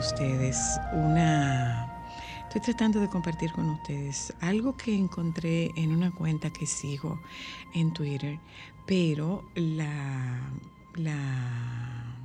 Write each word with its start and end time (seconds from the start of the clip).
Ustedes 0.00 0.80
una... 0.94 1.86
Estoy 2.44 2.62
tratando 2.62 3.00
de 3.00 3.08
compartir 3.08 3.52
con 3.52 3.68
ustedes 3.68 4.34
algo 4.40 4.74
que 4.74 4.96
encontré 4.96 5.70
en 5.76 5.94
una 5.94 6.10
cuenta 6.10 6.50
que 6.50 6.64
sigo 6.64 7.20
en 7.74 7.92
Twitter, 7.92 8.40
pero 8.86 9.44
la... 9.54 10.50
la 10.96 12.16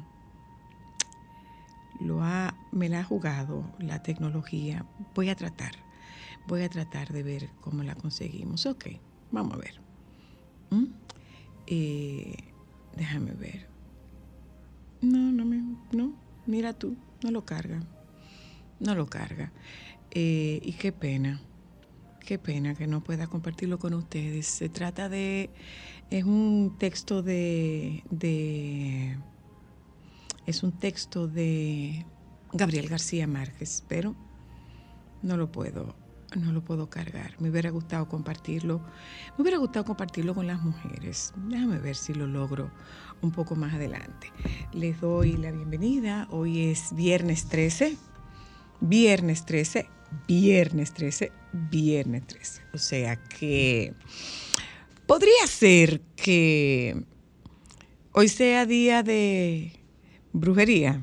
lo 2.00 2.24
ha, 2.24 2.56
me 2.72 2.88
la 2.88 3.02
ha 3.02 3.04
jugado 3.04 3.66
la 3.80 4.02
tecnología. 4.04 4.86
Voy 5.14 5.30
a 5.30 5.36
tratar, 5.36 5.74
voy 6.48 6.64
a 6.64 6.70
tratar 6.70 7.12
de 7.12 7.24
ver 7.24 7.50
cómo 7.60 7.84
la 7.84 7.96
conseguimos. 7.96 8.66
Ok, 8.66 8.86
vamos 9.32 9.54
a 9.54 9.58
ver. 9.58 9.82
¿Mm? 10.70 10.86
Eh, 11.68 12.38
déjame 12.96 13.32
ver. 13.34 13.68
No, 15.02 15.20
no 15.20 15.44
me, 15.44 15.62
no, 15.92 16.14
mira 16.46 16.72
tú 16.72 16.96
no 17.26 17.32
lo 17.32 17.44
carga, 17.44 17.82
no 18.80 18.94
lo 18.94 19.08
carga. 19.08 19.52
Eh, 20.12 20.60
y 20.64 20.74
qué 20.74 20.92
pena, 20.92 21.42
qué 22.20 22.38
pena 22.38 22.76
que 22.76 22.86
no 22.86 23.04
pueda 23.04 23.26
compartirlo 23.26 23.80
con 23.80 23.96
ustedes. 23.96 24.46
Se 24.46 24.70
trata 24.70 25.10
de, 25.10 25.50
es 26.12 26.24
un 26.24 26.76
texto 26.78 27.24
de, 27.24 28.04
de 28.12 29.18
es 30.46 30.62
un 30.62 30.72
texto 30.74 31.28
de 31.28 32.06
Gabriel 32.54 32.88
García 32.90 33.26
Márquez, 33.26 33.84
pero 33.88 34.16
no 35.24 35.36
lo 35.36 35.52
puedo, 35.52 35.96
no 36.36 36.52
lo 36.52 36.64
puedo 36.64 36.90
cargar. 36.90 37.36
Me 37.40 37.50
hubiera 37.50 37.70
gustado 37.70 38.08
compartirlo, 38.08 38.80
me 39.38 39.42
hubiera 39.42 39.58
gustado 39.58 39.86
compartirlo 39.86 40.34
con 40.34 40.48
las 40.48 40.62
mujeres. 40.62 41.34
Déjame 41.48 41.80
ver 41.80 41.96
si 41.96 42.14
lo 42.14 42.28
logro 42.28 42.72
un 43.22 43.32
poco 43.32 43.56
más 43.56 43.74
adelante. 43.74 44.32
Les 44.74 45.00
doy 45.00 45.38
la 45.38 45.52
bienvenida. 45.52 46.28
Hoy 46.32 46.70
es 46.70 46.94
viernes 46.96 47.48
13. 47.48 47.98
Viernes 48.82 49.46
13, 49.46 49.88
viernes 50.28 50.94
13, 50.94 51.32
viernes 51.54 52.28
13. 52.28 52.62
O 52.74 52.78
sea 52.78 53.16
que 53.16 53.94
podría 55.08 55.48
ser 55.48 56.02
que 56.16 57.06
hoy 58.12 58.28
sea 58.28 58.66
día 58.66 59.02
de 59.02 59.80
brujería 60.34 61.02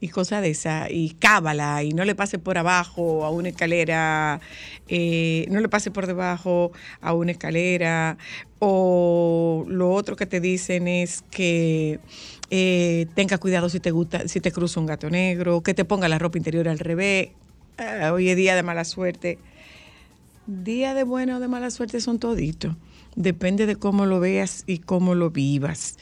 y 0.00 0.08
cosas 0.08 0.42
de 0.42 0.50
esa, 0.50 0.90
y 0.90 1.10
cábala, 1.10 1.82
y 1.82 1.90
no 1.90 2.04
le 2.04 2.14
pase 2.14 2.38
por 2.38 2.56
abajo 2.56 3.24
a 3.24 3.30
una 3.30 3.50
escalera, 3.50 4.40
eh, 4.88 5.46
no 5.50 5.60
le 5.60 5.68
pase 5.68 5.90
por 5.90 6.06
debajo 6.06 6.72
a 7.02 7.12
una 7.12 7.32
escalera, 7.32 8.16
o 8.58 9.64
lo 9.68 9.92
otro 9.92 10.16
que 10.16 10.26
te 10.26 10.40
dicen 10.40 10.88
es 10.88 11.22
que 11.30 12.00
eh, 12.50 13.06
tenga 13.14 13.38
cuidado 13.38 13.68
si 13.68 13.78
te 13.78 13.90
gusta, 13.90 14.26
si 14.26 14.40
te 14.40 14.52
cruza 14.52 14.80
un 14.80 14.86
gato 14.86 15.10
negro, 15.10 15.62
que 15.62 15.74
te 15.74 15.84
ponga 15.84 16.08
la 16.08 16.18
ropa 16.18 16.38
interior 16.38 16.68
al 16.68 16.78
revés, 16.78 17.30
ah, 17.78 18.12
hoy 18.12 18.30
es 18.30 18.36
día 18.36 18.54
de 18.54 18.62
mala 18.62 18.84
suerte. 18.84 19.38
Día 20.46 20.94
de 20.94 21.04
buena 21.04 21.36
o 21.36 21.40
de 21.40 21.46
mala 21.46 21.70
suerte 21.70 22.00
son 22.00 22.18
toditos. 22.18 22.74
Depende 23.14 23.66
de 23.66 23.76
cómo 23.76 24.06
lo 24.06 24.18
veas 24.18 24.64
y 24.66 24.78
cómo 24.78 25.14
lo 25.14 25.30
vivas. 25.30 25.96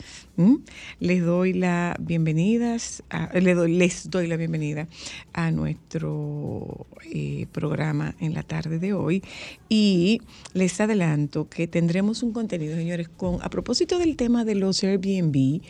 Les 1.01 1.25
doy 1.25 1.53
la 1.53 1.97
bienvenidas, 1.99 3.03
les, 3.35 3.57
doy, 3.57 3.73
les 3.73 4.09
doy 4.09 4.29
la 4.29 4.37
bienvenida 4.37 4.87
a 5.33 5.51
nuestro 5.51 6.87
eh, 7.13 7.47
programa 7.51 8.15
en 8.21 8.35
la 8.35 8.45
tarde 8.45 8.79
de 8.79 8.93
hoy 8.93 9.21
y 9.69 10.23
les 10.55 10.81
adelanto 10.81 11.49
que 11.49 11.67
tendremos 11.67 12.23
un 12.23 12.33
contenido, 12.33 12.77
señores, 12.77 13.09
con 13.09 13.43
a 13.43 13.51
propósito 13.51 13.99
del 13.99 14.15
tema 14.15 14.45
de 14.45 14.55
los 14.55 14.85
Airbnb, 14.85 15.61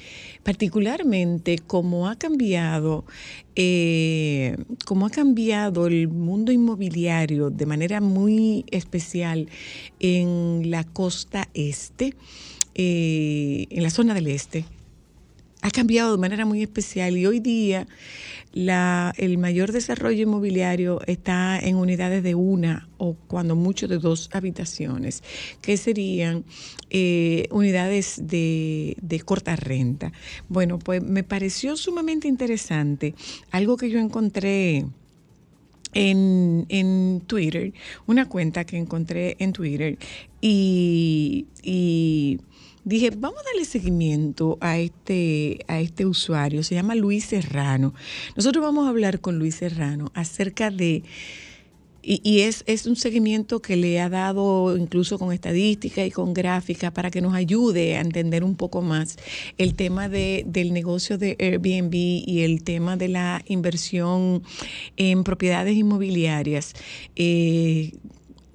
particularmente 0.42 1.58
cómo 1.66 2.06
ha 2.06 2.16
cambiado, 2.16 3.06
eh, 3.56 4.54
cómo 4.84 5.06
ha 5.06 5.10
cambiado 5.10 5.86
el 5.86 6.08
mundo 6.08 6.52
inmobiliario 6.52 7.48
de 7.48 7.64
manera 7.64 8.02
muy 8.02 8.66
especial 8.70 9.48
en 9.98 10.70
la 10.70 10.84
costa 10.84 11.48
este. 11.54 12.14
Eh, 12.80 13.66
en 13.70 13.82
la 13.82 13.90
zona 13.90 14.14
del 14.14 14.28
este 14.28 14.64
ha 15.62 15.70
cambiado 15.70 16.12
de 16.12 16.18
manera 16.18 16.46
muy 16.46 16.62
especial 16.62 17.16
y 17.16 17.26
hoy 17.26 17.40
día 17.40 17.88
la, 18.52 19.12
el 19.16 19.38
mayor 19.38 19.72
desarrollo 19.72 20.22
inmobiliario 20.22 21.00
está 21.06 21.58
en 21.58 21.76
unidades 21.76 22.22
de 22.22 22.34
una 22.34 22.88
o 22.96 23.14
cuando 23.14 23.56
mucho 23.56 23.88
de 23.88 23.98
dos 23.98 24.30
habitaciones, 24.32 25.22
que 25.60 25.76
serían 25.76 26.44
eh, 26.90 27.48
unidades 27.50 28.20
de, 28.22 28.96
de, 29.00 29.20
corta 29.20 29.56
renta. 29.56 30.12
Bueno, 30.48 30.78
pues 30.78 31.02
me 31.02 31.24
pareció 31.24 31.76
sumamente 31.76 32.28
interesante 32.28 33.14
algo 33.50 33.76
que 33.76 33.90
yo 33.90 33.98
encontré. 33.98 34.86
En, 35.94 36.66
en 36.68 37.22
Twitter, 37.26 37.72
una 38.06 38.28
cuenta 38.28 38.64
que 38.64 38.76
encontré 38.76 39.36
en 39.38 39.54
Twitter 39.54 39.96
y, 40.42 41.46
y 41.62 41.97
dije, 42.88 43.10
vamos 43.10 43.40
a 43.40 43.44
darle 43.44 43.64
seguimiento 43.64 44.58
a 44.60 44.78
este, 44.78 45.64
a 45.68 45.80
este 45.80 46.06
usuario, 46.06 46.62
se 46.62 46.74
llama 46.74 46.94
Luis 46.94 47.26
Serrano. 47.26 47.94
Nosotros 48.36 48.64
vamos 48.64 48.86
a 48.86 48.90
hablar 48.90 49.20
con 49.20 49.38
Luis 49.38 49.56
Serrano 49.56 50.10
acerca 50.14 50.70
de... 50.70 51.02
Y, 52.00 52.40
es, 52.40 52.62
es, 52.66 52.86
un 52.86 52.96
seguimiento 52.96 53.60
que 53.60 53.76
le 53.76 54.00
ha 54.00 54.08
dado 54.08 54.78
incluso 54.78 55.18
con 55.18 55.30
estadística 55.30 56.06
y 56.06 56.10
con 56.10 56.32
gráfica 56.32 56.90
para 56.90 57.10
que 57.10 57.20
nos 57.20 57.34
ayude 57.34 57.98
a 57.98 58.00
entender 58.00 58.44
un 58.44 58.54
poco 58.54 58.80
más 58.80 59.16
el 59.58 59.74
tema 59.74 60.08
de, 60.08 60.42
del 60.46 60.72
negocio 60.72 61.18
de 61.18 61.36
Airbnb 61.38 61.92
y 61.94 62.44
el 62.44 62.62
tema 62.62 62.96
de 62.96 63.08
la 63.08 63.42
inversión 63.46 64.42
en 64.96 65.22
propiedades 65.22 65.76
inmobiliarias. 65.76 66.72
Eh, 67.14 67.92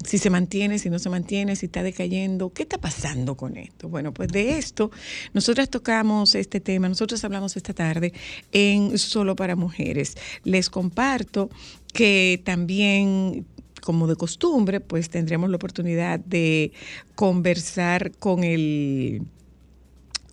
si 0.04 0.18
se 0.18 0.30
mantiene, 0.30 0.78
si 0.78 0.90
no 0.90 0.98
se 0.98 1.10
mantiene, 1.10 1.56
si 1.56 1.66
está 1.66 1.82
decayendo, 1.82 2.52
¿qué 2.52 2.62
está 2.62 2.78
pasando 2.78 3.36
con 3.36 3.56
esto? 3.56 3.88
Bueno, 3.88 4.12
pues 4.12 4.28
de 4.28 4.58
esto 4.58 4.90
nosotras 5.32 5.68
tocamos 5.70 6.34
este 6.34 6.60
tema, 6.60 6.88
nosotros 6.88 7.24
hablamos 7.24 7.56
esta 7.56 7.72
tarde 7.72 8.12
en 8.52 8.98
Solo 8.98 9.36
para 9.36 9.56
Mujeres. 9.56 10.16
Les 10.44 10.70
comparto 10.70 11.50
que 11.92 12.40
también 12.44 13.46
como 13.80 14.06
de 14.06 14.16
costumbre, 14.16 14.80
pues 14.80 15.10
tendremos 15.10 15.50
la 15.50 15.56
oportunidad 15.56 16.18
de 16.18 16.72
conversar 17.14 18.12
con 18.12 18.42
el 18.42 19.22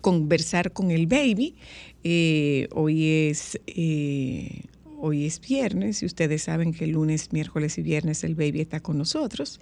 conversar 0.00 0.72
con 0.72 0.90
el 0.90 1.06
baby. 1.06 1.54
Eh, 2.02 2.68
hoy 2.72 3.06
es 3.08 3.60
eh, 3.66 4.62
hoy 5.02 5.26
es 5.26 5.40
viernes 5.40 6.02
y 6.02 6.06
ustedes 6.06 6.44
saben 6.44 6.72
que 6.72 6.86
lunes, 6.86 7.32
miércoles 7.32 7.76
y 7.76 7.82
viernes 7.82 8.22
el 8.22 8.36
baby 8.36 8.60
está 8.60 8.80
con 8.80 8.96
nosotros. 8.96 9.60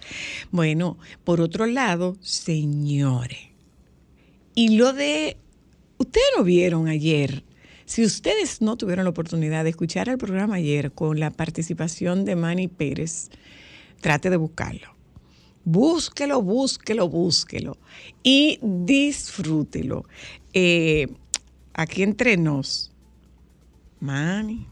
Bueno, 0.51 0.99
por 1.23 1.41
otro 1.41 1.65
lado, 1.65 2.15
señores, 2.21 3.39
y 4.53 4.77
lo 4.77 4.93
de, 4.93 5.37
ustedes 5.97 6.27
lo 6.37 6.43
vieron 6.43 6.87
ayer, 6.87 7.43
si 7.85 8.05
ustedes 8.05 8.61
no 8.61 8.77
tuvieron 8.77 9.05
la 9.05 9.09
oportunidad 9.09 9.63
de 9.63 9.71
escuchar 9.71 10.07
el 10.09 10.17
programa 10.17 10.55
ayer 10.55 10.91
con 10.91 11.19
la 11.19 11.31
participación 11.31 12.23
de 12.23 12.35
Manny 12.35 12.67
Pérez, 12.67 13.29
trate 13.99 14.29
de 14.29 14.37
buscarlo. 14.37 14.95
Búsquelo, 15.63 16.41
búsquelo, 16.41 17.09
búsquelo 17.09 17.77
y 18.23 18.59
disfrútelo. 18.61 20.05
Eh, 20.53 21.07
aquí 21.73 22.03
entre 22.03 22.37
nos, 22.37 22.91
Manny, 23.99 24.67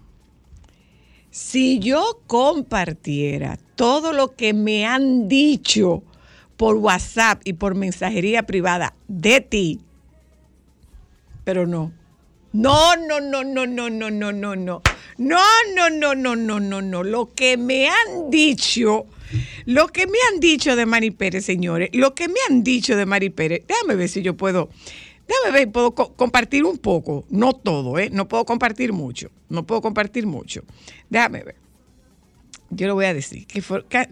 si 1.31 1.79
yo 1.79 2.21
compartiera 2.27 3.57
todo 3.75 4.13
lo 4.13 4.35
que 4.35 4.53
me 4.53 4.85
han 4.85 5.27
dicho 5.27 6.03
por 6.57 6.75
WhatsApp 6.75 7.41
y 7.45 7.53
por 7.53 7.75
mensajería 7.75 8.43
privada 8.43 8.93
de 9.07 9.41
ti, 9.41 9.79
pero 11.43 11.65
no. 11.65 11.91
No, 12.51 12.95
no, 12.95 13.19
no, 13.19 13.43
no, 13.43 13.65
no, 13.67 13.89
no, 13.89 14.09
no, 14.09 14.31
no, 14.31 14.55
no. 14.55 14.81
No, 15.17 15.41
no, 15.75 15.89
no, 15.89 16.15
no, 16.15 16.35
no, 16.35 16.59
no, 16.59 16.81
no. 16.81 17.03
Lo 17.03 17.33
que 17.33 17.57
me 17.57 17.87
han 17.87 18.31
dicho, 18.31 19.05
lo 19.65 19.87
que 19.87 20.07
me 20.07 20.17
han 20.31 20.39
dicho 20.39 20.75
de 20.75 20.85
Mari 20.85 21.11
Pérez, 21.11 21.45
señores, 21.45 21.89
lo 21.93 22.15
que 22.15 22.27
me 22.27 22.39
han 22.49 22.63
dicho 22.63 22.95
de 22.95 23.05
Mari 23.05 23.29
Pérez, 23.29 23.63
déjame 23.67 23.95
ver 23.95 24.09
si 24.09 24.21
yo 24.23 24.35
puedo 24.35 24.69
Déjame 25.29 25.59
ver, 25.59 25.71
puedo 25.71 25.93
compartir 25.93 26.65
un 26.65 26.79
poco, 26.79 27.23
no 27.29 27.53
todo, 27.53 27.99
¿eh? 27.99 28.09
No 28.11 28.27
puedo 28.27 28.45
compartir 28.45 28.93
mucho, 28.93 29.29
no 29.47 29.63
puedo 29.63 29.79
compartir 29.79 30.25
mucho. 30.25 30.63
Déjame 31.07 31.43
ver. 31.43 31.55
Yo 32.71 32.87
lo 32.87 32.95
voy 32.95 33.05
a 33.05 33.13
decir. 33.13 33.45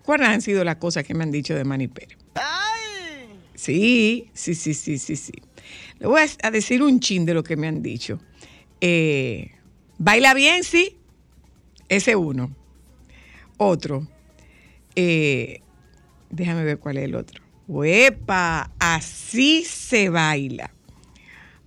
¿Cuáles 0.04 0.28
han 0.28 0.42
sido 0.44 0.64
las 0.64 0.76
cosas 0.76 1.04
que 1.04 1.16
me 1.16 1.24
han 1.24 1.32
dicho 1.32 1.56
de 1.56 1.64
Manny 1.64 1.88
Pérez? 1.88 2.20
Sí, 3.56 4.30
sí, 4.34 4.54
sí, 4.54 4.76
sí, 4.76 5.00
sí, 5.00 5.16
sí. 5.16 5.34
Le 5.98 6.06
voy 6.06 6.22
a 6.44 6.52
decir 6.52 6.84
un 6.84 7.00
chin 7.00 7.26
de 7.26 7.34
lo 7.34 7.42
que 7.42 7.58
me 7.58 7.68
han 7.68 7.82
dicho. 7.82 8.20
Eh, 8.80 9.54
Baila 9.98 10.36
bien, 10.36 10.64
sí. 10.64 10.98
Ese 11.90 12.16
uno. 12.16 12.56
Otro. 13.58 14.08
Eh, 14.96 15.62
déjame 16.30 16.64
ver 16.64 16.78
cuál 16.78 16.98
es 16.98 17.06
el 17.06 17.16
otro. 17.16 17.42
¡Uepa! 17.68 18.72
Así 18.78 19.64
se 19.66 20.10
baila 20.10 20.77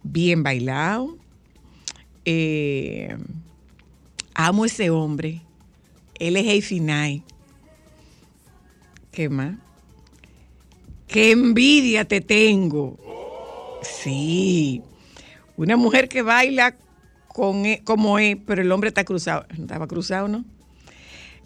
bien 0.02 0.42
bailado. 0.42 1.16
Eh, 2.24 3.16
amo 4.34 4.64
ese 4.64 4.90
hombre. 4.90 5.42
Él 6.18 6.36
es 6.36 6.64
Finay. 6.64 7.22
¿Qué 9.10 9.28
más? 9.28 9.56
¡Qué 11.06 11.32
envidia 11.32 12.04
te 12.04 12.20
tengo! 12.20 12.98
Sí. 13.82 14.82
Una 15.56 15.76
mujer 15.76 16.08
que 16.08 16.22
baila 16.22 16.76
con, 17.26 17.66
e, 17.66 17.82
como 17.82 18.18
es, 18.18 18.36
pero 18.46 18.62
el 18.62 18.70
hombre 18.70 18.88
está 18.88 19.04
cruzado. 19.04 19.46
¿Estaba 19.50 19.86
cruzado, 19.86 20.28
no? 20.28 20.44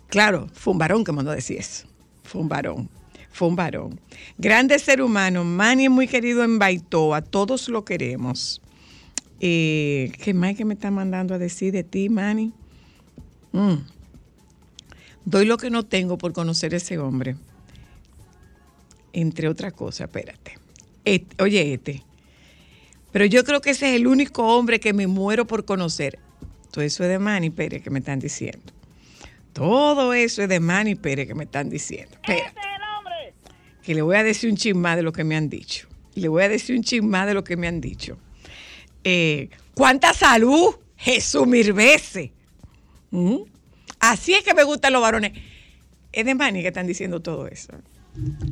Claro, 0.08 0.48
fue 0.52 0.72
un 0.72 0.78
varón 0.78 1.04
que 1.04 1.12
mandó 1.12 1.30
a 1.30 1.34
decir 1.34 1.58
eso. 1.58 1.86
Fue 2.22 2.40
un 2.40 2.48
varón 2.48 2.90
fue 3.34 3.48
un 3.48 3.56
varón. 3.56 4.00
Grande 4.38 4.78
ser 4.78 5.02
humano, 5.02 5.42
Manny 5.42 5.86
es 5.86 5.90
muy 5.90 6.06
querido 6.06 6.44
en 6.44 6.60
Baitoa, 6.60 7.20
todos 7.20 7.68
lo 7.68 7.84
queremos. 7.84 8.62
Eh, 9.40 10.12
¿Qué 10.22 10.32
más 10.32 10.54
que 10.54 10.64
me 10.64 10.74
está 10.74 10.92
mandando 10.92 11.34
a 11.34 11.38
decir 11.38 11.72
de 11.72 11.82
ti, 11.82 12.08
Manny? 12.08 12.52
Mm. 13.50 13.74
Doy 15.24 15.46
lo 15.46 15.58
que 15.58 15.68
no 15.68 15.84
tengo 15.84 16.16
por 16.16 16.32
conocer 16.32 16.74
a 16.74 16.76
ese 16.76 16.96
hombre. 16.98 17.34
Entre 19.12 19.48
otras 19.48 19.72
cosas, 19.72 20.06
espérate. 20.06 20.56
oye, 21.40 21.74
este. 21.74 22.04
Pero 23.10 23.24
yo 23.24 23.42
creo 23.42 23.60
que 23.60 23.70
ese 23.70 23.90
es 23.90 23.96
el 23.96 24.06
único 24.06 24.46
hombre 24.56 24.78
que 24.78 24.92
me 24.92 25.08
muero 25.08 25.44
por 25.44 25.64
conocer. 25.64 26.20
Todo 26.70 26.84
eso 26.84 27.02
es 27.02 27.08
de 27.08 27.18
Manny 27.18 27.50
Pérez 27.50 27.82
que 27.82 27.90
me 27.90 27.98
están 27.98 28.20
diciendo. 28.20 28.72
Todo 29.52 30.14
eso 30.14 30.42
es 30.42 30.48
de 30.48 30.60
Manny 30.60 30.94
Pérez 30.94 31.26
que 31.26 31.34
me 31.34 31.44
están 31.44 31.68
diciendo. 31.68 32.14
Espérate 32.14 32.73
que 33.84 33.94
le 33.94 34.02
voy 34.02 34.16
a 34.16 34.22
decir 34.22 34.50
un 34.50 34.56
chismá 34.56 34.96
de 34.96 35.02
lo 35.02 35.12
que 35.12 35.24
me 35.24 35.36
han 35.36 35.48
dicho. 35.48 35.88
Le 36.14 36.28
voy 36.28 36.42
a 36.42 36.48
decir 36.48 36.76
un 36.76 36.82
chismá 36.82 37.26
de 37.26 37.34
lo 37.34 37.44
que 37.44 37.56
me 37.56 37.68
han 37.68 37.80
dicho. 37.80 38.16
Eh, 39.04 39.50
¿Cuánta 39.74 40.14
salud? 40.14 40.74
Jesús 40.96 41.46
Mirvese. 41.46 42.32
¿Mm? 43.10 43.36
Así 44.00 44.34
es 44.34 44.42
que 44.42 44.54
me 44.54 44.64
gustan 44.64 44.92
los 44.92 45.02
varones. 45.02 45.32
Es 46.12 46.24
de 46.24 46.34
Manny 46.34 46.62
que 46.62 46.68
están 46.68 46.86
diciendo 46.86 47.20
todo 47.20 47.46
eso. 47.46 47.72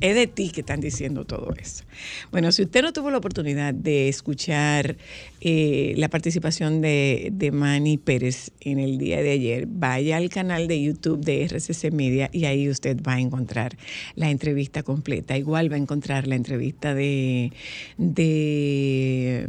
Es 0.00 0.17
de 0.17 0.26
ti 0.26 0.50
que 0.50 0.61
están 0.61 0.81
diciendo 0.81 1.25
todo 1.25 1.55
eso. 1.56 1.85
Bueno, 2.32 2.50
si 2.50 2.62
usted 2.62 2.82
no 2.82 2.93
tuvo 2.93 3.11
la 3.11 3.19
oportunidad 3.19 3.73
de 3.73 4.09
escuchar 4.09 4.97
eh, 5.41 5.94
la 5.97 6.09
participación 6.09 6.81
de, 6.81 7.31
de 7.32 7.53
Manny 7.53 7.97
Pérez 7.99 8.50
en 8.61 8.81
el 8.81 8.99
día 8.99 9.23
de 9.23 9.31
ayer, 9.31 9.67
vaya 9.69 10.17
al 10.17 10.31
canal 10.31 10.67
de 10.67 10.82
YouTube 10.82 11.25
de 11.25 11.44
RCC 11.44 11.93
Media 11.93 12.29
y 12.32 12.47
ahí 12.47 12.69
usted 12.69 13.00
va 13.06 13.14
a 13.14 13.20
encontrar 13.20 13.76
la 14.17 14.31
entrevista 14.31 14.82
completa. 14.82 15.38
Igual 15.38 15.70
va 15.70 15.76
a 15.76 15.81
encontrar 15.81 16.26
la 16.26 16.35
entrevista 16.35 16.94
de, 16.94 17.53
de 17.99 19.49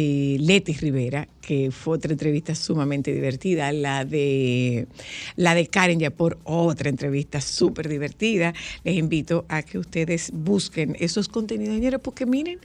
eh, 0.00 0.36
Leti 0.38 0.74
Rivera, 0.74 1.26
que 1.40 1.72
fue 1.72 1.96
otra 1.96 2.12
entrevista 2.12 2.54
sumamente 2.54 3.12
divertida, 3.12 3.72
la 3.72 4.04
de 4.04 4.86
la 5.34 5.56
de 5.56 5.66
Karen 5.66 5.98
por 6.16 6.38
otra 6.44 6.88
entrevista 6.88 7.40
súper 7.40 7.88
divertida. 7.88 8.54
Les 8.84 8.96
invito 8.96 9.44
a 9.48 9.62
que 9.62 9.76
ustedes 9.76 10.30
busquen 10.32 10.96
esos 11.00 11.26
contenidos, 11.28 11.74
señores, 11.74 11.98
porque 12.00 12.26
miren, 12.26 12.60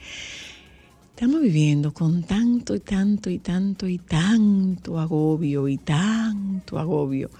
estamos 1.09 1.41
viviendo 1.41 1.91
con 1.91 2.21
tanto 2.21 2.75
y 2.75 2.81
tanto 2.81 3.31
y 3.31 3.39
tanto 3.39 3.87
y 3.87 3.97
tanto 3.97 4.99
agobio 4.99 5.67
y 5.67 5.79
tanto 5.79 6.77
agobio 6.77 7.31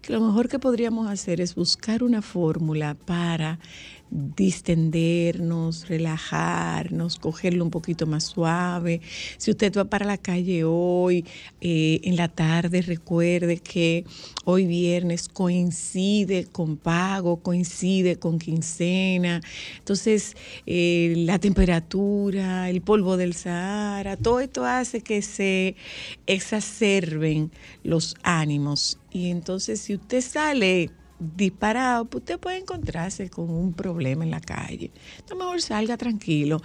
que 0.00 0.12
lo 0.12 0.20
mejor 0.20 0.48
que 0.48 0.58
podríamos 0.58 1.08
hacer 1.08 1.40
es 1.40 1.54
buscar 1.54 2.02
una 2.02 2.20
fórmula 2.20 2.94
para 2.94 3.58
distendernos, 4.14 5.88
relajarnos, 5.88 7.18
cogerlo 7.18 7.64
un 7.64 7.70
poquito 7.70 8.06
más 8.06 8.24
suave. 8.24 9.00
Si 9.38 9.50
usted 9.50 9.76
va 9.76 9.84
para 9.86 10.06
la 10.06 10.18
calle 10.18 10.62
hoy, 10.64 11.24
eh, 11.60 12.00
en 12.04 12.16
la 12.16 12.28
tarde, 12.28 12.80
recuerde 12.82 13.58
que 13.58 14.04
hoy 14.44 14.66
viernes 14.66 15.28
coincide 15.28 16.46
con 16.46 16.76
pago, 16.76 17.42
coincide 17.42 18.16
con 18.16 18.38
quincena. 18.38 19.40
Entonces, 19.78 20.36
eh, 20.64 21.14
la 21.16 21.40
temperatura, 21.40 22.70
el 22.70 22.82
polvo 22.82 23.16
del 23.16 23.34
Sahara, 23.34 24.16
todo 24.16 24.38
esto 24.38 24.64
hace 24.64 25.00
que 25.00 25.22
se 25.22 25.74
exacerben 26.26 27.50
los 27.82 28.14
ánimos. 28.22 28.98
Y 29.10 29.30
entonces, 29.30 29.80
si 29.80 29.94
usted 29.94 30.20
sale 30.20 30.90
disparado, 31.36 32.04
pues 32.06 32.22
usted 32.22 32.38
puede 32.38 32.58
encontrarse 32.58 33.30
con 33.30 33.50
un 33.50 33.72
problema 33.72 34.24
en 34.24 34.30
la 34.30 34.40
calle. 34.40 34.90
Entonces 35.18 35.36
mejor 35.36 35.62
salga 35.62 35.96
tranquilo. 35.96 36.62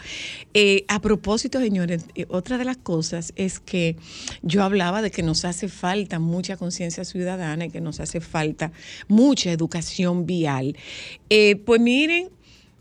Eh, 0.54 0.86
a 0.88 1.00
propósito, 1.02 1.60
señores, 1.60 2.06
eh, 2.16 2.26
otra 2.30 2.58
de 2.58 2.66
las 2.66 2.78
cosas 2.78 3.34
es 3.36 3.60
que 3.60 3.96
yo 4.42 4.64
hablaba 4.64 5.02
de 5.02 5.12
que 5.12 5.24
nos 5.24 5.46
hace 5.46 5.68
falta 5.68 6.20
mucha 6.20 6.58
conciencia 6.58 7.06
ciudadana 7.06 7.66
y 7.66 7.70
que 7.70 7.82
nos 7.82 8.00
hace 8.00 8.22
falta 8.22 8.72
mucha 9.08 9.52
educación 9.52 10.26
vial. 10.26 10.78
Eh, 11.30 11.56
pues 11.56 11.82
miren, 11.82 12.30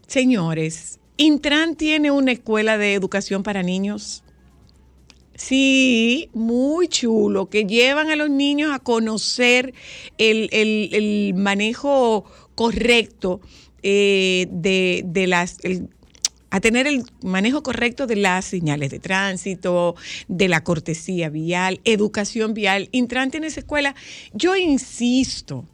señores, 0.07 0.99
Intran 1.17 1.75
tiene 1.75 2.11
una 2.11 2.33
escuela 2.33 2.79
de 2.79 2.95
educación 2.95 3.43
para 3.43 3.63
niños 3.63 4.23
Sí, 5.39 6.31
muy 6.35 6.89
chulo, 6.89 7.49
que 7.49 7.65
llevan 7.65 8.11
a 8.11 8.17
los 8.17 8.29
niños 8.29 8.73
a 8.73 8.81
conocer 8.81 9.73
el, 10.19 11.33
manejo 11.37 12.25
correcto 12.57 13.41
eh, 13.85 14.49
de, 14.51 15.27
las... 15.29 15.59
a 16.51 16.61
tener 16.61 16.89
el 16.89 17.05
manejo 17.23 17.63
correcto 17.63 18.09
de 18.09 18.17
las 18.17 18.47
señales 18.47 18.91
de 18.91 18.99
tránsito, 18.99 19.95
de 20.27 20.49
la 20.49 20.65
cortesía 20.65 21.29
vial, 21.29 21.81
educación 21.85 22.53
vial. 22.53 22.89
Intran 22.91 23.31
en 23.33 23.45
esa 23.45 23.61
escuela. 23.61 23.95
Yo 24.35 24.57
insisto, 24.57 25.65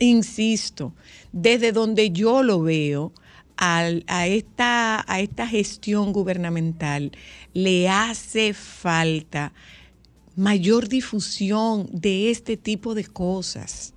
insisto, 0.00 0.92
desde 1.30 1.70
donde 1.70 2.10
yo 2.10 2.42
lo 2.42 2.62
veo, 2.62 3.12
a, 3.56 4.26
esta, 4.26 5.04
a 5.10 5.20
esta 5.20 5.46
gestión 5.46 6.12
gubernamental 6.12 7.12
le 7.52 7.88
hace 7.88 8.52
falta 8.52 9.52
mayor 10.36 10.88
difusión 10.88 11.88
de 11.92 12.30
este 12.30 12.56
tipo 12.56 12.94
de 12.94 13.04
cosas 13.04 13.93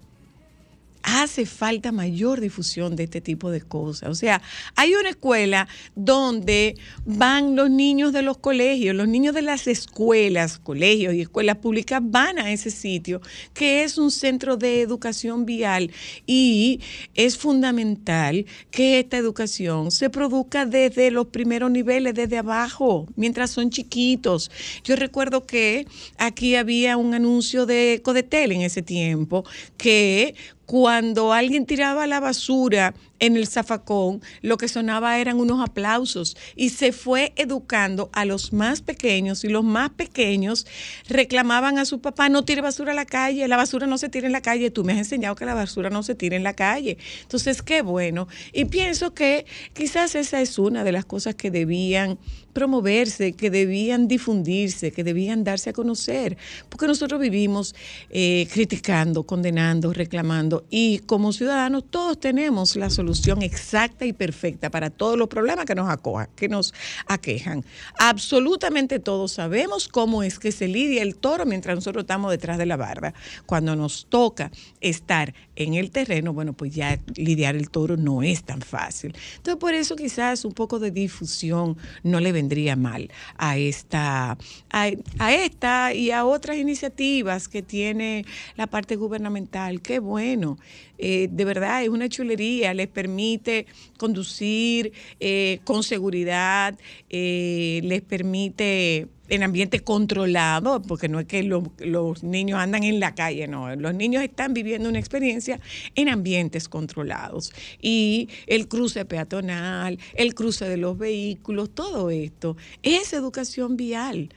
hace 1.08 1.46
falta 1.46 1.94
mayor 1.94 2.42
difusión 2.42 2.98
de 2.98 3.06
este 3.06 3.22
tipo 3.22 3.50
de 3.50 3.62
cosas. 3.62 4.10
O 4.10 4.16
sea, 4.16 4.42
hay 4.76 4.94
una 4.94 5.10
escuela 5.10 5.70
donde 5.96 6.76
van 7.06 7.56
los 7.56 7.70
niños 7.70 8.12
de 8.12 8.24
los 8.24 8.38
colegios, 8.38 8.94
los 8.94 9.08
niños 9.08 9.34
de 9.34 9.42
las 9.42 9.68
escuelas, 9.68 10.60
colegios 10.60 11.14
y 11.14 11.22
escuelas 11.22 11.58
públicas 11.58 12.02
van 12.04 12.40
a 12.40 12.52
ese 12.52 12.72
sitio, 12.72 13.22
que 13.54 13.86
es 13.86 13.98
un 13.98 14.12
centro 14.12 14.58
de 14.58 14.82
educación 14.82 15.46
vial 15.46 15.92
y 16.26 16.82
es 17.16 17.38
fundamental 17.38 18.46
que 18.70 19.00
esta 19.00 19.16
educación 19.16 19.92
se 19.92 20.10
produzca 20.10 20.66
desde 20.66 21.10
los 21.10 21.28
primeros 21.28 21.72
niveles, 21.72 22.16
desde 22.16 22.38
abajo, 22.38 23.08
mientras 23.16 23.52
son 23.52 23.70
chiquitos. 23.70 24.52
Yo 24.84 24.98
recuerdo 24.98 25.46
que 25.46 25.88
aquí 26.18 26.56
había 26.56 26.98
un 26.98 27.14
anuncio 27.14 27.66
de 27.66 28.02
Codetel 28.04 28.52
en 28.52 28.62
ese 28.62 28.82
tiempo 28.82 29.46
que 29.78 30.36
cuando 30.68 31.32
alguien 31.34 31.66
tiraba 31.66 32.06
la 32.08 32.20
basura 32.20 32.94
en 33.20 33.36
el 33.36 33.48
zafacón, 33.48 34.22
lo 34.42 34.58
que 34.58 34.68
sonaba 34.68 35.20
eran 35.20 35.40
unos 35.40 35.62
aplausos 35.62 36.38
y 36.56 36.70
se 36.70 36.92
fue 36.92 37.34
educando 37.36 38.10
a 38.14 38.26
los 38.26 38.54
más 38.54 38.82
pequeños 38.82 39.44
y 39.44 39.50
los 39.50 39.64
más 39.64 39.90
pequeños 39.92 40.68
reclamaban 41.08 41.80
a 41.80 41.86
su 41.86 42.00
papá, 42.00 42.30
no 42.30 42.44
tire 42.46 42.62
basura 42.62 42.92
a 42.92 42.96
la 42.96 43.06
calle, 43.06 43.48
la 43.48 43.58
basura 43.58 43.88
no 43.88 43.98
se 43.98 44.10
tira 44.10 44.28
en 44.28 44.34
la 44.34 44.42
calle, 44.42 44.72
tú 44.72 44.84
me 44.84 44.94
has 44.94 45.00
enseñado 45.00 45.36
que 45.36 45.46
la 45.46 45.54
basura 45.54 45.90
no 45.90 46.04
se 46.04 46.16
tira 46.16 46.36
en 46.36 46.44
la 46.44 46.54
calle. 46.54 46.98
Entonces, 47.24 47.62
qué 47.62 47.82
bueno. 47.82 48.28
Y 48.54 48.66
pienso 48.66 49.14
que 49.14 49.46
quizás 49.74 50.16
esa 50.16 50.42
es 50.42 50.60
una 50.60 50.84
de 50.84 50.92
las 50.92 51.06
cosas 51.06 51.36
que 51.36 51.52
debían 51.52 52.20
promoverse, 52.54 53.34
que 53.34 53.52
debían 53.52 54.08
difundirse, 54.08 54.92
que 54.92 55.04
debían 55.04 55.44
darse 55.44 55.70
a 55.70 55.74
conocer, 55.74 56.38
porque 56.70 56.88
nosotros 56.88 57.22
vivimos 57.22 57.76
eh, 58.10 58.48
criticando, 58.52 59.24
condenando, 59.24 59.94
reclamando 59.94 60.66
y 60.70 61.00
como 61.00 61.34
ciudadanos 61.34 61.84
todos 61.90 62.20
tenemos 62.20 62.76
la 62.76 62.90
solución 62.90 63.07
solución 63.08 63.42
exacta 63.42 64.06
y 64.06 64.12
perfecta 64.12 64.70
para 64.70 64.90
todos 64.90 65.18
los 65.18 65.30
problemas 65.30 65.64
que 65.66 65.76
nos 65.76 65.90
acoja, 65.90 66.28
que 66.36 66.50
nos 66.50 66.74
aquejan. 67.08 67.64
Absolutamente 67.98 69.00
todos 69.00 69.32
sabemos 69.32 69.88
cómo 69.88 70.24
es 70.24 70.40
que 70.40 70.52
se 70.52 70.68
lidia 70.68 71.04
el 71.04 71.16
toro 71.16 71.46
mientras 71.46 71.76
nosotros 71.76 72.04
estamos 72.04 72.32
detrás 72.32 72.58
de 72.58 72.66
la 72.66 72.76
barda. 72.76 73.14
Cuando 73.46 73.78
nos 73.78 74.08
toca 74.10 74.52
estar 74.82 75.34
en 75.56 75.76
el 75.76 75.90
terreno, 75.90 76.34
bueno, 76.34 76.52
pues 76.52 76.76
ya 76.76 77.00
lidiar 77.16 77.56
el 77.56 77.70
toro 77.70 77.96
no 77.96 78.24
es 78.24 78.44
tan 78.44 78.60
fácil. 78.62 79.16
Entonces, 79.38 79.60
por 79.60 79.74
eso 79.74 79.96
quizás 79.96 80.44
un 80.44 80.54
poco 80.54 80.78
de 80.78 80.92
difusión 80.92 81.78
no 82.04 82.20
le 82.20 82.34
vendría 82.34 82.76
mal 82.76 83.10
a 83.38 83.58
esta, 83.58 84.38
a, 84.70 85.32
esta 85.32 85.94
y 85.94 86.12
a 86.12 86.26
otras 86.26 86.58
iniciativas 86.58 87.48
que 87.48 87.62
tiene 87.62 88.26
la 88.58 88.68
parte 88.68 88.98
gubernamental. 88.98 89.82
Qué 89.82 90.00
bueno. 90.00 90.58
Eh, 90.98 91.28
de 91.32 91.46
verdad 91.46 91.84
es 91.84 91.90
una 91.90 92.10
chulería, 92.10 92.74
les 92.74 92.88
permite 92.88 93.66
conducir 93.98 94.94
eh, 95.20 95.60
con 95.64 95.84
seguridad, 95.84 96.78
eh, 97.10 97.82
les 97.84 98.02
permite 98.02 99.08
en 99.30 99.44
ambiente 99.44 99.82
controlado, 99.82 100.82
porque 100.82 101.10
no 101.10 101.20
es 101.20 101.26
que 101.28 101.44
los 101.44 102.24
niños 102.24 102.60
andan 102.60 102.84
en 102.84 103.00
la 103.00 103.14
calle, 103.14 103.48
no, 103.48 103.76
los 103.76 103.94
niños 103.94 104.24
están 104.24 104.54
viviendo 104.54 104.88
una 104.88 105.00
experiencia 105.00 105.60
en 105.96 106.08
ambientes 106.10 106.70
controlados. 106.70 107.52
Y 107.82 108.30
el 108.48 108.68
cruce 108.68 109.04
peatonal, 109.06 110.00
el 110.14 110.34
cruce 110.34 110.70
de 110.70 110.78
los 110.78 110.98
vehículos, 110.98 111.70
todo 111.72 112.10
esto 112.10 112.56
es 112.84 113.12
educación 113.12 113.76
vial. 113.76 114.30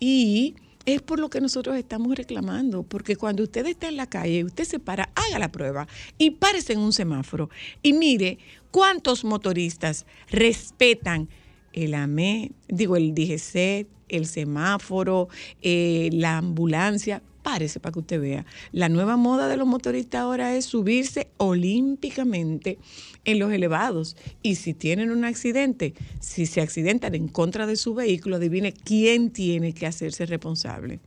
Y 0.00 0.56
es 0.94 1.02
por 1.02 1.20
lo 1.20 1.28
que 1.28 1.40
nosotros 1.40 1.76
estamos 1.76 2.16
reclamando, 2.16 2.82
porque 2.82 3.16
cuando 3.16 3.42
usted 3.42 3.66
está 3.66 3.88
en 3.88 3.96
la 3.96 4.08
calle, 4.08 4.44
usted 4.44 4.64
se 4.64 4.78
para, 4.78 5.10
haga 5.14 5.38
la 5.38 5.52
prueba 5.52 5.86
y 6.16 6.32
párese 6.32 6.72
en 6.72 6.80
un 6.80 6.92
semáforo 6.92 7.50
y 7.82 7.92
mire 7.92 8.38
cuántos 8.70 9.24
motoristas 9.24 10.06
respetan 10.30 11.28
el 11.72 11.94
AME, 11.94 12.52
digo 12.68 12.96
el 12.96 13.14
DGC, 13.14 13.86
el 14.08 14.26
semáforo, 14.26 15.28
eh, 15.60 16.08
la 16.12 16.38
ambulancia, 16.38 17.22
párese 17.48 17.80
para 17.80 17.94
que 17.94 18.00
usted 18.00 18.20
vea. 18.20 18.44
La 18.72 18.90
nueva 18.90 19.16
moda 19.16 19.48
de 19.48 19.56
los 19.56 19.66
motoristas 19.66 20.20
ahora 20.20 20.54
es 20.54 20.66
subirse 20.66 21.28
olímpicamente 21.38 22.76
en 23.24 23.38
los 23.38 23.50
elevados. 23.50 24.18
Y 24.42 24.56
si 24.56 24.74
tienen 24.74 25.10
un 25.10 25.24
accidente, 25.24 25.94
si 26.20 26.44
se 26.44 26.60
accidentan 26.60 27.14
en 27.14 27.26
contra 27.26 27.66
de 27.66 27.76
su 27.76 27.94
vehículo, 27.94 28.36
adivine 28.36 28.74
quién 28.74 29.30
tiene 29.30 29.72
que 29.72 29.86
hacerse 29.86 30.26
responsable. 30.26 31.00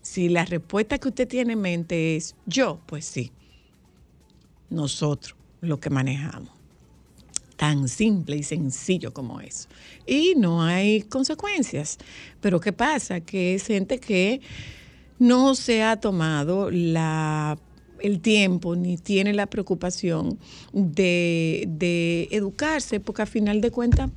Si 0.00 0.30
la 0.30 0.46
respuesta 0.46 0.96
que 0.96 1.08
usted 1.08 1.28
tiene 1.28 1.52
en 1.52 1.60
mente 1.60 2.16
es 2.16 2.36
yo, 2.46 2.80
pues 2.86 3.04
sí. 3.04 3.30
Nosotros, 4.70 5.36
lo 5.60 5.78
que 5.78 5.90
manejamos 5.90 6.52
tan 7.58 7.86
simple 7.88 8.36
y 8.36 8.42
sencillo 8.42 9.12
como 9.12 9.42
eso. 9.42 9.68
Y 10.06 10.32
no 10.38 10.62
hay 10.62 11.02
consecuencias. 11.02 11.98
Pero 12.40 12.58
¿qué 12.58 12.72
pasa? 12.72 13.20
Que 13.20 13.54
es 13.54 13.66
gente 13.66 13.98
que 13.98 14.40
no 15.20 15.54
se 15.54 15.84
ha 15.84 16.00
tomado 16.00 16.70
la 16.72 17.56
el 18.00 18.20
tiempo 18.20 18.76
ni 18.76 18.96
tiene 18.96 19.34
la 19.34 19.46
preocupación 19.46 20.38
de, 20.72 21.66
de 21.68 22.28
educarse, 22.30 22.98
porque 22.98 23.22
a 23.22 23.26
final 23.26 23.60
de 23.60 23.70
cuentas 23.70 24.10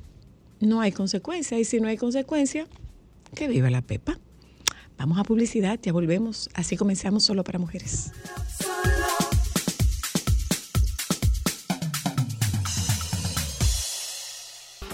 no 0.61 0.79
hay 0.79 0.93
consecuencia. 0.93 1.59
Y 1.59 1.65
si 1.65 1.81
no 1.81 1.89
hay 1.89 1.97
consecuencia, 1.97 2.65
que 3.35 3.49
viva 3.49 3.69
la 3.69 3.81
pepa. 3.81 4.17
Vamos 4.97 5.19
a 5.19 5.23
publicidad, 5.23 5.77
ya 5.81 5.91
volvemos. 5.91 6.49
Así 6.53 6.77
comenzamos 6.77 7.25
solo 7.25 7.43
para 7.43 7.59
mujeres. 7.59 8.11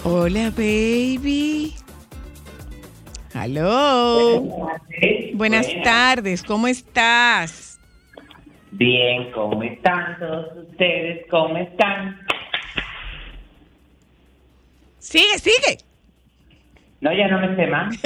Hola, 0.02 0.50
baby. 0.50 1.74
Hello. 3.32 4.68
Buenas 5.34 5.68
tardes, 5.84 6.42
¿cómo 6.42 6.66
estás? 6.66 7.78
Bien, 8.72 9.30
¿cómo 9.32 9.62
están 9.62 10.18
todos 10.18 10.56
ustedes? 10.68 11.26
¿Cómo 11.30 11.56
están? 11.56 12.20
Sigue, 14.98 15.38
sigue. 15.38 15.78
No, 17.00 17.12
ya 17.12 17.28
no 17.28 17.40
me 17.40 17.54
sé 17.56 17.66
más. 17.68 17.96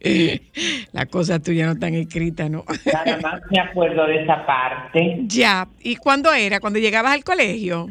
La 0.92 1.06
cosa 1.06 1.38
tuya 1.38 1.66
no 1.66 1.78
tan 1.78 1.94
escrita, 1.94 2.48
¿no? 2.48 2.64
Nada 2.92 3.18
más 3.22 3.42
me 3.50 3.60
acuerdo 3.60 4.06
de 4.06 4.22
esa 4.22 4.44
parte. 4.44 5.20
Ya, 5.26 5.68
¿y 5.80 5.96
cuándo 5.96 6.32
era? 6.32 6.58
¿Cuando 6.58 6.78
llegabas 6.80 7.12
al 7.12 7.22
colegio? 7.22 7.90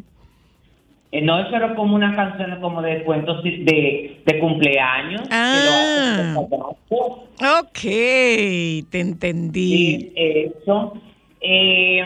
Eh, 1.11 1.21
no, 1.21 1.39
eso 1.39 1.55
era 1.55 1.75
como 1.75 1.95
una 1.95 2.15
canción 2.15 2.61
como 2.61 2.83
de 2.83 3.03
cuentos 3.03 3.43
de, 3.43 4.21
de 4.23 4.39
cumpleaños. 4.39 5.21
Ah, 5.31 6.35
ok, 7.61 7.79
te 7.81 8.99
entendí. 8.99 10.11
eso. 10.15 11.01
Eh, 11.41 12.01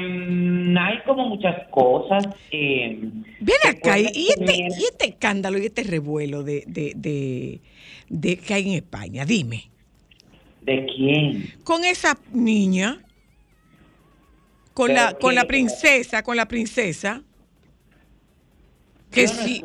hay 0.80 1.00
como 1.06 1.28
muchas 1.28 1.68
cosas. 1.70 2.28
Eh, 2.52 3.00
Ven 3.42 3.56
acá, 3.68 4.00
y 4.00 4.30
este, 4.30 4.56
y 4.56 4.84
este 4.84 5.10
escándalo 5.10 5.58
y 5.58 5.66
este 5.66 5.84
revuelo 5.84 6.44
de, 6.44 6.64
de, 6.68 6.94
de, 6.96 7.60
de 8.10 8.38
que 8.38 8.54
hay 8.54 8.70
en 8.70 8.76
España, 8.76 9.26
dime. 9.26 9.70
¿De 10.62 10.86
quién? 10.86 11.54
Con 11.66 11.84
esa 11.84 12.18
niña, 12.32 13.00
con 14.74 14.94
la, 14.94 15.14
con 15.14 15.36
la 15.36 15.44
princesa, 15.44 16.24
con 16.24 16.38
la 16.38 16.48
princesa. 16.48 17.22
Que 19.13 19.27
sí. 19.27 19.63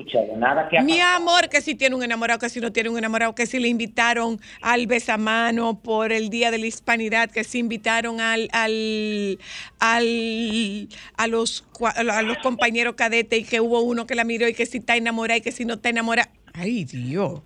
Mi 0.85 1.01
amor, 1.01 1.49
que 1.49 1.63
si 1.63 1.75
tiene 1.75 1.97
un 1.97 2.03
enamorado, 2.03 2.39
que 2.39 2.51
si 2.51 2.61
no 2.61 2.71
tiene 2.71 2.91
un 2.91 2.99
enamorado, 2.99 3.35
que 3.35 3.47
si 3.47 3.59
le 3.59 3.69
invitaron 3.69 4.39
al 4.61 4.87
besamano 4.87 5.81
por 5.81 6.13
el 6.13 6.29
Día 6.29 6.51
de 6.51 6.59
la 6.59 6.67
Hispanidad, 6.67 7.31
que 7.31 7.45
si 7.45 7.59
invitaron 7.59 8.21
al, 8.21 8.49
al, 8.53 9.39
al 9.79 10.89
a 11.17 11.27
los 11.27 11.65
a 11.81 12.23
los 12.23 12.39
compañeros 12.39 12.95
cadetes 12.95 13.41
y 13.41 13.45
que 13.45 13.61
hubo 13.61 13.81
uno 13.81 14.07
que 14.07 14.15
la 14.15 14.25
miró 14.25 14.47
y 14.49 14.55
que 14.55 14.67
si 14.67 14.79
está 14.79 14.97
enamorada 14.97 15.39
y 15.39 15.41
que 15.41 15.53
si 15.53 15.65
no 15.65 15.75
está 15.75 15.89
enamorada. 15.89 16.31
Ay, 16.53 16.85
Dios. 16.85 17.41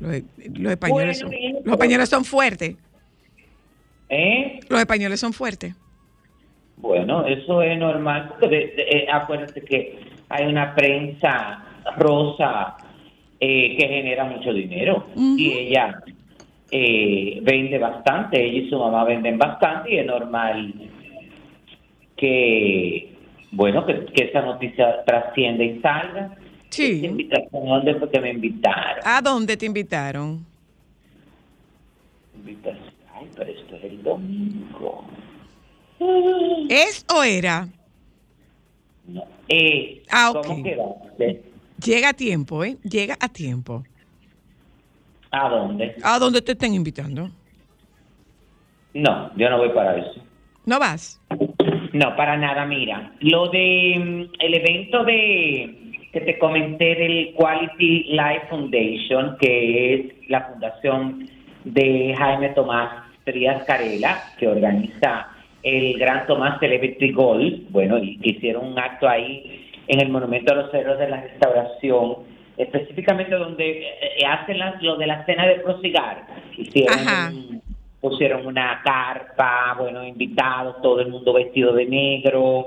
Los, 0.00 0.72
españoles, 0.72 1.18
son, 1.18 1.32
los 1.64 1.72
españoles 1.72 2.08
son 2.08 2.24
fuertes. 2.24 2.76
¿Eh? 4.08 4.60
Los 4.68 4.80
españoles 4.80 5.20
son 5.20 5.32
fuertes. 5.32 5.74
Bueno, 6.76 7.26
eso 7.26 7.62
es 7.62 7.78
normal, 7.78 8.34
porque 8.40 8.74
eh, 8.76 9.06
acuérdate 9.10 9.62
que 9.62 9.98
hay 10.34 10.46
una 10.46 10.74
prensa 10.74 11.64
rosa 11.96 12.76
eh, 13.38 13.76
que 13.78 13.86
genera 13.86 14.24
mucho 14.24 14.52
dinero 14.52 15.06
y 15.14 15.52
ella 15.52 16.02
eh, 16.72 17.38
vende 17.40 17.78
bastante, 17.78 18.44
ella 18.44 18.62
y 18.62 18.68
su 18.68 18.76
mamá 18.76 19.04
venden 19.04 19.38
bastante 19.38 19.94
y 19.94 19.98
es 19.98 20.06
normal 20.06 20.74
que, 22.16 23.14
bueno, 23.52 23.86
que, 23.86 24.06
esa 24.16 24.42
noticia 24.42 25.04
trascienda 25.04 25.62
y 25.62 25.80
salga. 25.80 26.36
Sí. 26.70 27.06
invitación, 27.06 27.68
¿a 27.68 27.76
dónde 27.76 27.94
fue 27.94 28.10
que 28.10 28.20
me 28.20 28.30
invitaron? 28.30 29.04
¿A 29.04 29.20
dónde 29.20 29.56
te 29.56 29.66
invitaron? 29.66 30.44
Ay, 33.14 33.30
pero 33.36 33.50
esto 33.52 33.76
es 33.76 33.84
el 33.84 34.02
domingo. 34.02 35.04
¿Es 36.68 37.06
o 37.14 37.22
era? 37.22 37.68
Eh, 39.48 40.02
ah, 40.10 40.30
ok. 40.30 40.46
Llega 41.84 42.10
a 42.10 42.12
tiempo, 42.14 42.64
¿eh? 42.64 42.76
Llega 42.82 43.16
a 43.20 43.28
tiempo. 43.28 43.84
¿A 45.30 45.48
dónde? 45.48 45.96
¿A 46.02 46.18
dónde 46.18 46.40
te 46.42 46.52
estén 46.52 46.74
invitando? 46.74 47.28
No, 48.94 49.30
yo 49.36 49.50
no 49.50 49.58
voy 49.58 49.70
para 49.70 49.98
eso. 49.98 50.22
¿No 50.64 50.78
vas? 50.78 51.20
No, 51.92 52.16
para 52.16 52.36
nada, 52.36 52.64
mira. 52.64 53.12
Lo 53.20 53.48
de 53.48 53.96
mm, 53.98 54.34
el 54.38 54.54
evento 54.54 55.04
de 55.04 55.84
que 56.12 56.20
te 56.20 56.38
comenté 56.38 56.94
del 56.94 57.34
Quality 57.34 58.04
Life 58.10 58.46
Foundation, 58.48 59.36
que 59.38 59.94
es 59.94 60.30
la 60.30 60.42
fundación 60.42 61.28
de 61.64 62.14
Jaime 62.16 62.50
Tomás 62.50 63.04
Frías 63.24 63.64
Carela, 63.64 64.22
que 64.38 64.46
organiza 64.46 65.33
el 65.64 65.98
Gran 65.98 66.26
Tomás 66.26 66.60
Celebrity 66.60 67.10
Golf, 67.10 67.54
bueno, 67.70 67.98
y 67.98 68.18
que 68.18 68.30
hicieron 68.30 68.66
un 68.66 68.78
acto 68.78 69.08
ahí 69.08 69.72
en 69.88 70.00
el 70.00 70.10
Monumento 70.10 70.52
a 70.52 70.56
los 70.56 70.70
Cerros 70.70 70.98
de 70.98 71.08
la 71.08 71.22
Restauración, 71.22 72.16
específicamente 72.58 73.34
donde 73.34 73.70
eh, 73.70 73.86
eh, 74.18 74.26
hacen 74.26 74.58
lo 74.82 74.96
de 74.96 75.06
la 75.06 75.24
cena 75.24 75.46
de 75.46 75.56
prosigar. 75.56 76.26
Hicieron 76.56 77.62
pusieron 78.00 78.46
una 78.46 78.82
carpa, 78.84 79.76
bueno, 79.78 80.04
invitados, 80.04 80.82
todo 80.82 81.00
el 81.00 81.08
mundo 81.08 81.32
vestido 81.32 81.72
de 81.72 81.86
negro, 81.86 82.66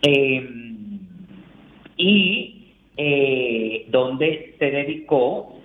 em, 0.00 1.00
y 1.96 2.68
eh, 2.96 3.86
donde 3.88 4.54
se 4.60 4.70
dedicó 4.70 5.56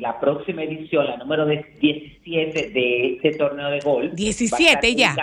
la 0.00 0.18
próxima 0.18 0.64
edición, 0.64 1.06
la 1.06 1.18
número 1.18 1.46
17 1.46 2.70
de 2.70 3.12
este 3.12 3.38
torneo 3.38 3.70
de 3.70 3.78
golf. 3.78 4.12
17 4.12 4.96
ya. 4.96 5.14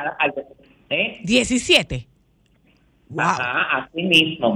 ¿Eh? 0.89 1.19
17. 1.24 2.05
Ajá, 3.17 3.86
así 3.86 4.03
mismo. 4.03 4.55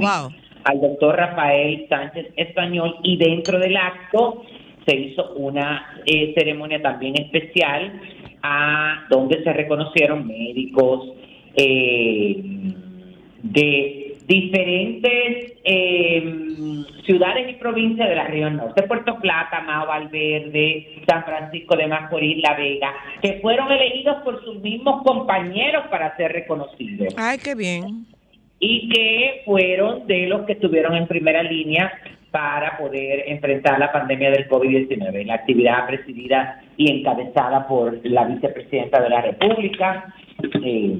Al 0.64 0.82
doctor 0.82 1.16
Rafael 1.16 1.86
Sánchez 1.90 2.28
Español 2.38 2.96
y 3.04 3.18
dentro 3.18 3.60
del 3.60 3.76
acto 3.76 4.44
se 4.86 4.96
hizo 4.96 5.34
una 5.34 6.02
eh, 6.06 6.34
ceremonia 6.38 6.82
también 6.82 7.20
especial 7.20 8.00
a 8.42 9.06
donde 9.10 9.44
se 9.44 9.54
reconocieron 9.54 10.28
médicos 10.28 11.14
eh, 11.56 12.42
de 13.42 14.03
diferentes 14.28 15.54
em, 15.64 16.86
ciudades 17.06 17.50
y 17.50 17.54
provincias 17.54 18.08
de 18.08 18.16
la 18.16 18.26
región 18.26 18.58
norte, 18.58 18.84
Puerto 18.84 19.20
Plata, 19.20 19.62
Mao 19.62 19.88
Valverde, 19.88 21.04
San 21.08 21.24
Francisco 21.26 21.76
de 21.76 21.88
Macorís, 21.88 22.42
La 22.42 22.56
Vega, 22.56 22.94
que 23.22 23.40
fueron 23.42 23.72
elegidos 23.72 24.18
por 24.24 24.44
sus 24.44 24.62
mismos 24.62 25.04
compañeros 25.04 25.86
para 25.90 26.16
ser 26.16 26.32
reconocidos. 26.32 27.14
Ay, 27.18 27.38
qué 27.38 27.56
bien. 27.56 28.06
Y 28.60 28.90
que 28.90 29.42
fueron 29.46 30.08
de 30.08 30.28
los 30.28 30.46
que 30.46 30.54
estuvieron 30.54 30.96
en 30.96 31.08
primera 31.08 31.44
línea 31.44 31.92
para 32.32 32.78
poder 32.78 33.26
enfrentar 33.28 33.78
la 33.78 33.92
pandemia 33.92 34.32
del 34.32 34.48
COVID-19. 34.48 35.26
La 35.26 35.36
actividad 35.36 35.86
presidida 35.86 36.64
y 36.78 36.92
encabezada 36.92 37.68
por 37.68 38.00
la 38.04 38.26
vicepresidenta 38.26 39.02
de 39.02 39.10
la 39.10 39.22
República, 39.22 40.16
eh, 40.64 40.98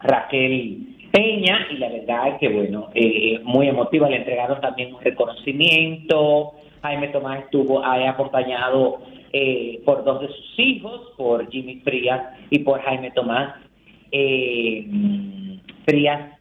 Raquel 0.00 0.95
Peña 1.16 1.66
y 1.70 1.78
la 1.78 1.88
verdad 1.88 2.28
es 2.28 2.38
que, 2.40 2.48
bueno, 2.50 2.90
eh, 2.94 3.40
muy 3.42 3.68
emotiva, 3.68 4.06
le 4.10 4.16
entregaron 4.16 4.60
también 4.60 4.94
un 4.94 5.00
reconocimiento. 5.00 6.52
Jaime 6.82 7.08
Tomás 7.08 7.44
estuvo 7.44 7.82
ha 7.82 8.10
acompañado 8.10 8.98
eh, 9.32 9.80
por 9.86 10.04
dos 10.04 10.20
de 10.20 10.28
sus 10.28 10.58
hijos, 10.58 11.12
por 11.16 11.50
Jimmy 11.50 11.76
Frías 11.76 12.20
y 12.50 12.58
por 12.58 12.82
Jaime 12.82 13.12
Tomás 13.12 13.54
eh, 14.12 14.84
Frías 15.86 16.38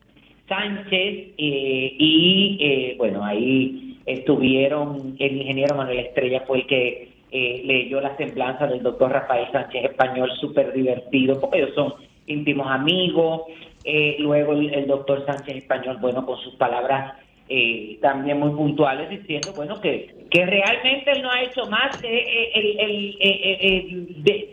Sánchez. 0.49 1.35
y 1.37 2.95
bueno, 2.97 3.23
ahí 3.23 3.97
estuvieron, 4.05 5.15
el 5.19 5.37
ingeniero 5.37 5.75
Manuel 5.75 5.99
Estrella 5.99 6.43
fue 6.45 6.57
el 6.57 6.67
que 6.67 7.11
leyó 7.31 8.01
la 8.01 8.17
semblanza 8.17 8.67
del 8.67 8.83
doctor 8.83 9.09
Rafael 9.09 9.47
Sánchez 9.53 9.85
Español, 9.85 10.29
súper 10.41 10.73
divertido, 10.73 11.39
porque 11.39 11.59
ellos 11.59 11.75
son 11.75 11.93
íntimos 12.27 12.67
amigos. 12.67 13.43
Eh, 13.87 14.15
luego 14.17 14.53
el, 14.53 14.87
doctor 14.87 15.23
Sánchez 15.27 15.57
Español, 15.57 15.97
bueno, 16.01 16.25
con 16.25 16.39
sus 16.39 16.55
palabras 16.55 17.13
eh, 17.47 17.99
también 18.01 18.39
muy 18.39 18.49
puntuales, 18.49 19.11
diciendo, 19.11 19.53
bueno, 19.55 19.79
que, 19.79 20.25
que 20.31 20.43
realmente 20.43 21.11
él 21.11 21.21
no 21.21 21.29
ha 21.29 21.43
hecho 21.43 21.67
más 21.67 21.95
que 21.97 22.51
el, 22.55 23.15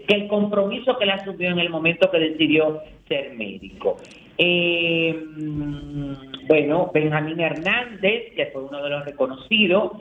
que 0.07 0.15
el 0.15 0.29
compromiso 0.29 0.99
que 0.99 1.07
le 1.07 1.13
asumió 1.13 1.49
en 1.49 1.61
el 1.61 1.71
momento 1.71 2.11
que 2.11 2.19
decidió 2.19 2.83
ser 3.09 3.33
médico. 3.33 3.97
Eh, 4.37 5.19
bueno, 6.47 6.91
Benjamín 6.93 7.41
Hernández, 7.41 8.35
que 8.37 8.51
fue 8.53 8.65
uno 8.65 8.83
de 8.83 8.91
los 8.91 9.07
reconocidos, 9.07 9.93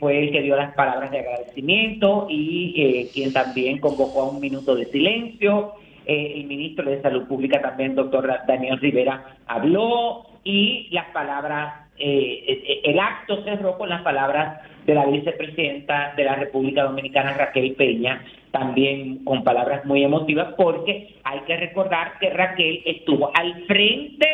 fue 0.00 0.18
el 0.18 0.32
que 0.32 0.42
dio 0.42 0.56
las 0.56 0.74
palabras 0.74 1.12
de 1.12 1.20
agradecimiento 1.20 2.26
y 2.28 3.08
quien 3.14 3.32
también 3.32 3.78
convocó 3.78 4.22
a 4.22 4.30
un 4.30 4.40
minuto 4.40 4.74
de 4.74 4.86
silencio. 4.86 5.74
Eh, 6.06 6.32
el 6.36 6.44
ministro 6.44 6.90
de 6.90 7.00
Salud 7.00 7.26
Pública 7.26 7.62
también, 7.62 7.94
doctor 7.94 8.30
Daniel 8.46 8.78
Rivera, 8.78 9.36
habló 9.46 10.26
y 10.44 10.88
las 10.90 11.06
palabras, 11.10 11.88
eh, 11.98 12.44
eh, 12.46 12.80
el 12.84 12.98
acto 12.98 13.42
cerró 13.42 13.78
con 13.78 13.88
las 13.88 14.02
palabras 14.02 14.60
de 14.84 14.94
la 14.94 15.06
vicepresidenta 15.06 16.12
de 16.14 16.24
la 16.24 16.34
República 16.34 16.82
Dominicana, 16.82 17.32
Raquel 17.32 17.74
Peña, 17.74 18.22
también 18.50 19.24
con 19.24 19.44
palabras 19.44 19.86
muy 19.86 20.04
emotivas, 20.04 20.54
porque 20.58 21.14
hay 21.24 21.40
que 21.46 21.56
recordar 21.56 22.18
que 22.20 22.28
Raquel 22.28 22.82
estuvo 22.84 23.30
al 23.34 23.64
frente 23.64 24.26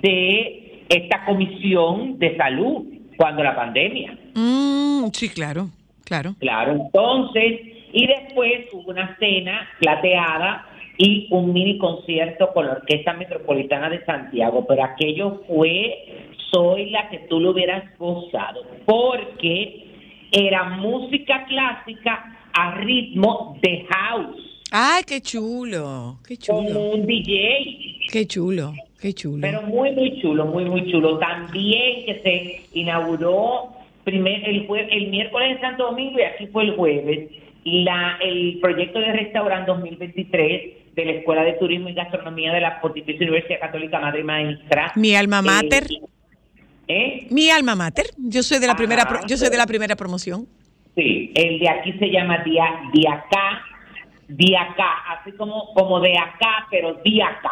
de 0.00 0.84
esta 0.88 1.26
comisión 1.26 2.18
de 2.18 2.36
salud 2.38 2.86
cuando 3.18 3.44
la 3.44 3.54
pandemia. 3.54 4.16
Mm, 4.34 5.08
sí, 5.12 5.28
claro, 5.28 5.68
claro. 6.04 6.34
Claro, 6.38 6.72
entonces, 6.72 7.60
y 7.92 8.06
después 8.06 8.66
hubo 8.72 8.90
una 8.90 9.14
cena 9.18 9.68
plateada 9.78 10.68
y 11.02 11.26
un 11.30 11.52
mini 11.52 11.78
concierto 11.78 12.52
con 12.52 12.66
la 12.66 12.74
Orquesta 12.74 13.12
Metropolitana 13.14 13.90
de 13.90 14.04
Santiago, 14.04 14.64
pero 14.68 14.84
aquello 14.84 15.42
fue, 15.48 16.28
soy 16.52 16.90
la 16.90 17.08
que 17.08 17.18
tú 17.28 17.40
lo 17.40 17.50
hubieras 17.50 17.82
gozado, 17.98 18.62
porque 18.86 19.84
era 20.30 20.76
música 20.76 21.44
clásica 21.46 22.38
a 22.52 22.76
ritmo 22.76 23.58
de 23.62 23.84
house. 23.90 24.62
¡Ay, 24.70 25.02
qué 25.04 25.20
chulo! 25.20 26.18
¡Qué 26.24 26.36
chulo! 26.36 26.68
Como 26.68 26.90
un 26.90 27.04
DJ. 27.04 27.98
¡Qué 28.12 28.24
chulo! 28.24 28.72
¡Qué 29.00 29.12
chulo! 29.12 29.40
Pero 29.40 29.62
muy, 29.62 29.90
muy 29.90 30.20
chulo, 30.22 30.46
muy, 30.46 30.64
muy 30.66 30.88
chulo. 30.88 31.18
También 31.18 32.06
que 32.06 32.20
se 32.22 32.78
inauguró 32.78 33.72
primer, 34.04 34.48
el, 34.48 34.68
el 34.90 35.08
miércoles 35.08 35.56
en 35.56 35.60
Santo 35.60 35.86
Domingo 35.86 36.20
y 36.20 36.22
aquí 36.22 36.46
fue 36.46 36.62
el 36.62 36.76
jueves 36.76 37.28
la, 37.64 38.18
el 38.20 38.58
proyecto 38.60 38.98
de 38.98 39.12
restaurante 39.12 39.70
2023 39.70 40.81
de 40.94 41.04
la 41.04 41.12
Escuela 41.12 41.42
de 41.42 41.54
Turismo 41.54 41.88
y 41.88 41.94
Gastronomía 41.94 42.52
de 42.52 42.60
la 42.60 42.80
Pontificia 42.80 43.22
Universidad 43.22 43.60
Católica 43.60 43.98
Madre 43.98 44.22
Maestra. 44.24 44.92
Mi 44.96 45.14
alma 45.14 45.38
eh, 45.38 45.42
mater. 45.42 45.86
¿Eh? 46.88 47.26
Mi 47.30 47.50
alma 47.50 47.74
mater. 47.74 48.06
Yo 48.18 48.42
soy 48.42 48.58
de 48.58 48.66
la 48.66 48.76
primera 48.76 49.20
yo 49.26 49.36
soy 49.36 49.48
de 49.48 49.56
la 49.56 49.66
primera 49.66 49.96
promoción. 49.96 50.46
Sí, 50.94 51.32
el 51.34 51.58
de 51.58 51.68
aquí 51.70 51.92
se 51.94 52.10
llama 52.10 52.42
Dia, 52.44 52.64
Diacá, 52.92 53.64
Diacá, 54.28 54.90
así 55.08 55.32
como 55.32 55.72
como 55.74 56.00
de 56.00 56.12
acá, 56.18 56.66
pero 56.70 57.00
Diacá. 57.02 57.50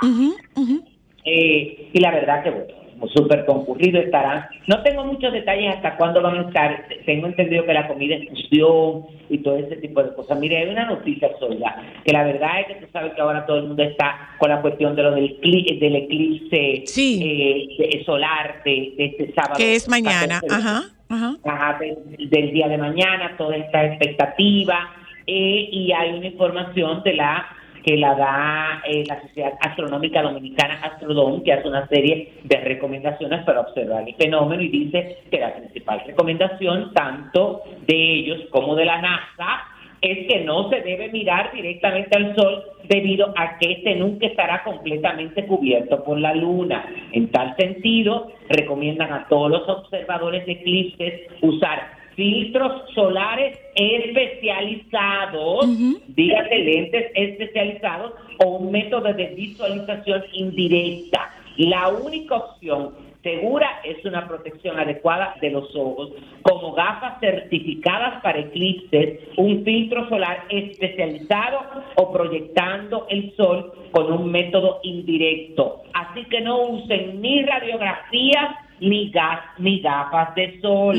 Eh, 1.24 1.90
y 1.92 2.00
la 2.00 2.10
verdad 2.10 2.42
que 2.42 2.50
bueno, 2.50 2.74
súper 3.08 3.44
concurrido 3.46 4.00
estarán. 4.00 4.46
No 4.66 4.82
tengo 4.82 5.04
muchos 5.04 5.32
detalles 5.32 5.74
hasta 5.74 5.96
cuándo 5.96 6.22
van 6.22 6.38
a 6.38 6.48
estar. 6.48 6.86
Tengo 7.06 7.26
entendido 7.26 7.64
que 7.64 7.72
la 7.72 7.88
comida 7.88 8.16
es 8.16 8.28
fusión 8.28 9.06
y 9.28 9.38
todo 9.38 9.56
ese 9.56 9.76
tipo 9.76 10.02
de 10.02 10.14
cosas. 10.14 10.38
Mire, 10.38 10.58
hay 10.58 10.68
una 10.68 10.86
noticia, 10.86 11.30
Soya, 11.38 11.76
que 12.04 12.12
la 12.12 12.24
verdad 12.24 12.60
es 12.60 12.66
que 12.66 12.86
tú 12.86 12.86
sabes 12.92 13.14
que 13.14 13.20
ahora 13.20 13.46
todo 13.46 13.58
el 13.58 13.66
mundo 13.68 13.82
está 13.82 14.36
con 14.38 14.50
la 14.50 14.60
cuestión 14.60 14.94
de 14.96 15.02
lo 15.02 15.12
del, 15.12 15.38
del 15.40 15.96
eclipse 15.96 16.84
eh, 16.96 18.02
solar 18.04 18.62
de, 18.64 18.94
este 18.98 19.32
sábado. 19.32 19.54
Que 19.56 19.74
es 19.74 19.88
mañana, 19.88 20.40
ajá. 20.50 20.82
Ajá. 21.08 21.78
del 22.18 22.52
día 22.52 22.68
de 22.68 22.78
mañana, 22.78 23.34
toda 23.36 23.56
esta 23.56 23.84
expectativa. 23.84 24.94
Eh, 25.26 25.68
y 25.70 25.92
hay 25.92 26.14
una 26.14 26.26
información 26.26 27.02
de 27.02 27.14
la 27.14 27.46
que 27.84 27.96
la 27.96 28.14
da 28.14 28.82
eh, 28.84 29.04
la 29.06 29.20
Sociedad 29.22 29.52
Astronómica 29.60 30.22
Dominicana 30.22 30.80
Astrodome, 30.82 31.42
que 31.42 31.52
hace 31.52 31.68
una 31.68 31.86
serie 31.88 32.34
de 32.44 32.56
recomendaciones 32.56 33.44
para 33.44 33.60
observar 33.60 34.06
el 34.06 34.14
fenómeno 34.16 34.62
y 34.62 34.68
dice 34.68 35.18
que 35.30 35.40
la 35.40 35.54
principal 35.54 36.02
recomendación, 36.06 36.92
tanto 36.92 37.62
de 37.86 37.94
ellos 37.94 38.40
como 38.50 38.74
de 38.74 38.84
la 38.84 39.00
NASA, 39.00 39.66
es 40.02 40.26
que 40.26 40.44
no 40.44 40.70
se 40.70 40.80
debe 40.80 41.10
mirar 41.10 41.52
directamente 41.52 42.16
al 42.16 42.34
sol 42.34 42.64
debido 42.88 43.34
a 43.36 43.58
que 43.58 43.72
este 43.72 43.96
nunca 43.96 44.26
estará 44.26 44.64
completamente 44.64 45.46
cubierto 45.46 46.02
por 46.04 46.18
la 46.18 46.34
luna. 46.34 46.86
En 47.12 47.30
tal 47.30 47.54
sentido, 47.56 48.32
recomiendan 48.48 49.12
a 49.12 49.26
todos 49.28 49.50
los 49.50 49.68
observadores 49.68 50.46
de 50.46 50.52
eclipses 50.52 51.20
usar 51.42 51.99
filtros 52.14 52.90
solares 52.94 53.58
especializados, 53.74 55.66
dígase 56.08 56.58
lentes 56.58 57.10
especializados 57.14 58.12
o 58.44 58.56
un 58.56 58.72
método 58.72 59.12
de 59.12 59.26
visualización 59.34 60.24
indirecta. 60.32 61.34
La 61.56 61.88
única 61.88 62.36
opción 62.36 62.94
segura 63.22 63.80
es 63.84 64.04
una 64.04 64.26
protección 64.26 64.78
adecuada 64.78 65.36
de 65.40 65.50
los 65.50 65.74
ojos, 65.76 66.10
como 66.42 66.72
gafas 66.72 67.20
certificadas 67.20 68.22
para 68.22 68.38
eclipses, 68.38 69.20
un 69.36 69.64
filtro 69.64 70.08
solar 70.08 70.44
especializado 70.48 71.60
o 71.96 72.12
proyectando 72.12 73.06
el 73.10 73.34
sol 73.36 73.72
con 73.92 74.12
un 74.12 74.30
método 74.30 74.80
indirecto. 74.82 75.82
Así 75.92 76.24
que 76.26 76.40
no 76.40 76.62
usen 76.62 77.20
ni 77.20 77.42
radiografías 77.42 78.56
ni, 78.80 79.10
gas, 79.10 79.40
ni 79.58 79.80
gafas 79.80 80.34
de 80.34 80.60
sol, 80.60 80.96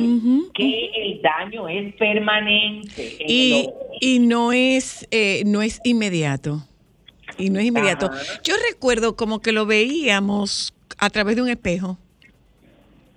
que 0.54 0.91
el 0.96 1.22
daño 1.22 1.67
es 1.67 1.94
permanente. 1.96 3.17
y, 3.28 3.70
y 4.00 4.20
no 4.20 4.52
es, 4.52 5.08
eh, 5.12 5.44
no 5.46 5.62
es 5.62 5.80
inmediato. 5.84 6.63
Y 7.38 7.50
no 7.50 7.60
es 7.60 7.65
inmediato. 7.65 8.10
Yo 8.44 8.56
recuerdo 8.70 9.15
como 9.15 9.39
que 9.39 9.52
lo 9.52 9.65
veíamos 9.65 10.74
a 10.98 11.10
través 11.10 11.36
de 11.36 11.41
un 11.41 11.50
espejo. 11.50 11.98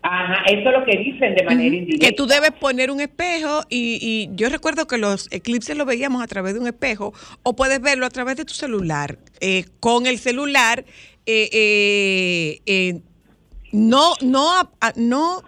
Ajá, 0.07 0.45
eso 0.49 0.69
es 0.69 0.79
lo 0.79 0.85
que 0.85 0.99
dicen 0.99 1.35
de 1.35 1.43
manera 1.45 1.75
indirecta. 1.75 2.07
Que 2.07 2.13
tú 2.13 2.27
debes 2.27 2.51
poner 2.53 2.91
un 2.91 3.01
espejo 3.01 3.63
y, 3.71 4.29
yo 4.33 4.51
recuerdo 4.51 4.87
que 4.87 4.99
los 4.99 5.33
eclipses 5.33 5.79
lo 5.79 5.87
veíamos 5.87 6.23
a 6.23 6.27
través 6.27 6.53
de 6.53 6.61
un 6.61 6.67
espejo 6.67 7.15
o 7.43 7.57
puedes 7.57 7.81
verlo 7.81 8.05
a 8.05 8.11
través 8.11 8.37
de 8.37 8.45
tu 8.45 8.53
celular. 8.53 9.19
Eh, 9.41 9.65
con 9.81 10.07
el 10.07 10.19
celular, 10.19 10.85
eh, 11.25 12.61
eh, 12.67 13.01
no, 13.75 14.13
no, 14.23 14.71
no 14.95 15.43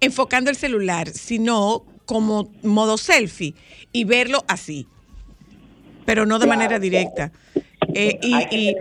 enfocando 0.00 0.50
el 0.50 0.56
celular, 0.56 1.08
sino 1.08 1.84
como 2.06 2.50
modo 2.62 2.96
selfie 2.96 3.54
y 3.92 4.04
verlo 4.04 4.44
así, 4.48 4.86
pero 6.06 6.24
no 6.24 6.38
de 6.38 6.46
manera 6.46 6.78
directa. 6.78 7.32
y, 7.94 8.74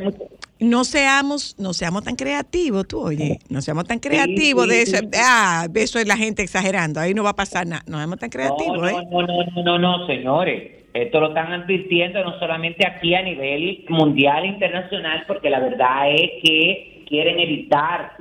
no 0.58 0.86
seamos, 0.86 1.58
no 1.60 1.74
seamos 1.74 2.06
tan 2.06 2.16
creativos, 2.16 2.88
tú 2.88 3.02
oye, 3.02 3.40
no 3.50 3.62
seamos 3.62 3.84
tan 3.84 4.00
creativos 4.00 4.70
de 4.70 4.84
eso, 4.84 4.98
ah, 5.22 5.68
eso 5.76 6.00
es 6.00 6.08
la 6.08 6.16
gente 6.16 6.42
exagerando, 6.44 7.02
ahí 7.02 7.14
no 7.14 7.26
va 7.26 7.32
a 7.32 7.36
pasar 7.36 7.68
nada, 7.68 7.84
no 7.88 7.98
seamos 7.98 8.18
tan 8.20 8.30
creativos, 8.30 8.80
no, 8.80 8.88
¿eh? 8.88 8.94
No, 9.12 9.22
no, 9.22 9.44
no, 9.44 9.64
no, 9.64 9.78
no, 9.78 10.08
señores, 10.08 10.86
esto 10.94 11.20
lo 11.20 11.28
están 11.28 11.52
advirtiendo 11.52 12.24
no 12.24 12.40
solamente 12.40 12.88
aquí 12.88 13.14
a 13.16 13.22
nivel 13.22 13.84
mundial 13.90 14.46
internacional, 14.46 15.26
porque 15.28 15.50
la 15.50 15.60
verdad 15.60 16.10
es 16.10 16.32
que 16.42 17.04
quieren 17.06 17.38
evitar. 17.38 18.14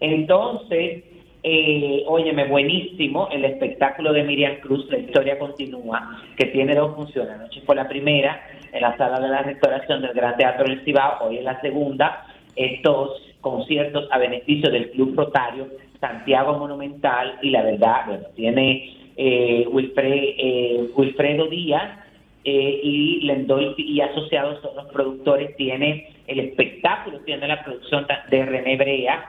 Entonces, 0.00 1.04
eh, 1.42 2.02
óyeme, 2.06 2.44
buenísimo 2.46 3.28
el 3.30 3.44
espectáculo 3.44 4.12
de 4.12 4.24
Miriam 4.24 4.56
Cruz, 4.60 4.86
la 4.90 4.98
historia 4.98 5.38
continúa, 5.38 6.20
que 6.36 6.46
tiene 6.46 6.74
dos 6.74 6.94
funciones. 6.94 7.34
Anoche 7.34 7.62
fue 7.64 7.76
la 7.76 7.88
primera 7.88 8.40
en 8.72 8.82
la 8.82 8.96
sala 8.96 9.20
de 9.20 9.28
la 9.28 9.42
restauración 9.42 10.02
del 10.02 10.12
Gran 10.12 10.36
Teatro 10.36 10.68
del 10.68 10.84
Cibao, 10.84 11.26
hoy 11.28 11.38
es 11.38 11.44
la 11.44 11.60
segunda. 11.60 12.26
Estos 12.56 13.22
conciertos 13.40 14.08
a 14.10 14.18
beneficio 14.18 14.70
del 14.70 14.90
Club 14.90 15.14
Rotario 15.16 15.68
Santiago 16.00 16.58
Monumental 16.58 17.38
y 17.42 17.50
la 17.50 17.62
verdad, 17.62 18.06
bueno, 18.06 18.24
tiene 18.34 18.96
eh, 19.16 19.66
eh 19.68 20.88
Wilfredo 20.94 21.46
Díaz 21.46 21.98
eh, 22.44 22.80
y 22.82 23.20
Lendolfi 23.22 23.82
y 23.82 24.00
asociados 24.00 24.60
son 24.62 24.76
los 24.76 24.86
productores, 24.86 25.56
tiene 25.56 26.08
el 26.26 26.40
espectáculo, 26.40 27.20
tiene 27.20 27.48
la 27.48 27.62
producción 27.64 28.06
de 28.30 28.44
René 28.44 28.76
Brea, 28.76 29.28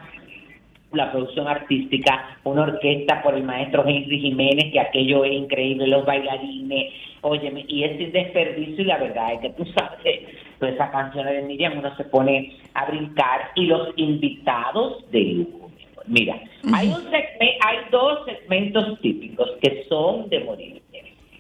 la 0.98 1.12
producción 1.12 1.48
artística, 1.48 2.38
una 2.44 2.64
orquesta 2.64 3.22
por 3.24 3.36
el 3.36 3.44
maestro 3.44 3.88
Henry 3.88 4.20
Jiménez, 4.20 4.72
que 4.72 4.80
aquello 4.80 5.24
es 5.24 5.34
increíble, 5.34 5.88
los 5.88 6.06
bailarines, 6.06 6.94
óyeme, 7.22 7.66
y 7.68 7.84
es 7.84 7.98
sin 7.98 8.12
desperdicio 8.12 8.84
y 8.84 8.88
la 8.88 8.98
verdad 8.98 9.34
es 9.34 9.40
que 9.40 9.50
tú 9.52 9.66
sabes, 9.78 10.22
pues 10.60 10.74
esa 10.74 10.92
canción 10.92 11.26
de 11.26 11.42
Miriam 11.44 11.78
uno 11.78 11.96
se 11.96 12.04
pone 12.06 12.54
a 12.74 12.86
brincar 12.86 13.52
y 13.56 13.66
los 13.66 13.90
invitados 13.96 15.10
de 15.12 15.22
lujo. 15.22 15.72
Mira, 16.08 16.40
hay, 16.74 16.88
un 16.88 17.06
hay 17.14 17.78
dos 17.92 18.26
segmentos 18.26 19.00
típicos 19.02 19.52
que 19.62 19.84
son 19.90 20.30
de 20.30 20.40
morir. 20.40 20.82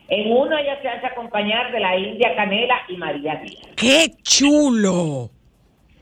En 0.10 0.32
uno 0.32 0.58
ella 0.58 0.82
se 0.82 0.88
hace 0.88 1.06
acompañar 1.06 1.72
de 1.72 1.80
la 1.80 1.98
India 1.98 2.34
Canela 2.36 2.76
y 2.88 2.96
María 2.96 3.36
Díaz. 3.44 3.76
¡Qué 3.76 4.08
chulo! 4.24 5.30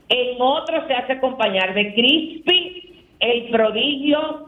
En 0.08 0.40
otro 0.40 0.86
se 0.86 0.94
hace 0.94 1.14
acompañar 1.14 1.74
de 1.74 1.92
Crispy 1.94 2.85
el 3.26 3.50
Prodigio 3.50 4.46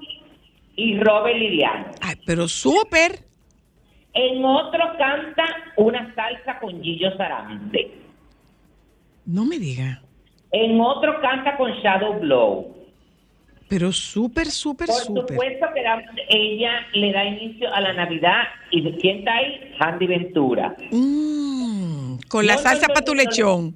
y 0.76 0.98
Robert 1.00 1.36
Liliano. 1.36 1.86
Ay, 2.00 2.14
pero 2.24 2.48
súper. 2.48 3.20
En 4.14 4.44
otro 4.44 4.80
canta 4.96 5.44
una 5.76 6.14
salsa 6.14 6.58
con 6.60 6.82
Gillo 6.82 7.16
Sarante. 7.16 7.92
No 9.26 9.44
me 9.44 9.58
diga. 9.58 10.02
En 10.52 10.80
otro 10.80 11.20
canta 11.20 11.56
con 11.56 11.72
Shadow 11.72 12.18
Blow. 12.20 12.74
Pero 13.68 13.92
súper, 13.92 14.46
súper, 14.46 14.88
súper. 14.88 15.24
Por 15.26 15.28
supuesto 15.28 15.66
que 15.74 15.84
ella 16.30 16.86
le 16.94 17.12
da 17.12 17.24
inicio 17.24 17.72
a 17.72 17.80
la 17.82 17.92
Navidad. 17.92 18.44
¿Y 18.70 18.90
quién 18.92 19.18
está 19.18 19.34
ahí? 19.34 19.74
Andy 19.78 20.06
Ventura. 20.06 20.74
Mm, 20.90 22.18
con 22.28 22.46
la 22.46 22.56
salsa 22.56 22.88
para 22.88 23.04
tu 23.04 23.14
lechón. 23.14 23.74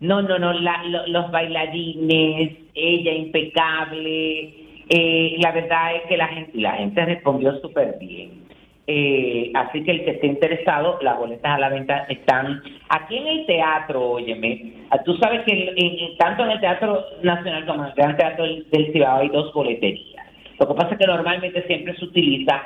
No, 0.00 0.20
no, 0.20 0.36
no, 0.40 0.52
los 0.52 1.30
bailarines, 1.30 2.58
ella 2.74 3.12
impecable. 3.12 4.54
Eh, 4.88 5.36
la 5.38 5.52
verdad 5.52 5.96
es 5.96 6.02
que 6.02 6.16
la 6.16 6.28
gente, 6.28 6.58
la 6.58 6.72
gente 6.72 7.04
respondió 7.04 7.58
súper 7.60 7.96
bien. 7.98 8.42
Eh, 8.86 9.52
así 9.54 9.84
que 9.84 9.92
el 9.92 10.04
que 10.04 10.10
esté 10.12 10.26
interesado, 10.26 10.98
las 11.02 11.16
boletas 11.16 11.52
a 11.52 11.58
la 11.58 11.68
venta 11.68 11.98
están 12.08 12.62
aquí 12.88 13.16
en 13.16 13.26
el 13.28 13.46
teatro, 13.46 14.10
óyeme. 14.10 14.72
Ah, 14.90 15.02
tú 15.04 15.16
sabes 15.18 15.42
que 15.44 16.14
tanto 16.18 16.44
en 16.44 16.50
el 16.50 16.60
Teatro 16.60 17.04
Nacional 17.22 17.64
como 17.64 17.84
en 17.84 17.90
el 17.90 17.94
Gran 17.94 18.16
Teatro 18.16 18.44
del, 18.44 18.92
Cibao 18.92 19.20
hay 19.20 19.28
dos 19.28 19.52
boleterías. 19.54 20.26
Lo 20.58 20.68
que 20.68 20.74
pasa 20.74 20.92
es 20.92 20.98
que 20.98 21.06
normalmente 21.06 21.66
siempre 21.66 21.96
se 21.96 22.04
utiliza, 22.04 22.62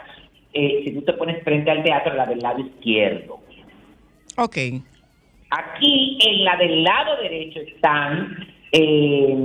eh, 0.55 0.83
si 0.85 0.95
tú 0.95 1.03
te 1.03 1.13
pones 1.13 1.43
frente 1.45 1.71
al 1.71 1.85
teatro, 1.85 2.15
la 2.15 2.27
del 2.27 2.39
lado 2.39 2.61
izquierdo. 2.61 3.39
Ok. 4.39 4.57
Aquí 5.51 6.19
en 6.27 6.45
la 6.45 6.57
del 6.57 6.83
lado 6.83 7.17
derecho 7.23 7.61
están 7.61 8.56
eh, 8.73 9.37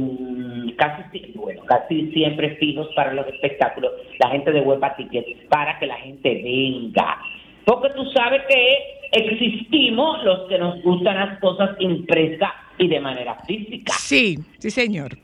casi 0.78 1.32
bueno 1.36 1.64
casi 1.66 2.12
siempre 2.12 2.56
fijos 2.56 2.88
para 2.96 3.14
los 3.14 3.28
espectáculos 3.28 3.92
la 4.20 4.30
gente 4.30 4.52
de 4.52 4.62
Huepa 4.62 4.96
Tickets 4.96 5.48
para 5.50 5.78
que 5.80 5.86
la 5.88 5.98
gente 5.98 6.42
venga. 6.44 7.20
Porque 7.66 7.90
tú 7.96 8.04
sabes 8.12 8.42
que 8.48 8.78
existimos 9.12 10.24
los 10.24 10.50
que 10.50 10.58
nos 10.58 10.82
gustan 10.82 11.16
las 11.16 11.40
cosas 11.40 11.76
impresas 11.80 12.52
y 12.78 12.88
de 12.88 13.00
manera 13.00 13.38
física. 13.46 13.94
Sí 13.94 14.38
sí 14.60 14.72
señor. 14.72 15.18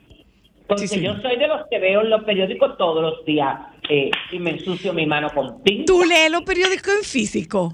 Porque 0.68 0.86
yo 1.02 1.16
soy 1.22 1.38
de 1.38 1.48
los 1.48 1.66
que 1.70 1.80
veo 1.80 2.04
los 2.04 2.24
periódicos 2.26 2.78
todos 2.78 3.02
los 3.02 3.26
días 3.26 3.58
eh, 3.90 4.12
y 4.32 4.40
me 4.40 4.52
ensucio 4.52 4.94
mi 4.94 5.06
mano 5.06 5.30
con 5.34 5.64
tinta. 5.64 5.86
Tú 5.86 6.04
lees 6.04 6.30
los 6.30 6.42
periódicos 6.42 6.94
en 6.98 7.04
físico 7.04 7.74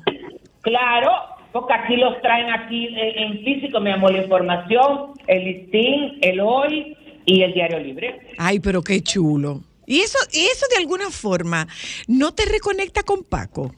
claro 0.64 1.12
porque 1.54 1.74
aquí 1.74 1.96
los 1.96 2.20
traen 2.22 2.52
aquí 2.52 2.90
en, 2.92 3.44
físico, 3.44 3.80
mi 3.80 3.92
amor, 3.92 4.12
la 4.12 4.24
información, 4.24 5.12
el 5.28 5.46
listín, 5.46 6.18
el 6.22 6.40
hoy 6.42 6.98
y 7.26 7.44
el 7.44 7.54
diario 7.54 7.80
libre. 7.80 8.20
Ay, 8.40 8.60
pero 8.60 8.82
qué 8.82 9.02
chulo. 9.02 9.62
Y 9.86 10.00
eso, 10.00 10.18
y 10.34 10.46
eso 10.46 10.66
de 10.72 10.82
alguna 10.82 11.12
forma 11.12 11.68
no 12.08 12.34
te 12.34 12.46
reconecta 12.46 13.04
con 13.04 13.24
Paco. 13.24 13.72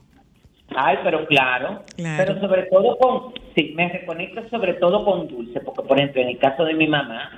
Ay, 0.70 0.98
pero 1.04 1.28
claro, 1.28 1.84
pero 1.96 2.40
sobre 2.40 2.64
todo 2.64 2.98
con, 2.98 3.34
sí, 3.56 3.74
me 3.76 3.90
reconecta 3.90 4.50
sobre 4.50 4.74
todo 4.76 5.04
con 5.04 5.28
Dulce, 5.28 5.60
porque 5.60 5.84
por 5.84 6.00
ejemplo, 6.00 6.22
en 6.22 6.30
el 6.30 6.38
caso 6.40 6.64
de 6.64 6.74
mi 6.74 6.88
mamá, 6.88 7.30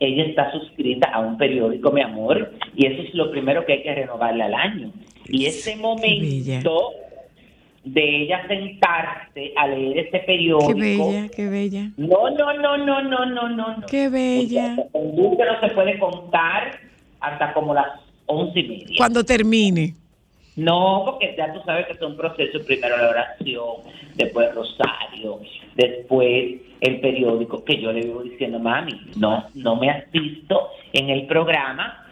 ella 0.00 0.24
está 0.24 0.52
suscrita 0.52 1.08
a 1.08 1.20
un 1.20 1.38
periódico, 1.38 1.90
mi 1.90 2.02
amor, 2.02 2.52
y 2.76 2.86
eso 2.86 3.02
es 3.02 3.14
lo 3.14 3.30
primero 3.30 3.64
que 3.64 3.72
hay 3.72 3.82
que 3.82 3.94
renovarle 3.94 4.44
al 4.44 4.54
año. 4.54 4.92
Y 5.26 5.46
ese 5.46 5.76
momento 5.76 6.92
de 7.92 8.22
ella 8.22 8.46
sentarse 8.46 9.52
a 9.56 9.66
leer 9.66 10.06
ese 10.06 10.18
periódico. 10.20 10.74
Qué 10.74 10.80
bella, 10.80 11.28
qué 11.34 11.48
bella. 11.48 11.90
No, 11.96 12.30
no, 12.30 12.52
no, 12.54 12.76
no, 12.78 13.02
no, 13.02 13.26
no, 13.26 13.48
no. 13.48 13.86
Qué 13.88 14.08
bella. 14.08 14.76
No 14.94 15.60
se 15.60 15.68
puede 15.74 15.98
contar 15.98 16.78
hasta 17.20 17.52
como 17.52 17.74
las 17.74 17.86
once 18.26 18.60
y 18.60 18.68
media. 18.68 18.94
Cuando 18.96 19.24
termine. 19.24 19.94
No, 20.56 21.02
porque 21.06 21.34
ya 21.38 21.52
tú 21.52 21.60
sabes 21.64 21.86
que 21.86 21.92
es 21.92 22.02
un 22.02 22.16
proceso, 22.16 22.58
primero 22.66 22.96
la 22.96 23.10
oración, 23.10 23.76
después 24.16 24.48
el 24.48 24.56
rosario, 24.56 25.40
después 25.76 26.56
el 26.80 27.00
periódico, 27.00 27.64
que 27.64 27.80
yo 27.80 27.92
le 27.92 28.00
vivo 28.02 28.22
diciendo, 28.22 28.58
mami, 28.58 29.00
no, 29.16 29.44
no 29.54 29.76
me 29.76 29.88
has 29.88 30.10
visto 30.10 30.70
en 30.92 31.10
el 31.10 31.26
programa 31.26 32.04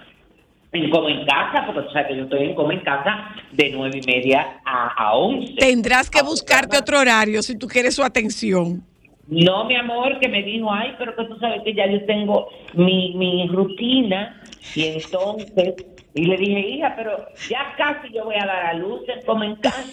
En 0.72 0.90
como 0.90 1.08
en 1.08 1.24
casa, 1.24 1.64
porque 1.64 1.82
tú 1.82 1.90
sabes 1.92 2.08
que 2.08 2.16
yo 2.16 2.24
estoy 2.24 2.44
en 2.44 2.54
como 2.54 2.72
en 2.72 2.80
casa 2.80 3.30
de 3.52 3.70
nueve 3.70 4.00
y 4.02 4.06
media 4.06 4.60
a, 4.64 4.88
a 4.88 5.14
11. 5.14 5.54
Tendrás 5.54 6.10
que 6.10 6.22
buscarte 6.22 6.76
otro 6.76 7.00
horario 7.00 7.42
si 7.42 7.56
tú 7.56 7.66
quieres 7.66 7.94
su 7.94 8.02
atención. 8.02 8.82
No, 9.28 9.64
mi 9.64 9.74
amor, 9.74 10.20
que 10.20 10.28
me 10.28 10.42
dijo, 10.42 10.72
ay, 10.72 10.94
pero 10.98 11.16
que 11.16 11.24
tú 11.24 11.36
sabes 11.38 11.62
que 11.62 11.74
ya 11.74 11.86
yo 11.90 12.04
tengo 12.04 12.48
mi, 12.74 13.14
mi 13.14 13.48
rutina. 13.48 14.40
Y 14.74 14.84
entonces, 14.86 15.74
y 16.14 16.24
le 16.24 16.36
dije, 16.36 16.60
hija, 16.60 16.94
pero 16.96 17.26
ya 17.48 17.74
casi 17.76 18.12
yo 18.12 18.24
voy 18.24 18.36
a 18.36 18.46
dar 18.46 18.66
a 18.66 18.74
luz 18.74 19.02
en 19.08 19.24
como 19.24 19.44
en 19.44 19.56
casa. 19.56 19.84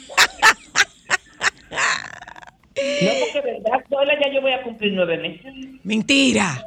No, 2.76 3.12
porque 3.20 3.42
verdad, 3.42 3.84
sola 3.90 4.14
ya 4.20 4.32
yo 4.34 4.42
voy 4.42 4.52
a 4.52 4.64
cumplir 4.64 4.94
nueve 4.94 5.18
meses. 5.18 5.54
Mentira. 5.84 6.64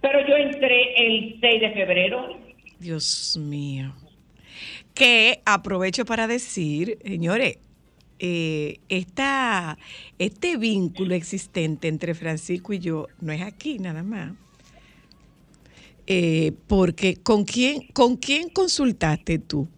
Pero 0.00 0.26
yo 0.26 0.36
entré 0.36 0.94
el 0.96 1.38
6 1.40 1.60
de 1.60 1.70
febrero. 1.70 2.36
Dios 2.78 3.38
mío. 3.40 3.92
Que 4.94 5.42
aprovecho 5.44 6.04
para 6.04 6.26
decir, 6.26 6.98
señores, 7.04 7.58
eh, 8.18 8.78
esta, 8.88 9.76
este 10.18 10.56
vínculo 10.56 11.14
existente 11.14 11.88
entre 11.88 12.14
Francisco 12.14 12.72
y 12.72 12.78
yo 12.78 13.08
no 13.20 13.32
es 13.32 13.42
aquí 13.42 13.78
nada 13.78 14.02
más. 14.02 14.32
Eh, 16.06 16.52
porque 16.68 17.16
¿con 17.16 17.44
quién, 17.44 17.88
¿con 17.92 18.16
quién 18.16 18.48
consultaste 18.48 19.38
tú? 19.38 19.68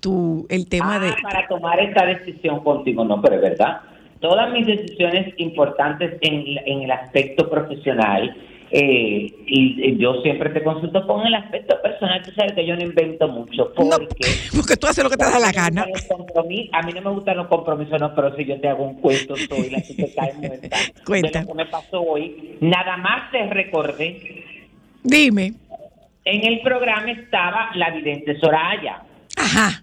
tú 0.00 0.46
el 0.48 0.68
tema 0.68 0.96
Ah, 0.96 1.00
de... 1.00 1.12
Para 1.22 1.46
tomar 1.48 1.78
esta 1.80 2.06
decisión 2.06 2.64
contigo, 2.64 3.04
no, 3.04 3.20
pero 3.20 3.36
es 3.36 3.42
verdad. 3.42 3.82
Todas 4.20 4.50
mis 4.52 4.66
decisiones 4.66 5.34
importantes 5.38 6.18
en, 6.20 6.58
en 6.66 6.82
el 6.82 6.90
aspecto 6.90 7.48
profesional, 7.50 8.36
eh, 8.72 9.34
y, 9.46 9.84
y 9.84 9.96
yo 9.98 10.22
siempre 10.22 10.50
te 10.50 10.62
consulto 10.62 11.06
con 11.06 11.26
el 11.26 11.34
aspecto 11.34 11.80
personal, 11.82 12.22
tú 12.22 12.30
sabes 12.32 12.52
que 12.52 12.64
yo 12.64 12.76
no 12.76 12.82
invento 12.82 13.26
mucho, 13.28 13.72
No, 13.76 13.90
porque... 13.98 14.28
porque 14.56 14.76
tú 14.76 14.86
haces 14.86 15.02
lo 15.02 15.10
que 15.10 15.16
te 15.16 15.24
da 15.24 15.38
la 15.40 15.50
gana. 15.52 15.86
A 16.72 16.82
mí 16.82 16.92
no 16.94 17.02
me 17.02 17.10
gustan 17.10 17.36
los 17.36 17.48
compromisos, 17.48 18.00
no, 18.00 18.14
pero 18.14 18.34
si 18.36 18.44
yo 18.44 18.60
te 18.60 18.68
hago 18.68 18.84
un 18.84 19.00
cuento, 19.00 19.34
soy 19.36 19.70
la 19.70 19.80
que 19.82 19.94
te 19.94 20.14
cae 20.14 20.34
muerta. 20.34 20.76
Cuenta. 21.06 21.40
De 21.40 21.44
lo 21.46 21.50
que 21.52 21.54
me 21.54 21.66
pasó 21.66 22.00
hoy. 22.00 22.56
Nada 22.60 22.96
más 22.96 23.30
te 23.32 23.44
recordé. 23.48 24.44
Dime. 25.02 25.54
En 26.24 26.46
el 26.46 26.60
programa 26.60 27.10
estaba 27.10 27.70
la 27.74 27.90
vidente 27.90 28.38
Soraya, 28.38 29.02
Ajá. 29.36 29.82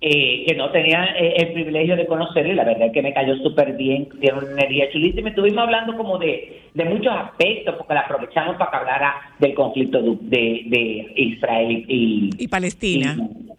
eh, 0.00 0.44
que 0.46 0.54
no 0.56 0.70
tenía 0.72 1.04
eh, 1.16 1.34
el 1.36 1.52
privilegio 1.52 1.94
de 1.96 2.06
conocerle. 2.06 2.54
La 2.54 2.64
verdad 2.64 2.88
es 2.88 2.92
que 2.92 3.00
me 3.02 3.14
cayó 3.14 3.36
súper 3.36 3.74
bien. 3.76 4.08
Tiene 4.20 4.38
una 4.38 4.50
energía 4.50 4.90
chulísima. 4.90 5.28
Estuvimos 5.28 5.62
hablando 5.62 5.96
como 5.96 6.18
de, 6.18 6.62
de 6.74 6.84
muchos 6.84 7.12
aspectos, 7.12 7.74
porque 7.76 7.94
la 7.94 8.00
aprovechamos 8.00 8.56
para 8.56 8.70
que 8.70 8.76
hablara 8.76 9.14
del 9.38 9.54
conflicto 9.54 10.00
de, 10.02 10.62
de- 10.66 11.12
Israel 11.16 11.84
y, 11.88 12.30
Y 12.38 12.48
Palestina. 12.48 13.16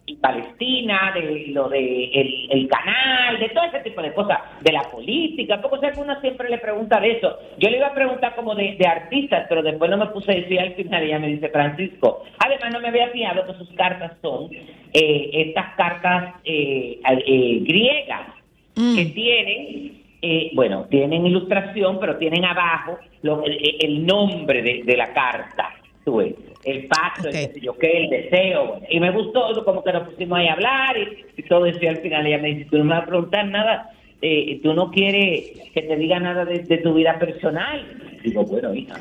y, 0.08 0.14
y 0.14 0.16
Palestina, 0.16 1.12
de 1.14 1.48
lo 1.50 1.70
de 1.70 2.06
el, 2.06 2.48
el 2.52 2.68
canal, 2.68 3.40
de 3.40 3.50
todo 3.50 3.66
ese 3.66 3.80
tipo 3.80 4.02
de 4.02 4.14
cosas, 4.14 4.40
de 4.62 4.72
la 4.72 4.82
política, 4.84 5.62
como 5.62 5.78
sea 5.80 5.92
que 5.92 6.00
uno 6.00 6.20
siempre 6.22 6.50
le 6.50 6.58
pregunta 6.58 7.00
de 7.00 7.12
eso. 7.12 7.38
Yo 7.60 7.70
le 7.70 7.78
iba 7.78 7.88
a 7.88 7.94
preguntar 7.94 8.36
como 8.36 8.56
de, 8.56 8.76
de 8.78 8.88
artistas, 8.88 9.46
pero 9.50 9.62
después 9.62 9.90
no 9.92 9.98
me 9.98 10.08
puse 10.08 10.32
a 10.32 10.36
decir 10.36 10.60
al 10.60 10.74
final, 10.74 11.04
ella 11.04 11.20
me 11.20 11.28
dice 11.28 11.50
Francisco. 11.50 12.24
Además 12.40 12.72
no 12.74 12.80
me 12.80 12.88
había 12.90 13.10
fijado 13.10 13.46
que 13.46 13.54
sus 13.58 13.70
cartas 13.74 14.14
son 14.22 14.50
eh, 14.94 15.30
estas 15.34 15.76
cartas 15.76 16.36
eh, 16.46 17.00
eh, 17.26 17.60
griegas 17.64 18.28
Mm. 18.74 18.96
que 18.96 19.06
tienen, 19.08 20.01
eh, 20.22 20.52
bueno, 20.54 20.86
tienen 20.90 21.26
ilustración, 21.26 22.00
pero 22.00 22.18
tienen 22.18 22.46
abajo 22.46 22.98
lo- 23.24 23.44
el, 23.44 23.58
el 23.82 24.06
nombre 24.06 24.62
de, 24.62 24.84
de 24.84 24.98
la 24.98 25.14
carta, 25.14 25.70
tú 26.06 26.18
ves, 26.18 26.34
el 26.64 26.88
pacto, 26.88 27.28
Ok. 27.30 27.34
el 27.36 27.62
yo 27.62 27.78
qué, 27.78 27.98
el 28.04 28.10
deseo, 28.10 28.80
y 28.90 29.00
me 29.00 29.12
gustó, 29.12 29.64
como 29.66 29.84
que 29.84 29.94
nos 29.94 30.10
pusimos 30.10 30.38
ahí 30.38 30.48
a 30.48 30.54
hablar 30.54 30.96
y, 30.98 31.26
y 31.42 31.44
todo 31.44 31.66
eso, 31.66 31.80
y 31.82 31.88
al 31.88 31.98
final 32.02 32.26
ella 32.28 32.38
me 32.38 32.50
dice, 32.56 32.70
tú 32.70 32.78
no 32.78 32.84
me 32.86 32.92
vas 32.96 33.04
a 33.04 33.08
preguntar 33.08 33.48
nada, 33.48 33.90
eh, 34.22 34.60
tú 34.62 34.74
no 34.74 34.92
quieres 34.92 35.72
que 35.74 35.82
te 35.82 35.96
diga 35.96 36.20
nada 36.20 36.46
de, 36.46 36.60
de 36.60 36.78
tu 36.80 36.94
vida 36.94 37.18
personal. 37.18 37.82
Digo, 38.24 38.44
bueno, 38.44 38.74
hija, 38.76 38.96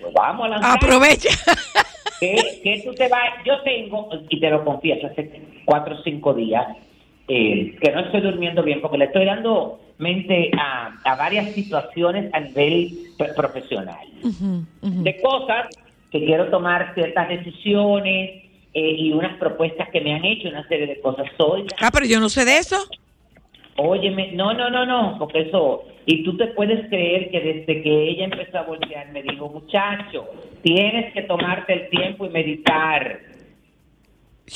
pues 0.00 0.12
vamos 0.14 0.46
a 0.46 0.48
lanzar. 0.50 0.76
Aprovecha. 0.76 1.30
que, 2.20 2.60
que 2.62 2.82
tú 2.84 2.94
te 2.94 3.08
vas, 3.08 3.30
yo 3.44 3.60
tengo, 3.62 4.08
y 4.28 4.38
te 4.38 4.50
lo 4.50 4.64
confieso, 4.64 5.08
hace 5.08 5.40
cuatro 5.64 5.96
o 5.96 6.02
cinco 6.02 6.32
días, 6.34 6.64
eh, 7.26 7.74
que 7.80 7.90
no 7.90 8.00
estoy 8.00 8.20
durmiendo 8.20 8.62
bien 8.62 8.80
porque 8.80 8.98
le 8.98 9.06
estoy 9.06 9.24
dando 9.24 9.80
mente 9.98 10.50
a, 10.58 10.92
a 11.04 11.14
varias 11.16 11.52
situaciones 11.52 12.32
a 12.34 12.40
nivel 12.40 12.90
profesional. 13.36 14.06
De 14.82 15.20
cosas 15.20 15.66
que 16.10 16.24
quiero 16.24 16.48
tomar 16.50 16.94
ciertas 16.94 17.28
decisiones 17.28 18.42
eh, 18.72 18.96
y 18.98 19.12
unas 19.12 19.36
propuestas 19.38 19.88
que 19.90 20.00
me 20.00 20.14
han 20.14 20.24
hecho, 20.24 20.48
una 20.48 20.66
serie 20.68 20.86
de 20.86 21.00
cosas. 21.00 21.26
Soy, 21.36 21.66
Ah, 21.80 21.90
pero 21.92 22.06
yo 22.06 22.18
no 22.20 22.28
sé 22.28 22.44
de 22.44 22.58
eso. 22.58 22.76
óyeme, 23.76 24.32
no, 24.32 24.52
no, 24.54 24.70
no, 24.70 24.86
no, 24.86 25.16
porque 25.18 25.40
eso, 25.42 25.84
y 26.06 26.22
tú 26.24 26.36
te 26.36 26.46
puedes 26.48 26.88
creer 26.88 27.30
que 27.30 27.40
desde 27.40 27.82
que 27.82 28.08
ella 28.10 28.24
empezó 28.24 28.58
a 28.58 28.62
voltear 28.62 29.10
me 29.12 29.22
dijo, 29.22 29.48
muchacho, 29.48 30.26
tienes 30.62 31.12
que 31.12 31.22
tomarte 31.22 31.72
el 31.72 31.88
tiempo 31.90 32.26
y 32.26 32.30
meditar 32.30 33.20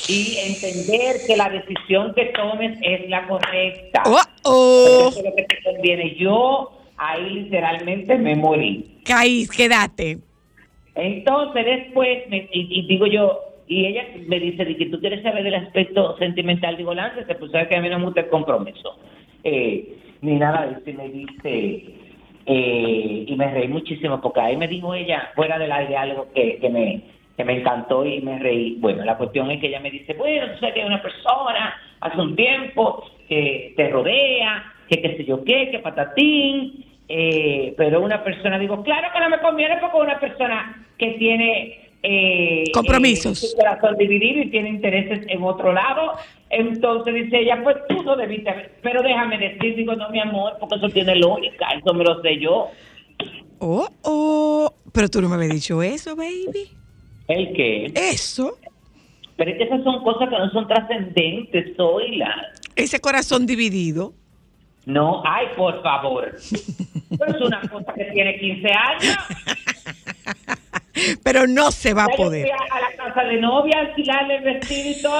y 0.07 0.37
entender 0.37 1.17
que 1.25 1.35
la 1.35 1.49
decisión 1.49 2.13
que 2.13 2.25
tomes 2.25 2.77
es 2.81 3.09
la 3.09 3.27
correcta. 3.27 4.03
Oh, 4.05 4.19
oh. 4.43 5.07
Eso 5.09 5.19
es 5.19 5.25
lo 5.25 5.35
que 5.35 5.43
te 5.43 5.63
conviene. 5.63 6.15
Yo 6.15 6.71
ahí 6.97 7.29
literalmente 7.29 8.15
me 8.17 8.35
morí. 8.35 8.99
Caí, 9.05 9.47
quédate. 9.47 10.19
Entonces 10.95 11.65
después, 11.65 12.29
me- 12.29 12.49
y, 12.51 12.79
y 12.79 12.87
digo 12.87 13.07
yo, 13.07 13.39
y 13.67 13.85
ella 13.85 14.03
me 14.27 14.39
dice, 14.39 14.65
de 14.65 14.75
que 14.75 14.87
tú 14.87 14.99
quieres 14.99 15.21
saber 15.23 15.43
del 15.43 15.55
aspecto 15.55 16.17
sentimental, 16.17 16.75
digo, 16.77 16.93
lánzate, 16.93 17.35
pues 17.35 17.51
sabes 17.51 17.67
que 17.67 17.75
a 17.75 17.81
mí 17.81 17.89
no 17.89 17.99
me 17.99 18.05
gusta 18.05 18.21
el 18.21 18.29
compromiso. 18.29 18.97
Eh, 19.43 19.97
ni 20.21 20.33
nada 20.35 20.65
de 20.65 20.71
eso, 20.73 20.89
y 20.89 20.93
me 20.93 21.09
dice, 21.09 21.85
eh, 22.45 23.25
y 23.27 23.35
me 23.35 23.51
reí 23.51 23.67
muchísimo, 23.67 24.19
porque 24.21 24.41
ahí 24.41 24.57
me 24.57 24.67
dijo 24.67 24.93
ella, 24.93 25.29
fuera 25.35 25.57
del 25.59 25.71
aire, 25.71 25.95
algo 25.95 26.27
que, 26.33 26.57
que 26.57 26.69
me 26.69 27.01
que 27.39 27.45
me 27.45 27.57
encantó 27.57 28.05
y 28.05 28.19
me 28.19 28.37
reí. 28.37 28.75
Bueno, 28.81 29.05
la 29.05 29.15
cuestión 29.15 29.49
es 29.49 29.61
que 29.61 29.67
ella 29.67 29.79
me 29.79 29.89
dice, 29.89 30.13
bueno, 30.13 30.51
tú 30.51 30.59
sabes 30.59 30.75
que 30.75 30.81
hay 30.81 30.87
una 30.87 31.01
persona 31.01 31.73
hace 32.01 32.19
un 32.19 32.35
tiempo 32.35 33.09
que 33.29 33.73
te 33.77 33.87
rodea, 33.87 34.73
que 34.89 35.01
qué 35.01 35.15
sé 35.15 35.23
yo 35.23 35.41
qué, 35.45 35.71
que 35.71 35.79
patatín, 35.79 36.83
eh, 37.07 37.73
pero 37.77 38.01
una 38.01 38.21
persona, 38.25 38.59
digo, 38.59 38.83
claro 38.83 39.07
que 39.13 39.21
no 39.21 39.29
me 39.29 39.39
conviene 39.39 39.77
porque 39.79 39.97
una 39.99 40.19
persona 40.19 40.85
que 40.97 41.11
tiene... 41.11 41.91
Eh, 42.03 42.65
Compromisos. 42.73 43.41
eh, 43.41 43.47
su 43.47 43.55
corazón 43.55 43.95
dividido 43.97 44.41
y 44.41 44.51
tiene 44.51 44.67
intereses 44.67 45.25
en 45.29 45.41
otro 45.41 45.71
lado. 45.71 46.15
Entonces 46.49 47.13
dice 47.13 47.39
ella, 47.39 47.61
pues 47.63 47.77
tú 47.87 48.03
no 48.03 48.17
debiste 48.17 48.49
haber, 48.49 48.73
pero 48.81 49.01
déjame 49.01 49.37
decir, 49.37 49.77
digo, 49.77 49.95
no, 49.95 50.09
mi 50.09 50.19
amor, 50.19 50.57
porque 50.59 50.75
eso 50.75 50.89
tiene 50.89 51.15
lógica, 51.15 51.69
eso 51.69 51.93
me 51.93 52.03
lo 52.03 52.21
sé 52.21 52.37
yo. 52.37 52.67
Oh, 53.59 53.87
oh. 54.03 54.73
Pero 54.91 55.07
tú 55.07 55.21
no 55.21 55.29
me 55.29 55.35
habías 55.35 55.53
dicho 55.53 55.81
eso, 55.81 56.17
baby. 56.17 56.78
¿El 57.29 57.53
qué? 57.53 57.91
Eso. 57.95 58.57
Pero 59.37 59.51
es 59.51 59.57
que 59.57 59.63
esas 59.63 59.83
son 59.83 60.03
cosas 60.03 60.29
que 60.29 60.37
no 60.37 60.49
son 60.51 60.67
trascendentes, 60.67 61.75
Zoila. 61.77 62.51
Ese 62.75 62.99
corazón 62.99 63.45
dividido. 63.45 64.13
No, 64.85 65.21
ay, 65.25 65.47
por 65.55 65.81
favor. 65.83 66.35
Pero 67.17 67.35
es 67.35 67.41
una 67.41 67.61
cosa 67.61 67.93
que 67.93 68.05
tiene 68.05 68.37
15 68.39 68.67
años. 68.71 69.17
Pero 71.23 71.47
no 71.47 71.71
se 71.71 71.93
va 71.93 72.05
a 72.05 72.09
yo 72.11 72.17
poder. 72.17 72.47
fui 72.47 72.51
a, 72.51 72.75
a 72.75 72.81
la 72.89 72.95
casa 72.97 73.23
de 73.27 73.37
novia 73.39 73.79
alquilarle 73.79 74.37
el 74.37 74.43
vestido 74.43 74.89
y 74.89 75.01
todo. 75.01 75.17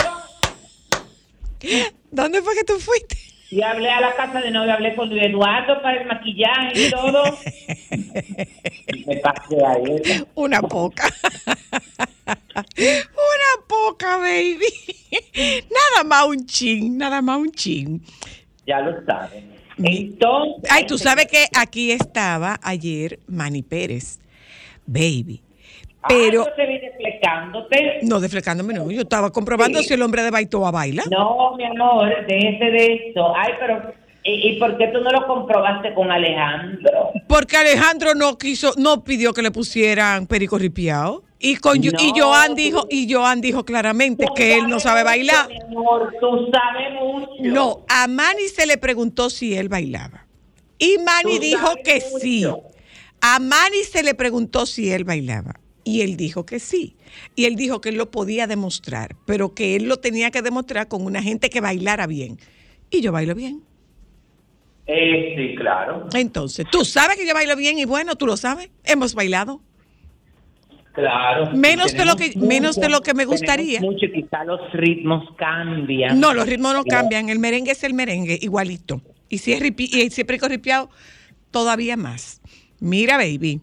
¿Dónde 2.11 2.41
fue 2.41 2.55
que 2.55 2.63
tú 2.63 2.79
fuiste? 2.79 3.17
Y 3.51 3.63
hablé 3.63 3.89
a 3.89 3.99
la 3.99 4.15
casa 4.15 4.41
de 4.41 4.51
novia, 4.51 4.75
hablé 4.75 4.95
con 4.95 5.09
Luis 5.09 5.23
Eduardo 5.23 5.81
para 5.81 6.01
el 6.01 6.07
maquillaje 6.07 6.87
y 6.87 6.91
todo. 6.91 7.23
Y 8.91 9.05
me 9.05 9.17
pasé 9.17 9.63
a 9.63 9.73
él. 9.73 10.27
Una 10.33 10.61
poca. 10.61 11.07
Una 12.25 13.67
poca, 13.67 14.17
baby. 14.17 14.65
Nada 15.69 16.03
más 16.03 16.25
un 16.25 16.45
chin, 16.45 16.97
nada 16.97 17.21
más 17.21 17.37
un 17.37 17.51
chin. 17.51 18.03
Ya 18.65 18.79
lo 18.81 19.05
saben. 19.05 19.51
Entonces. 19.77 20.69
Ay, 20.71 20.85
tú 20.87 20.97
sabes 20.97 21.27
que 21.27 21.45
aquí 21.55 21.91
estaba 21.91 22.59
ayer 22.63 23.19
Manny 23.27 23.61
Pérez, 23.61 24.19
baby. 24.85 25.41
Pero, 26.07 26.41
Ay, 26.43 26.47
yo 26.49 26.53
te 26.55 26.65
vi 26.65 26.79
desplegándote. 26.79 27.99
no 28.03 28.19
deflecándome, 28.19 28.73
no. 28.73 28.89
Yo 28.89 29.01
estaba 29.01 29.31
comprobando 29.31 29.79
Sí. 29.79 29.89
si 29.89 29.93
el 29.95 30.01
hombre 30.01 30.23
de 30.23 30.31
Baitoa 30.31 30.71
baila. 30.71 31.03
No, 31.11 31.55
mi 31.57 31.65
amor, 31.65 32.09
déjese 32.27 32.65
de 32.65 33.09
eso. 33.11 33.33
Ay, 33.35 33.53
pero. 33.59 33.93
¿y, 34.23 34.49
y 34.51 34.59
por 34.59 34.77
qué 34.77 34.87
tú 34.87 35.01
no 35.01 35.11
lo 35.11 35.27
comprobaste 35.27 35.93
con 35.93 36.09
Alejandro? 36.11 37.11
Porque 37.27 37.57
Alejandro 37.57 38.15
no 38.15 38.37
quiso, 38.37 38.73
no 38.77 39.03
pidió 39.03 39.33
que 39.33 39.41
le 39.41 39.51
pusieran 39.51 40.25
perico 40.27 40.57
ripiao. 40.57 41.23
Y, 41.41 41.55
con, 41.57 41.81
y. 41.83 41.89
Joan 42.17 42.53
dijo, 42.55 42.85
y 42.89 43.11
Joan 43.11 43.39
dijo 43.41 43.63
claramente 43.63 44.25
Tú 44.25 44.33
que 44.33 44.55
él 44.55 44.67
no 44.67 44.79
sabe 44.79 45.03
bailar. 45.03 45.47
mucho, 45.49 45.67
Mi 45.69 45.75
amor, 45.75 46.13
tú 46.19 46.49
sabes 46.51 46.93
mucho. 47.01 47.29
No, 47.43 47.85
a 47.87 48.07
Manny 48.07 48.47
se 48.53 48.65
le 48.65 48.77
preguntó 48.77 49.29
si 49.29 49.55
él 49.55 49.69
bailaba. 49.69 50.25
Y 50.77 50.97
Manny 50.97 51.35
Tú 51.35 51.41
dijo 51.41 51.67
que 51.83 51.95
mucho. 52.11 52.19
sí. 52.19 52.45
A 53.21 53.39
Manny 53.39 53.83
se 53.89 54.03
le 54.03 54.15
preguntó 54.15 54.65
si 54.65 54.91
él 54.91 55.03
bailaba. 55.05 55.59
Y 55.89 56.01
él 56.01 56.17
dijo 56.17 56.45
que 56.45 56.59
sí. 56.59 56.95
Y 57.35 57.45
él 57.45 57.55
dijo 57.55 57.81
que 57.81 57.89
él 57.89 57.97
lo 57.97 58.11
podía 58.11 58.45
demostrar, 58.45 59.15
pero 59.25 59.55
que 59.55 59.75
él 59.75 59.85
lo 59.85 59.97
tenía 59.97 60.29
que 60.29 60.43
demostrar 60.43 60.87
con 60.87 61.03
una 61.03 61.23
gente 61.23 61.49
que 61.49 61.61
bailara 61.61 62.05
bien. 62.05 62.37
Y 62.91 63.01
yo 63.01 63.11
bailo 63.11 63.33
bien. 63.33 63.63
Eh, 64.85 65.33
sí, 65.35 65.55
claro. 65.55 66.07
Entonces, 66.13 66.67
tú 66.71 66.85
sabes 66.85 67.17
que 67.17 67.27
yo 67.27 67.33
bailo 67.33 67.55
bien 67.55 67.79
y 67.79 67.85
bueno, 67.85 68.15
tú 68.15 68.27
lo 68.27 68.37
sabes. 68.37 68.69
Hemos 68.83 69.15
bailado. 69.15 69.61
Claro. 70.93 71.53
Menos 71.53 71.93
de 71.93 72.05
lo 72.05 72.15
que 72.15 72.33
menos 72.35 72.75
de 72.75 72.89
lo 72.89 73.01
que 73.01 73.15
me 73.15 73.25
gustaría. 73.25 73.79
Mucho, 73.81 74.05
quizá 74.13 74.43
los 74.43 74.71
ritmos 74.73 75.23
cambian. 75.37 76.19
No, 76.19 76.35
los 76.35 76.45
ritmos 76.47 76.75
no 76.75 76.83
cambian. 76.83 77.29
El 77.29 77.39
merengue 77.39 77.71
es 77.71 77.83
el 77.83 77.95
merengue, 77.95 78.37
igualito. 78.39 79.01
Y 79.27 79.39
si 79.39 79.53
es 79.53 79.59
ripi, 79.59 79.85
y 79.85 80.11
si 80.11 80.21
es 80.21 80.27
perico 80.27 80.47
ripiado, 80.47 80.91
todavía 81.49 81.97
más. 81.97 82.41
Mira, 82.79 83.17
baby. 83.17 83.61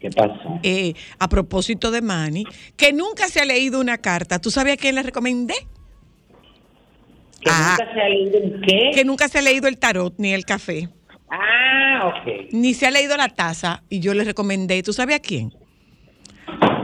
¿Qué 0.00 0.10
pasó? 0.10 0.60
Eh, 0.62 0.94
a 1.18 1.28
propósito 1.28 1.90
de 1.90 2.00
Manny, 2.02 2.44
que 2.76 2.92
nunca 2.92 3.28
se 3.28 3.40
ha 3.40 3.44
leído 3.44 3.80
una 3.80 3.98
carta. 3.98 4.38
¿Tú 4.40 4.50
sabías 4.50 4.74
a 4.78 4.80
quién 4.80 4.94
le 4.94 5.02
recomendé? 5.02 5.54
¿Que 7.40 7.50
Ah. 7.50 7.76
nunca 7.78 7.92
se 7.94 8.00
ha 8.00 8.08
leído 8.08 8.38
en 8.38 8.60
qué? 8.62 8.90
Que 8.94 9.04
nunca 9.04 9.28
se 9.28 9.38
ha 9.38 9.42
leído 9.42 9.68
el 9.68 9.78
tarot 9.78 10.14
ni 10.18 10.32
el 10.32 10.44
café. 10.44 10.88
Ah, 11.30 12.06
ok. 12.06 12.52
Ni 12.52 12.74
se 12.74 12.86
ha 12.86 12.90
leído 12.90 13.16
la 13.16 13.28
taza. 13.28 13.82
Y 13.88 14.00
yo 14.00 14.14
le 14.14 14.24
recomendé. 14.24 14.82
¿Tú 14.82 14.92
sabes 14.92 15.16
a 15.16 15.20
quién? 15.20 15.52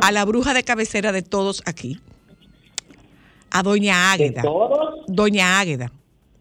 A 0.02 0.12
la 0.12 0.24
bruja 0.24 0.52
de 0.54 0.62
cabecera 0.64 1.12
de 1.12 1.22
todos 1.22 1.62
aquí. 1.66 2.00
A 3.50 3.62
Doña 3.62 3.94
¿De 4.16 4.24
Águeda. 4.26 4.42
todos? 4.42 5.04
Doña 5.06 5.60
Águeda. 5.60 5.92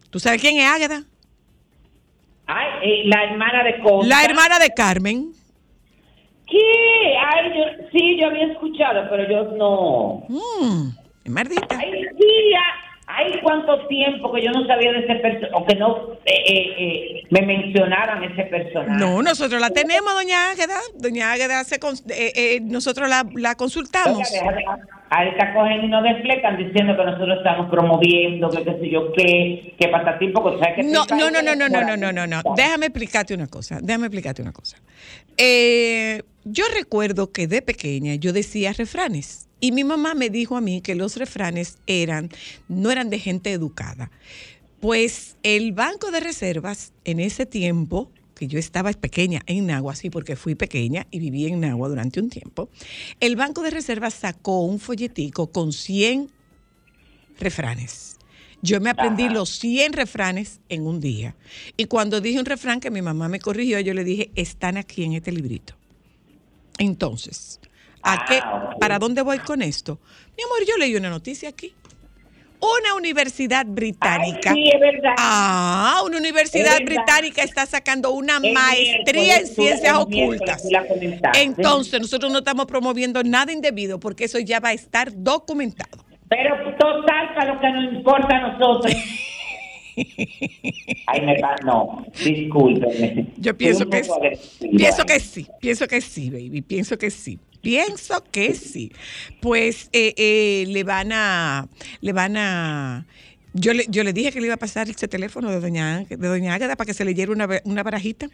¿Tú 0.10 0.20
sabes 0.20 0.42
quién 0.42 0.58
es 0.58 0.68
Águeda? 0.68 1.04
Ay, 2.46 2.68
eh, 2.84 3.02
la 3.06 3.24
hermana 3.24 3.64
de 3.64 3.80
Costa. 3.82 4.08
La 4.08 4.26
hermana 4.26 4.60
de 4.60 4.70
Carmen. 4.74 5.32
¿Qué? 6.54 7.18
Ay, 7.18 7.52
yo, 7.58 7.64
sí, 7.92 8.18
yo 8.20 8.28
había 8.28 8.46
escuchado, 8.52 9.08
pero 9.10 9.28
yo 9.28 9.58
no. 9.58 10.24
Mm, 10.30 11.32
mardita. 11.32 11.80
Ay, 11.80 12.06
sí, 12.16 12.54
ay, 13.08 13.40
cuánto 13.42 13.88
tiempo 13.88 14.32
que 14.32 14.44
yo 14.44 14.52
no 14.52 14.66
sabía 14.68 14.92
de 14.92 15.00
ese 15.00 15.16
personaje, 15.16 15.52
o 15.56 15.66
que 15.66 15.76
no 15.76 16.14
eh, 16.26 16.44
eh, 16.46 16.76
eh, 16.78 17.24
me 17.32 17.42
mencionaran 17.42 18.24
ese 18.24 18.44
personaje. 18.44 19.00
No, 19.00 19.24
nosotros 19.24 19.60
la 19.60 19.72
tenemos, 19.72 20.14
doña 20.14 20.52
Águeda. 20.52 20.80
Doña 20.96 21.32
Águeda, 21.32 21.64
se 21.64 21.76
eh, 21.76 22.32
eh, 22.36 22.60
nosotros 22.62 23.10
la, 23.10 23.26
la 23.36 23.56
consultamos. 23.56 24.32
Oiga, 24.32 24.52
deja 24.52 24.78
de- 25.22 25.30
A 25.30 25.30
esta 25.30 25.54
cogen 25.54 25.84
y 25.84 25.88
nos 25.88 26.04
desflecan 26.04 26.58
diciendo 26.58 26.96
que 26.98 27.04
nosotros 27.06 27.38
estamos 27.38 27.70
promoviendo, 27.70 28.50
que 28.50 28.64
qué 28.64 28.78
sé 28.80 28.90
yo 28.90 29.12
qué, 29.14 29.74
que 29.80 29.88
patatín, 29.90 30.34
porque 30.34 30.58
sabes 30.60 30.76
que 30.76 30.84
No, 30.84 31.06
no, 31.06 31.30
no, 31.30 31.42
no, 31.42 31.56
no, 31.56 31.70
no, 31.70 31.98
no, 31.98 32.12
no, 32.12 32.28
no. 32.28 32.42
Déjame 32.56 32.88
explicarte 32.88 33.34
una 33.34 33.48
cosa. 33.48 33.80
Déjame 33.82 34.08
explicarte 34.08 34.42
una 34.42 34.52
cosa. 34.54 34.78
Eh, 35.38 36.22
yo 36.46 36.66
recuerdo 36.74 37.32
que 37.32 37.48
de 37.48 37.62
pequeña 37.62 38.16
yo 38.16 38.34
decía 38.34 38.74
refranes 38.74 39.48
y 39.60 39.72
mi 39.72 39.84
mamá 39.84 40.14
me 40.14 40.30
dijo 40.30 40.58
a 40.58 40.62
mí 40.62 40.82
que 40.82 40.96
los 40.96 41.18
refranes 41.18 41.78
eran 41.88 42.30
no 42.68 42.92
eran 42.92 43.10
de 43.10 43.20
gente 43.20 43.52
educada. 43.52 44.12
Pues 44.80 45.38
el 45.44 45.72
Banco 45.72 46.12
de 46.12 46.20
Reservas 46.20 46.92
en 47.06 47.20
ese 47.20 47.46
tiempo 47.46 48.12
que 48.44 48.54
yo 48.54 48.60
estaba 48.60 48.92
pequeña 48.92 49.42
en 49.46 49.68
Nagua, 49.68 49.96
sí, 49.96 50.10
porque 50.10 50.36
fui 50.36 50.56
pequeña 50.56 51.08
y 51.12 51.20
viví 51.20 51.46
en 51.48 51.62
Nagua 51.62 51.88
durante 51.88 52.20
un 52.20 52.30
tiempo, 52.30 52.70
el 53.22 53.36
Banco 53.38 53.62
de 53.62 53.70
Reservas 53.70 54.14
sacó 54.14 54.62
un 54.66 54.80
folletico 54.80 55.48
con 55.52 55.72
100 55.72 56.30
refranes. 57.40 58.18
Yo 58.62 58.80
me 58.82 58.90
aprendí 58.90 59.26
Ajá. 59.26 59.34
los 59.34 59.50
100 59.60 59.94
refranes 59.94 60.60
en 60.70 60.86
un 60.88 61.00
día. 61.00 61.36
Y 61.78 61.86
cuando 61.86 62.22
dije 62.22 62.40
un 62.40 62.46
refrán 62.46 62.80
que 62.80 62.92
mi 62.92 63.02
mamá 63.02 63.28
me 63.30 63.40
corrigió, 63.40 63.80
yo 63.80 63.94
le 63.94 64.04
dije, 64.04 64.30
están 64.36 64.78
aquí 64.78 65.04
en 65.04 65.14
este 65.14 65.32
librito. 65.32 65.76
Entonces, 66.80 67.60
¿a 68.02 68.14
Ah, 68.14 68.26
qué, 68.28 68.38
ok. 68.40 68.80
¿para 68.80 69.00
dónde 69.00 69.22
voy 69.22 69.40
con 69.40 69.62
esto? 69.62 70.00
Mi 70.38 70.44
amor, 70.44 70.60
yo 70.68 70.78
leí 70.78 70.96
una 70.96 71.10
noticia 71.10 71.50
aquí. 71.50 71.74
Una 72.64 72.96
universidad 72.96 73.66
británica. 73.66 74.52
Ay, 74.52 74.64
sí, 74.64 74.70
es 74.74 74.80
verdad. 74.80 75.16
Ah, 75.18 76.02
una 76.06 76.18
universidad 76.18 76.74
Es 76.78 76.80
verdad. 76.86 76.86
británica 77.04 77.44
está 77.44 77.66
sacando 77.66 78.12
una 78.12 78.40
maestría 78.40 79.38
en 79.38 79.48
ciencias 79.48 79.96
ocultas. 79.98 80.64
Entonces, 81.36 82.00
nosotros 82.00 82.32
no 82.32 82.38
estamos 82.40 82.66
promoviendo 82.66 83.22
nada 83.24 83.52
indebido 83.52 84.00
porque 84.00 84.26
eso 84.26 84.40
ya 84.40 84.60
va 84.60 84.70
a 84.70 84.74
estar 84.74 85.12
documentado. 85.14 86.04
Pero 86.30 86.56
total, 86.80 87.34
para 87.36 87.54
lo 87.54 87.60
que 87.60 87.70
nos 87.70 87.94
importa 87.96 88.36
a 88.38 88.48
nosotros. 88.54 88.94
Ay, 91.08 91.22
me 91.22 91.36
pa- 91.40 91.56
no, 91.66 92.04
discúlpeme. 92.24 93.28
Yo 93.38 93.56
pienso 93.58 93.88
que. 93.90 94.02
Pienso 94.76 95.06
que 95.06 95.20
sí, 95.20 95.48
pienso 95.60 95.88
que 95.88 96.02
sí, 96.02 96.30
baby, 96.30 96.62
pienso 96.62 96.98
que 96.98 97.12
sí. 97.12 97.38
Pienso 97.64 98.22
que 98.30 98.56
sí. 98.56 98.92
Pues 99.40 99.90
eh, 99.94 100.14
eh, 100.18 100.66
le 100.68 100.84
van 100.84 101.14
a, 101.14 101.70
le 102.02 102.12
van 102.12 102.36
a, 102.36 103.06
yo 103.54 103.74
le, 103.74 103.86
yo 103.88 104.04
le 104.04 104.12
dije 104.12 104.34
que 104.34 104.42
le 104.42 104.48
iba 104.48 104.56
a 104.56 104.58
pasar 104.58 104.90
ese 104.90 105.08
teléfono 105.08 105.50
de 105.50 105.62
doña, 105.62 106.04
de 106.04 106.18
doña 106.18 106.56
Águeda 106.56 106.76
para 106.76 106.88
que 106.88 106.94
se 106.94 107.06
leyera 107.06 107.32
una, 107.32 107.48
una 107.64 107.82
barajita. 107.82 108.28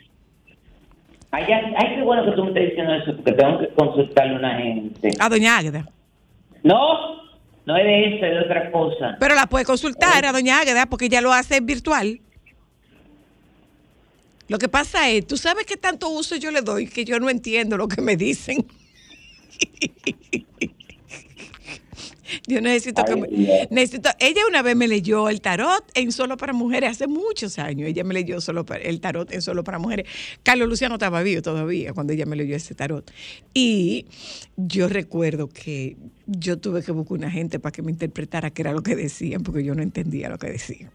Ay, 1.29 1.43
ay, 1.43 1.95
qué 1.95 2.01
bueno 2.01 2.25
que 2.25 2.31
tú 2.31 2.43
me 2.43 2.49
estás 2.49 2.63
diciendo 2.69 2.93
eso, 2.95 3.15
porque 3.17 3.33
tengo 3.33 3.59
que 3.59 3.67
consultarle 3.75 4.33
a 4.33 4.39
una 4.39 4.57
gente. 4.57 5.11
A 5.19 5.29
doña 5.29 5.57
Águeda. 5.59 5.87
No, 6.63 7.21
no 7.67 7.77
es 7.77 7.83
de 7.83 8.15
eso, 8.15 8.25
es 8.25 8.31
de 8.31 8.39
otra 8.39 8.71
cosa. 8.71 9.15
Pero 9.19 9.35
la 9.35 9.45
puede 9.45 9.63
consultar 9.63 10.25
a 10.25 10.31
doña 10.31 10.59
Águeda 10.59 10.87
porque 10.87 11.05
ella 11.05 11.21
lo 11.21 11.31
hace 11.31 11.61
virtual. 11.61 12.19
Lo 14.47 14.57
que 14.57 14.69
pasa 14.69 15.07
es, 15.07 15.27
tú 15.27 15.37
sabes 15.37 15.67
qué 15.67 15.77
tanto 15.77 16.09
uso 16.09 16.35
yo 16.35 16.49
le 16.49 16.63
doy 16.63 16.87
que 16.87 17.05
yo 17.05 17.19
no 17.19 17.29
entiendo 17.29 17.77
lo 17.77 17.87
que 17.87 18.01
me 18.01 18.17
dicen. 18.17 18.65
Yo 22.47 22.61
necesito 22.61 23.03
que 23.05 23.15
me- 23.15 23.67
necesito. 23.71 24.09
Ella 24.19 24.41
una 24.47 24.61
vez 24.61 24.75
me 24.75 24.87
leyó 24.87 25.29
el 25.29 25.41
tarot 25.41 25.83
en 25.95 26.11
solo 26.11 26.37
para 26.37 26.53
mujeres 26.53 26.91
hace 26.91 27.07
muchos 27.07 27.57
años. 27.57 27.89
Ella 27.89 28.03
me 28.03 28.13
leyó 28.13 28.39
solo 28.39 28.65
para, 28.65 28.83
el 28.83 29.01
tarot 29.01 29.31
en 29.31 29.41
solo 29.41 29.63
para 29.63 29.79
mujeres. 29.79 30.05
Carlos 30.43 30.69
Luciano 30.69 30.95
estaba 30.95 31.23
vivo 31.23 31.41
todavía 31.41 31.91
cuando 31.93 32.13
ella 32.13 32.27
me 32.27 32.35
leyó 32.35 32.55
ese 32.55 32.75
tarot. 32.75 33.11
Y 33.53 34.05
yo 34.57 34.87
recuerdo 34.87 35.49
que 35.49 35.97
yo 36.27 36.59
tuve 36.59 36.83
que 36.83 36.91
buscar 36.91 37.17
una 37.17 37.31
gente 37.31 37.59
para 37.59 37.71
que 37.71 37.81
me 37.81 37.89
interpretara 37.91 38.51
qué 38.51 38.61
era 38.61 38.73
lo 38.73 38.83
que 38.83 38.95
decían, 38.95 39.41
porque 39.41 39.63
yo 39.63 39.73
no 39.73 39.81
entendía 39.81 40.29
lo 40.29 40.37
que 40.37 40.51
decían. 40.51 40.91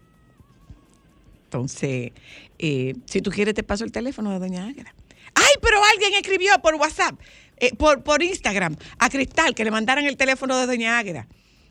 Entonces, 1.45 2.11
eh, 2.59 2.95
si 3.05 3.21
tú 3.21 3.29
quieres, 3.31 3.53
te 3.55 3.63
paso 3.63 3.83
el 3.83 3.91
teléfono 3.91 4.31
de 4.31 4.39
Doña 4.39 4.65
Águeda. 4.67 4.93
¡Ay, 5.35 5.53
pero 5.61 5.77
alguien 5.93 6.13
escribió 6.13 6.51
por 6.63 6.75
WhatsApp, 6.75 7.19
eh, 7.57 7.75
por, 7.75 8.03
por 8.03 8.21
Instagram, 8.21 8.75
a 8.99 9.09
Cristal, 9.09 9.55
que 9.55 9.63
le 9.63 9.71
mandaran 9.71 10.05
el 10.05 10.17
teléfono 10.17 10.57
de 10.57 10.65
Doña 10.65 10.97
Águeda? 10.97 11.27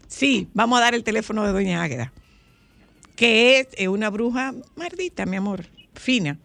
Sí, 0.06 0.48
vamos 0.54 0.78
a 0.78 0.82
dar 0.82 0.94
el 0.94 1.04
teléfono 1.04 1.44
de 1.44 1.52
Doña 1.52 1.82
Águeda, 1.82 2.12
que 3.16 3.58
es 3.58 3.68
eh, 3.76 3.88
una 3.88 4.10
bruja 4.10 4.52
maldita, 4.76 5.26
mi 5.26 5.36
amor, 5.36 5.64
fina. 5.94 6.38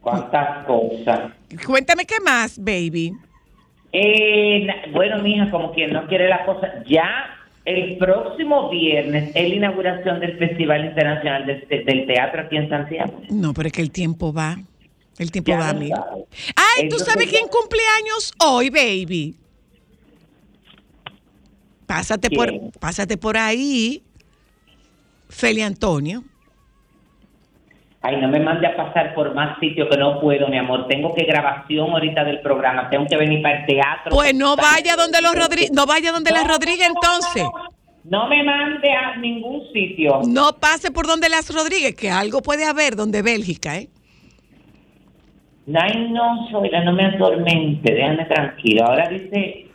¿Cuántas 0.00 0.64
cosas? 0.66 1.32
Cuéntame 1.66 2.04
qué 2.06 2.20
más, 2.24 2.58
baby. 2.58 3.12
Eh, 3.92 4.66
bueno, 4.92 5.22
mija, 5.22 5.50
como 5.50 5.72
quien 5.72 5.92
no 5.92 6.06
quiere 6.06 6.28
la 6.28 6.44
cosa, 6.44 6.82
ya 6.86 7.38
el 7.64 7.98
próximo 7.98 8.70
viernes 8.70 9.30
es 9.34 9.48
la 9.48 9.54
inauguración 9.54 10.20
del 10.20 10.38
Festival 10.38 10.86
Internacional 10.86 11.46
del, 11.46 11.84
del 11.84 12.06
Teatro 12.06 12.42
aquí 12.42 12.56
en 12.56 12.68
Santiago. 12.68 13.20
No, 13.30 13.52
pero 13.52 13.66
es 13.66 13.72
que 13.72 13.82
el 13.82 13.90
tiempo 13.90 14.32
va. 14.32 14.56
El 15.18 15.32
tiempo 15.32 15.50
Ya 15.50 15.58
va, 15.58 15.68
amigo. 15.70 16.28
Ay, 16.54 16.88
¿tú 16.88 16.98
sabes 16.98 17.28
quién 17.28 17.48
cumple 17.48 17.80
años 17.98 18.32
hoy, 18.38 18.70
baby? 18.70 19.36
Pásate 21.86 22.30
por, 22.30 22.52
pásate 22.78 23.16
por 23.16 23.36
ahí, 23.36 24.02
Feli 25.28 25.62
Antonio. 25.62 26.22
Ay, 28.00 28.20
no 28.20 28.28
me 28.28 28.38
mande 28.38 28.66
a 28.66 28.76
pasar 28.76 29.12
por 29.14 29.34
más 29.34 29.58
sitios 29.58 29.88
que 29.90 29.96
no 29.96 30.20
puedo, 30.20 30.46
mi 30.48 30.56
amor. 30.56 30.86
Tengo 30.86 31.14
que 31.14 31.24
grabación 31.24 31.90
ahorita 31.90 32.22
del 32.24 32.40
programa. 32.40 32.88
Tengo 32.90 33.06
que 33.06 33.16
venir 33.16 33.42
para 33.42 33.60
el 33.60 33.66
teatro. 33.66 34.10
Pues 34.10 34.34
no 34.34 34.54
vaya 34.54 34.94
donde 34.96 35.20
los 35.20 35.34
Rodríguez, 35.34 35.72
no 35.72 35.84
vaya 35.84 36.12
donde 36.12 36.30
las 36.30 36.46
Rodríguez 36.46 36.86
entonces. 36.86 37.44
No 38.04 38.28
me 38.28 38.42
mande 38.44 38.92
a 38.92 39.16
ningún 39.16 39.62
sitio. 39.72 40.20
No 40.28 40.52
pase 40.56 40.90
por 40.92 41.06
donde 41.06 41.28
las 41.28 41.52
Rodríguez, 41.52 41.94
que 41.96 42.10
algo 42.10 42.40
puede 42.40 42.64
haber 42.64 42.94
donde 42.94 43.22
Bélgica, 43.22 43.76
¿eh? 43.76 43.88
Ay, 45.74 46.10
no, 46.10 46.48
Zoila, 46.50 46.84
no 46.84 46.92
me 46.92 47.04
atormente. 47.06 47.92
Déjame 47.92 48.24
tranquilo. 48.26 48.84
Ahora 48.86 49.08
dice, 49.08 49.66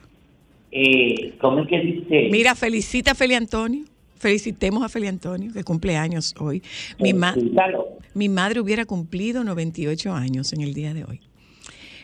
eh, 0.71 1.33
¿cómo 1.39 1.59
es 1.59 1.67
que 1.67 1.79
dice? 1.79 2.29
Mira, 2.31 2.55
felicita 2.55 3.11
a 3.11 3.15
Feli 3.15 3.35
Antonio. 3.35 3.85
Felicitemos 4.17 4.81
a 4.83 4.89
Feli 4.89 5.07
Antonio, 5.07 5.51
que 5.51 5.63
cumple 5.63 5.97
años 5.97 6.33
hoy. 6.39 6.63
Mi, 6.99 7.09
ma- 7.13 7.33
mi 8.13 8.29
madre 8.29 8.61
hubiera 8.61 8.85
cumplido 8.85 9.43
98 9.43 10.13
años 10.13 10.53
en 10.53 10.61
el 10.61 10.73
día 10.73 10.93
de 10.93 11.03
hoy. 11.03 11.19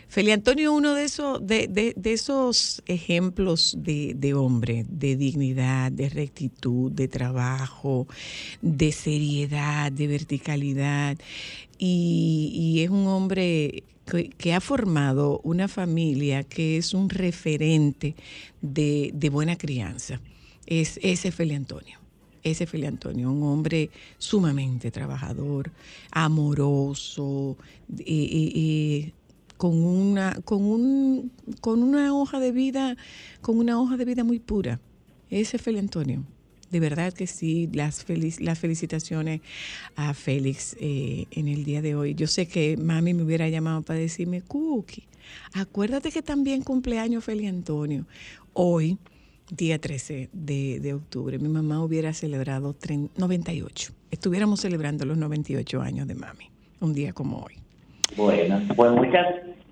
Feli 0.09 0.31
Antonio, 0.31 0.73
uno 0.73 0.95
de 0.95 1.03
esos, 1.03 1.45
de, 1.45 1.67
de, 1.67 1.93
de 1.95 2.13
esos 2.13 2.81
ejemplos 2.87 3.75
de, 3.77 4.13
de, 4.15 4.33
hombre, 4.33 4.83
de 4.89 5.15
dignidad, 5.15 5.91
de 5.91 6.09
rectitud, 6.09 6.91
de 6.91 7.07
trabajo, 7.07 8.07
de 8.61 8.91
seriedad, 8.91 9.91
de 9.91 10.07
verticalidad. 10.07 11.15
Y, 11.81 12.81
es 12.83 12.89
un 12.89 13.07
hombre 13.07 13.83
que, 14.37 14.53
ha 14.53 14.59
formado 14.59 15.39
una 15.43 15.67
familia 15.67 16.43
que 16.43 16.77
es 16.77 16.93
un 16.93 17.09
referente 17.09 18.15
de, 18.61 19.29
buena 19.31 19.57
crianza. 19.57 20.19
Es 20.65 20.99
ese 21.01 21.31
Feli 21.31 21.55
Antonio 21.55 21.97
ese 22.41 22.65
Feli 22.65 22.85
Antonio, 22.85 23.29
un 23.29 23.43
hombre 23.43 23.89
sumamente 24.17 24.91
trabajador, 24.91 25.71
amoroso, 26.09 27.57
y, 27.97 29.11
con 29.57 29.83
una, 29.83 30.39
con 30.45 30.63
un, 30.63 31.33
con 31.59 31.83
una 31.83 32.15
hoja 32.15 32.39
de 32.39 32.53
vida, 32.53 32.95
con 33.41 33.59
una 33.59 33.79
hoja 33.79 33.97
de 33.97 34.05
vida 34.05 34.23
muy 34.23 34.39
pura. 34.39 34.79
Ese 35.29 35.57
Feli 35.57 35.79
Antonio. 35.79 36.23
De 36.71 36.79
verdad 36.79 37.13
que 37.13 37.27
sí, 37.27 37.69
las, 37.73 38.03
felic 38.03 38.39
las 38.39 38.59
felicitaciones 38.59 39.41
a 39.95 40.13
Félix 40.13 40.75
eh, 40.79 41.25
en 41.31 41.47
el 41.47 41.63
día 41.63 41.81
de 41.81 41.95
hoy. 41.95 42.13
Yo 42.13 42.27
sé 42.27 42.47
que 42.47 42.77
mami 42.77 43.13
me 43.13 43.23
hubiera 43.23 43.49
llamado 43.49 43.81
para 43.81 43.99
decirme, 43.99 44.41
Cookie, 44.41 45.07
acuérdate 45.53 46.11
que 46.11 46.21
también 46.21 46.61
cumpleaños 46.61 47.23
Feli 47.23 47.47
Antonio. 47.47 48.05
Hoy, 48.53 48.97
día 49.49 49.79
13 49.79 50.29
de, 50.31 50.79
de, 50.79 50.93
octubre, 50.93 51.39
mi 51.39 51.49
mamá 51.49 51.83
hubiera 51.83 52.13
celebrado 52.13 52.75
98. 53.17 53.93
Estuviéramos 54.11 54.61
celebrando 54.61 55.05
los 55.05 55.17
98 55.17 55.81
años 55.81 56.07
de 56.07 56.15
mami, 56.15 56.51
un 56.79 56.93
día 56.93 57.13
como 57.13 57.39
hoy. 57.39 57.55
Bueno, 58.15 58.61
pues 58.75 58.91
muchas 58.91 59.25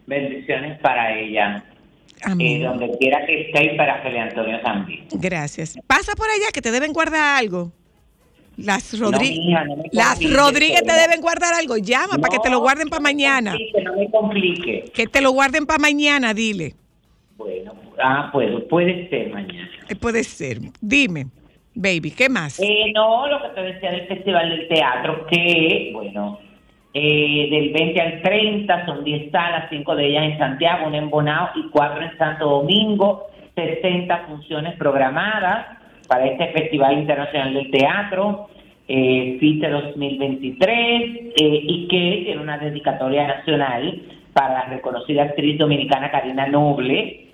bendiciones 0.06 0.80
para 0.80 1.20
ella. 1.20 1.64
Eh, 2.40 2.64
donde 2.64 2.98
quiera 2.98 3.26
que 3.26 3.42
esté 3.42 3.74
y 3.74 3.78
para 3.78 4.02
Felipe 4.02 4.20
Antonio 4.20 4.60
también. 4.62 5.06
Gracias. 5.12 5.78
Pasa 5.86 6.14
por 6.16 6.28
allá 6.30 6.48
que 6.54 6.62
te 6.62 6.72
deben 6.72 6.92
guardar 6.94 7.38
algo. 7.38 7.72
Las, 8.58 8.98
Rodríguez, 9.00 9.40
no, 9.54 9.76
no 9.76 9.84
las 9.92 10.34
Rodríguez 10.34 10.82
te 10.82 10.94
deben 10.94 11.22
guardar 11.22 11.54
algo. 11.54 11.78
Llama 11.78 12.16
no, 12.16 12.22
para 12.22 12.34
que 12.34 12.40
te 12.40 12.50
lo 12.50 12.60
guarden 12.60 12.90
para 12.90 13.02
mañana. 13.02 13.52
Complique, 13.52 13.82
no 13.84 13.96
me 13.96 14.10
complique. 14.10 14.86
Que 14.94 15.06
te 15.06 15.22
lo 15.22 15.32
guarden 15.32 15.68
para 15.68 15.78
mañana, 15.78 16.34
dile. 16.34 16.74
Bueno, 17.38 17.76
ah, 18.04 18.30
puedo, 18.32 18.68
puede 18.68 19.08
ser 19.10 19.30
mañana. 19.30 19.70
Eh, 19.88 19.96
puede 19.96 20.24
ser. 20.24 20.58
Dime, 20.82 21.28
baby, 21.76 22.10
¿qué 22.10 22.30
más? 22.30 22.60
Eh, 22.60 22.92
no, 22.96 23.28
lo 23.28 23.44
que 23.44 23.50
te 23.50 23.62
decía 23.62 23.92
del 23.92 24.08
Festival 24.08 24.50
del 24.50 24.68
Teatro, 24.68 25.28
que, 25.28 25.92
bueno, 25.94 26.40
eh, 27.00 27.48
del 27.52 27.74
20 27.74 28.02
al 28.02 28.22
30 28.24 28.86
son 28.88 29.04
10 29.04 29.32
salas, 29.32 29.68
5 29.70 29.96
de 29.96 30.08
ellas 30.08 30.24
en 30.32 30.38
Santiago, 30.40 30.88
una 30.88 30.98
en 30.98 31.12
Bonao 31.12 31.50
y 31.54 31.70
4 31.70 32.02
en 32.02 32.18
Santo 32.18 32.50
Domingo, 32.50 33.28
60 33.54 34.18
funciones 34.26 34.76
programadas 34.78 35.78
para 36.08 36.26
este 36.26 36.48
Festival 36.48 36.98
Internacional 36.98 37.54
del 37.54 37.70
Teatro, 37.70 38.48
eh, 38.88 39.38
FITE 39.40 39.70
2023, 39.70 40.66
eh, 40.66 41.34
y 41.36 41.88
que 41.88 42.24
tiene 42.26 42.42
una 42.42 42.58
dedicatoria 42.58 43.28
nacional 43.28 44.02
para 44.34 44.54
la 44.56 44.66
reconocida 44.66 45.22
actriz 45.22 45.60
dominicana 45.60 46.10
Karina 46.10 46.48
Noble. 46.48 47.28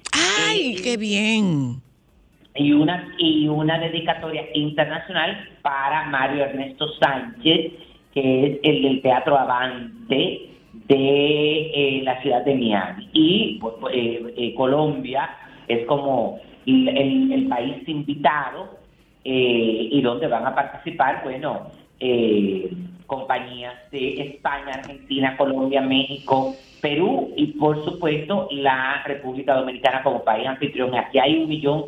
¡Ay, 0.45 0.76
qué 0.84 0.97
bien! 0.97 1.82
Y 2.55 2.74
una, 2.74 3.14
y 3.18 3.47
una 3.47 3.80
dedicatoria 3.80 4.43
internacional 4.55 5.47
para 5.61 6.03
Mario 6.07 6.43
Ernesto 6.43 6.86
Sánchez, 6.99 7.72
que 8.14 8.45
es 8.45 8.59
el 8.64 8.82
del 8.84 9.01
Teatro 9.01 9.38
Avante 9.38 10.49
de 10.88 11.72
eh, 11.74 12.01
la 12.03 12.22
ciudad 12.22 12.43
de 12.43 12.55
Miami. 12.55 13.09
Y 13.14 13.59
eh, 13.91 14.34
eh, 14.38 14.55
Colombia 14.55 15.30
es 15.68 15.86
como 15.86 16.39
el, 16.66 16.88
el, 16.89 17.32
el 17.32 17.47
país 17.47 17.88
invitado 17.88 18.84
y 19.26 20.01
donde 20.01 20.28
van 20.28 20.45
a 20.45 20.53
participar, 20.53 21.22
bueno, 21.24 21.68
compañías 23.05 23.74
de 23.89 24.22
España, 24.22 24.74
Argentina, 24.74 25.38
Colombia, 25.38 25.80
México, 25.80 26.53
Perú 26.82 27.32
y 27.38 27.47
por 27.53 27.86
supuesto 27.86 28.49
la 28.51 29.01
República 29.05 29.55
Dominicana 29.55 30.03
como 30.03 30.26
país 30.26 30.45
anfitrión. 30.45 30.93
Aquí 30.93 31.20
hay 31.20 31.38
un 31.38 31.47
millón, 31.47 31.86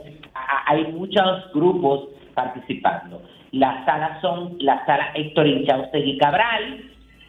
hay 0.66 0.86
muchos 0.94 1.52
grupos 1.54 2.08
participando. 2.34 3.22
Las 3.56 3.86
salas 3.86 4.20
son 4.20 4.58
la 4.60 4.86
sala 4.86 5.12
Héctor 5.16 5.48
Inchaustegui 5.48 6.18
Cabral, 6.18 6.84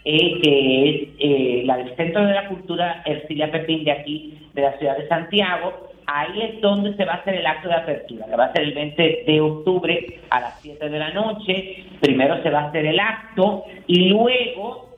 eh, 0.04 0.40
que 0.42 0.90
es 0.90 1.08
eh, 1.20 1.62
la 1.64 1.76
del 1.76 1.94
Centro 1.94 2.26
de 2.26 2.34
la 2.34 2.48
Cultura 2.48 3.02
Ercilia 3.04 3.52
Pepín 3.52 3.84
de 3.84 3.92
aquí, 3.92 4.38
de 4.52 4.62
la 4.62 4.76
ciudad 4.76 4.98
de 4.98 5.06
Santiago. 5.06 5.88
Ahí 6.08 6.42
es 6.42 6.60
donde 6.60 6.96
se 6.96 7.04
va 7.04 7.12
a 7.12 7.16
hacer 7.18 7.36
el 7.36 7.46
acto 7.46 7.68
de 7.68 7.76
apertura, 7.76 8.26
que 8.26 8.34
va 8.34 8.46
a 8.46 8.52
ser 8.52 8.62
el 8.64 8.74
20 8.74 9.24
de 9.24 9.40
octubre 9.40 10.20
a 10.30 10.40
las 10.40 10.60
7 10.62 10.88
de 10.88 10.98
la 10.98 11.10
noche. 11.10 11.84
Primero 12.00 12.42
se 12.42 12.50
va 12.50 12.62
a 12.62 12.68
hacer 12.70 12.86
el 12.86 12.98
acto 12.98 13.62
y 13.86 14.08
luego 14.08 14.96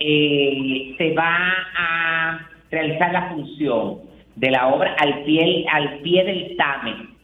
eh, 0.00 0.92
se 0.98 1.14
va 1.14 1.54
a 1.78 2.48
realizar 2.68 3.12
la 3.12 3.28
función 3.28 4.00
de 4.34 4.50
la 4.50 4.74
obra 4.74 4.96
al 4.98 5.22
pie, 5.22 5.66
al 5.70 6.00
pie 6.00 6.24
del 6.24 6.56
TAME 6.56 6.94
Mm. 6.94 7.15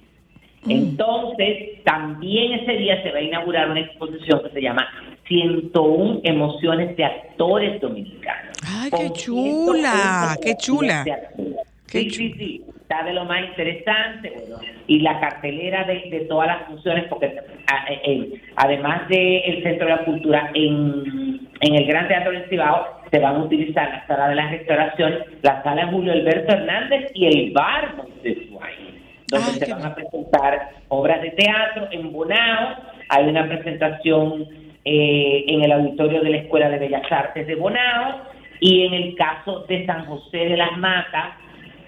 Entonces, 0.68 1.82
también 1.84 2.60
ese 2.60 2.72
día 2.74 3.02
se 3.02 3.10
va 3.10 3.18
a 3.18 3.22
inaugurar 3.22 3.70
una 3.70 3.80
exposición 3.80 4.42
que 4.44 4.50
se 4.50 4.62
llama 4.62 4.86
101 5.26 6.20
emociones 6.24 6.96
de 6.96 7.04
actores 7.04 7.80
dominicanos. 7.80 8.56
¡Ay, 8.64 8.90
qué 8.90 9.10
chula! 9.12 10.36
¡Qué 10.40 10.54
chula! 10.56 11.04
sí, 11.86 12.10
sí, 12.10 12.32
sí, 12.38 12.64
está 12.80 13.02
de 13.02 13.12
lo 13.12 13.24
más 13.24 13.44
interesante, 13.44 14.32
bueno, 14.48 14.62
y 14.86 15.00
la 15.00 15.20
cartelera 15.20 15.84
de, 15.84 16.08
de 16.10 16.20
todas 16.28 16.46
las 16.46 16.66
funciones, 16.66 17.04
porque 17.08 17.26
a, 17.66 17.92
eh, 17.92 18.00
eh, 18.04 18.42
además 18.56 19.08
del 19.08 19.42
el 19.44 19.62
Centro 19.62 19.86
de 19.86 19.96
la 19.96 20.04
Cultura 20.04 20.50
en, 20.54 21.48
en 21.60 21.74
el 21.74 21.86
Gran 21.86 22.08
Teatro 22.08 22.32
del 22.32 22.48
Cibao, 22.48 23.02
se 23.10 23.18
van 23.18 23.36
a 23.36 23.44
utilizar 23.44 23.88
la 23.90 24.06
sala 24.06 24.28
de 24.28 24.34
la 24.36 24.50
restauración, 24.50 25.18
la 25.42 25.62
sala 25.62 25.88
Julio 25.88 26.12
Alberto 26.12 26.52
Hernández 26.52 27.10
y 27.14 27.26
el 27.26 27.50
bar 27.52 27.94
Moisés 27.96 28.38
donde 29.38 29.52
Ay, 29.52 29.58
se 29.60 29.72
van 29.72 29.84
a 29.84 29.94
presentar 29.94 30.70
obras 30.88 31.22
de 31.22 31.30
teatro 31.30 31.88
en 31.90 32.12
Bonao. 32.12 32.76
Hay 33.08 33.28
una 33.28 33.48
presentación 33.48 34.46
eh, 34.84 35.44
en 35.48 35.62
el 35.62 35.72
auditorio 35.72 36.22
de 36.22 36.30
la 36.30 36.36
Escuela 36.38 36.68
de 36.68 36.78
Bellas 36.78 37.10
Artes 37.10 37.46
de 37.46 37.54
Bonao. 37.54 38.20
Y 38.60 38.86
en 38.86 38.94
el 38.94 39.14
caso 39.16 39.64
de 39.68 39.84
San 39.86 40.06
José 40.06 40.38
de 40.38 40.56
las 40.56 40.76
Matas, 40.78 41.34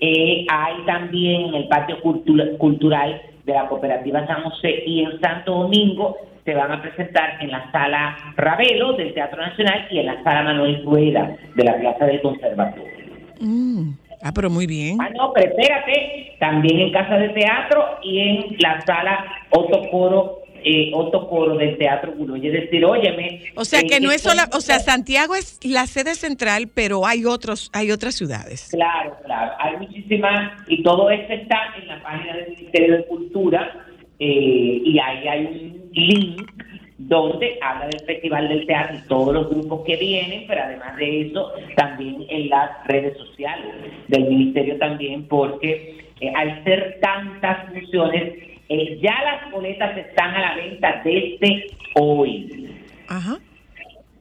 eh, 0.01 0.45
hay 0.51 0.74
también 0.86 1.47
en 1.47 1.55
el 1.55 1.68
patio 1.68 2.01
cultura, 2.01 2.45
cultural 2.59 3.22
de 3.45 3.53
la 3.53 3.68
Cooperativa 3.68 4.26
San 4.26 4.42
José 4.42 4.82
y 4.86 5.03
en 5.03 5.20
Santo 5.20 5.53
Domingo 5.53 6.16
se 6.45 6.55
van 6.55 6.72
a 6.72 6.82
presentar 6.82 7.38
en 7.40 7.51
la 7.51 7.70
sala 7.72 8.16
Ravelo 8.36 8.95
del 8.95 9.14
Teatro 9.14 9.40
Nacional 9.40 9.86
y 9.90 9.99
en 9.99 10.07
la 10.07 10.22
sala 10.22 10.42
Manuel 10.42 10.84
Rueda 10.84 11.36
de 11.55 11.64
la 11.64 11.76
Plaza 11.78 12.07
del 12.07 12.20
Conservatorio. 12.20 12.92
Mm. 13.40 13.92
Ah, 14.25 14.33
pero 14.35 14.49
muy 14.49 14.66
bien. 14.66 14.97
Ah, 15.03 15.11
no, 15.11 15.35
pero 15.35 15.51
espérate, 15.51 16.35
también 16.41 16.81
en 16.81 16.93
Casa 16.93 17.18
de 17.18 17.29
Teatro 17.29 17.99
y 18.03 18.20
en 18.20 18.57
la 18.59 18.81
sala 18.81 19.22
Otto 19.51 19.83
Coro 19.91 20.45
eh, 20.64 20.91
Coro 20.91 21.57
del 21.59 21.77
Teatro 21.77 22.12
Guloy. 22.12 22.47
Es 22.47 22.55
decir, 22.55 22.83
óyeme. 22.87 23.43
O 23.55 23.66
sea 23.66 23.83
que 23.83 24.01
no 24.01 24.11
es 24.11 24.22
solo, 24.22 24.41
o 24.55 24.62
sea, 24.62 24.79
Santiago 24.79 25.35
es 25.35 25.61
la 25.62 25.87
sede 25.87 26.14
central, 26.14 26.70
pero 26.72 27.07
hay 27.07 27.27
otros, 27.27 27.70
hay 27.75 27.91
otras 27.91 28.14
ciudades. 28.14 28.70
Claro, 28.70 29.14
claro, 29.27 29.53
hay 29.59 29.77
muchísimas, 29.77 30.53
y 30.68 30.83
todo 30.83 31.11
esto 31.11 31.35
está 31.35 31.59
en 31.79 31.89
la 31.89 32.03
página 32.03 32.37
del 32.37 32.57
Ministerio 32.57 32.97
de 32.97 33.05
Cultura, 33.05 33.87
eh, 34.18 34.81
y 34.85 34.99
ahí 34.99 35.29
hay 35.29 35.45
un 35.45 35.91
link 35.93 36.51
donde 36.99 37.59
habla 37.61 37.86
del 37.86 38.01
Festival 38.01 38.49
del 38.49 38.66
Teatro 38.66 38.97
y 38.97 39.09
todos 39.09 39.34
los 39.34 39.51
grupos 39.51 39.84
que 39.84 39.97
vienen, 39.97 40.45
pero 40.47 40.62
además 40.62 40.97
de 40.97 41.22
eso, 41.22 41.53
también 41.76 42.24
en 42.28 42.49
las 42.49 42.70
redes 42.86 43.16
sociales 43.18 43.74
del 44.09 44.24
Ministerio 44.24 44.78
también, 44.78 45.26
porque 45.26 46.05
eh, 46.20 46.32
al 46.34 46.62
ser 46.64 46.99
tantas 47.01 47.72
funciones, 47.72 48.34
eh, 48.68 48.99
ya 49.03 49.14
las 49.24 49.51
boletas 49.51 49.97
están 49.97 50.34
a 50.34 50.40
la 50.40 50.57
venta 50.57 51.03
desde 51.05 51.66
hoy. 51.95 52.70
Ajá. 53.09 53.38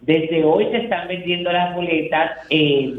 Desde 0.01 0.43
hoy 0.43 0.65
se 0.71 0.77
están 0.77 1.07
vendiendo 1.07 1.51
las 1.51 1.75
boletas 1.75 2.31
eh, 2.49 2.93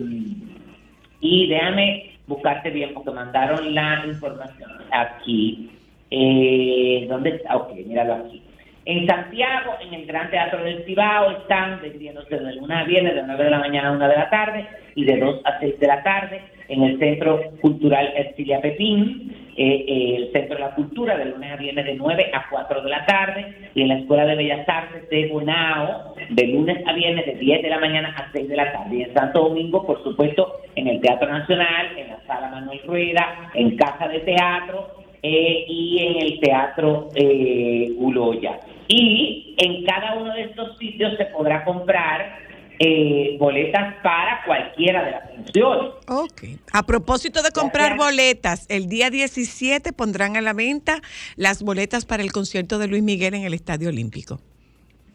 y 1.21 1.47
déjame 1.49 2.13
buscarte 2.27 2.71
bien 2.71 2.95
porque 2.95 3.11
mandaron 3.11 3.75
la 3.75 4.05
información 4.07 4.71
aquí. 4.91 5.71
Eh, 6.11 7.07
¿Dónde 7.09 7.31
está? 7.31 7.57
Ok, 7.57 7.75
míralo 7.87 8.15
aquí. 8.15 8.44
En 8.87 9.07
Santiago, 9.07 9.77
en 9.81 9.95
el 9.95 10.05
Gran 10.05 10.31
Teatro 10.31 10.63
del 10.63 10.85
Cibao, 10.85 11.31
están 11.31 11.81
vendiéndose 11.81 12.39
de 12.39 12.55
luna 12.55 12.81
a 12.81 12.85
viernes, 12.85 13.15
de 13.15 13.23
9 13.23 13.45
de 13.45 13.51
la 13.51 13.59
mañana 13.59 13.89
a 13.89 13.93
1 13.93 14.09
de 14.09 14.15
la 14.15 14.29
tarde 14.29 14.67
y 14.95 15.05
de 15.05 15.17
2 15.17 15.41
a 15.45 15.59
6 15.59 15.81
de 15.81 15.87
la 15.87 16.03
tarde. 16.03 16.43
en 16.67 16.83
el 16.83 16.99
Centro 16.99 17.43
Cultural 17.61 18.11
Ercilia 18.17 18.59
Pepín, 18.61 19.33
eh, 19.55 19.85
eh, 19.87 20.17
el 20.17 20.33
Centro 20.33 20.57
de 20.57 20.63
la 20.63 20.75
Cultura, 20.75 21.15
de 21.17 21.27
lunes 21.27 21.53
a 21.53 21.57
viernes 21.57 21.85
de 21.85 21.95
9 21.95 22.31
a 22.33 22.49
4 22.49 22.81
de 22.81 22.91
la 22.91 23.05
tarde, 23.05 23.55
y 23.75 23.83
en 23.83 23.89
la 23.89 23.99
Escuela 23.99 24.25
de 24.25 24.35
Bellas 24.35 24.67
Artes 24.67 25.09
de 25.11 25.29
Bonao, 25.29 26.15
de 26.31 26.47
lunes 26.47 26.79
a 26.87 26.95
viernes 26.95 27.27
de 27.27 27.35
10 27.35 27.63
de 27.63 27.69
la 27.69 27.81
mañana 27.81 28.15
a 28.17 28.33
6 28.33 28.49
de 28.49 28.57
la 28.57 28.73
tarde. 28.73 28.97
Y 28.97 29.03
en 29.03 29.13
Santo 29.13 29.49
Domingo, 29.49 29.87
por 29.87 30.03
supuesto, 30.03 30.61
en 30.75 30.89
el 30.89 31.01
Teatro 31.01 31.29
Nacional, 31.29 31.99
en 31.99 32.09
la 32.09 32.21
Sala 32.27 32.49
Manuel 32.49 32.81
Rueda, 32.87 33.51
en 33.55 33.77
Casa 33.77 34.09
de 34.09 34.21
Teatro 34.21 34.89
eh, 35.23 35.65
y 35.69 35.99
en 36.01 36.27
el 36.27 36.41
Teatro 36.41 37.09
eh, 37.15 37.93
Uloya. 37.99 38.59
Y 38.89 39.55
en 39.59 39.85
cada 39.85 40.15
uno 40.15 40.35
de 40.35 40.43
estos 40.45 40.77
sitios 40.79 41.17
se 41.17 41.25
podrá 41.27 41.65
comprar 41.65 42.45
eh, 42.79 43.37
boletas 43.39 43.95
para 44.03 44.43
cualquiera 44.45 45.05
de 45.05 45.11
las 45.13 45.31
funciones. 45.31 45.93
Ok. 46.09 46.43
A 46.73 46.83
propósito 46.83 47.43
de 47.43 47.51
comprar 47.51 47.97
boletas, 47.97 48.67
el 48.69 48.89
día 48.89 49.11
17 49.11 49.93
pondrán 49.93 50.37
a 50.37 50.41
la 50.41 50.53
venta 50.53 51.01
las 51.37 51.63
boletas 51.63 52.05
para 52.05 52.23
el 52.23 52.33
concierto 52.33 52.79
de 52.79 52.89
Luis 52.89 53.03
Miguel 53.03 53.35
en 53.35 53.45
el 53.45 53.55
Estadio 53.55 53.89
Olímpico. 53.89 54.41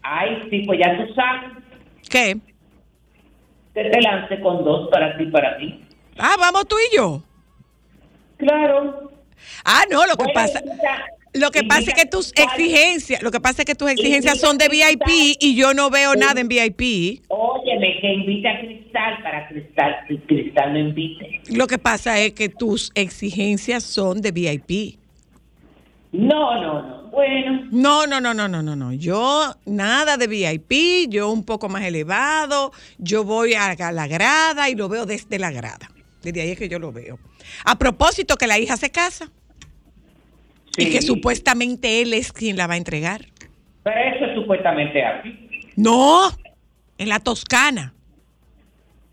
Ay, 0.02 0.46
sí, 0.50 0.62
pues 0.66 0.78
ya 0.78 0.96
tú 0.96 1.14
sabes. 1.14 1.50
¿Qué? 2.08 2.38
Que 3.74 3.84
te 3.84 4.00
lance 4.00 4.40
con 4.40 4.64
dos 4.64 4.88
para 4.90 5.16
ti, 5.18 5.26
para 5.26 5.58
ti. 5.58 5.84
Ah, 6.18 6.36
vamos 6.38 6.66
tú 6.66 6.76
y 6.90 6.96
yo. 6.96 7.22
Claro. 8.38 9.12
Ah, 9.64 9.82
no, 9.90 10.06
lo 10.06 10.16
que 10.16 10.32
pasa... 10.32 10.60
Lo 11.32 11.50
que 11.52 11.62
pasa 11.62 11.90
es 11.90 11.94
que 11.94 12.06
tus 12.06 12.32
exigencias, 12.34 13.22
lo 13.22 13.30
que 13.30 13.40
pasa 13.40 13.62
es 13.62 13.66
que 13.66 13.76
tus 13.76 13.88
exigencias 13.90 14.40
son 14.40 14.58
de. 14.58 14.68
VIP 14.68 15.36
y 15.40 15.54
yo 15.54 15.74
no 15.74 15.90
veo 15.90 16.14
nada 16.16 16.40
en 16.40 16.48
VIP. 16.48 17.22
Óyeme, 17.28 18.00
que 18.00 18.12
invita 18.12 18.50
a 18.50 18.60
Cristal 18.60 19.22
para 19.22 19.48
Cristal, 19.48 19.96
que 20.08 20.18
Cristal 20.22 20.72
no 20.72 20.78
invite. 20.78 21.42
Lo 21.50 21.66
que 21.66 21.78
pasa 21.78 22.18
es 22.18 22.32
que 22.32 22.48
tus 22.48 22.90
exigencias 22.94 23.84
son 23.84 24.20
de 24.22 24.32
VIP. 24.32 24.98
No, 26.12 26.60
no, 26.60 26.82
no. 26.82 27.00
Bueno, 27.10 27.66
No, 27.72 28.06
no, 28.06 28.20
no, 28.20 28.34
no, 28.34 28.48
no, 28.48 28.62
no, 28.62 28.76
no. 28.76 28.92
Yo 28.92 29.54
nada 29.66 30.16
de 30.16 30.26
VIP, 30.26 31.08
yo 31.08 31.30
un 31.30 31.44
poco 31.44 31.68
más 31.68 31.82
elevado, 31.82 32.72
yo 32.98 33.24
voy 33.24 33.54
a 33.54 33.74
la 33.92 34.06
grada 34.06 34.68
y 34.70 34.74
lo 34.74 34.88
veo 34.88 35.06
desde 35.06 35.38
la 35.38 35.50
grada. 35.50 35.90
Desde 36.22 36.42
ahí 36.42 36.50
es 36.50 36.58
que 36.58 36.68
yo 36.68 36.78
lo 36.78 36.92
veo. 36.92 37.18
A 37.64 37.78
propósito 37.78 38.36
que 38.36 38.46
la 38.46 38.58
hija 38.58 38.76
se 38.76 38.90
casa 38.90 39.30
y 40.76 40.90
que 40.90 41.02
supuestamente 41.02 42.00
él 42.02 42.12
es 42.14 42.32
quien 42.32 42.56
la 42.56 42.66
va 42.66 42.74
a 42.74 42.76
entregar. 42.76 43.26
Pero 43.82 43.96
eso 44.16 44.24
es 44.26 44.34
supuestamente 44.34 45.04
así. 45.04 45.34
No, 45.76 46.30
en 46.98 47.08
la 47.08 47.20
Toscana. 47.20 47.94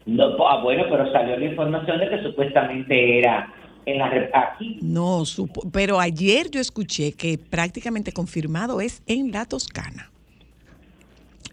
No, 0.05 0.47
ah, 0.47 0.61
bueno, 0.63 0.83
pero 0.89 1.11
salió 1.11 1.37
la 1.37 1.45
información 1.45 1.99
de 1.99 2.09
que 2.09 2.23
supuestamente 2.23 3.19
era 3.19 3.53
en 3.85 3.97
la 3.99 4.11
aquí. 4.33 4.77
No, 4.81 5.25
supo- 5.25 5.69
pero 5.71 5.99
ayer 5.99 6.49
yo 6.51 6.59
escuché 6.59 7.13
que 7.13 7.37
prácticamente 7.37 8.11
confirmado 8.11 8.81
es 8.81 9.01
en 9.07 9.31
la 9.31 9.45
Toscana. 9.45 10.11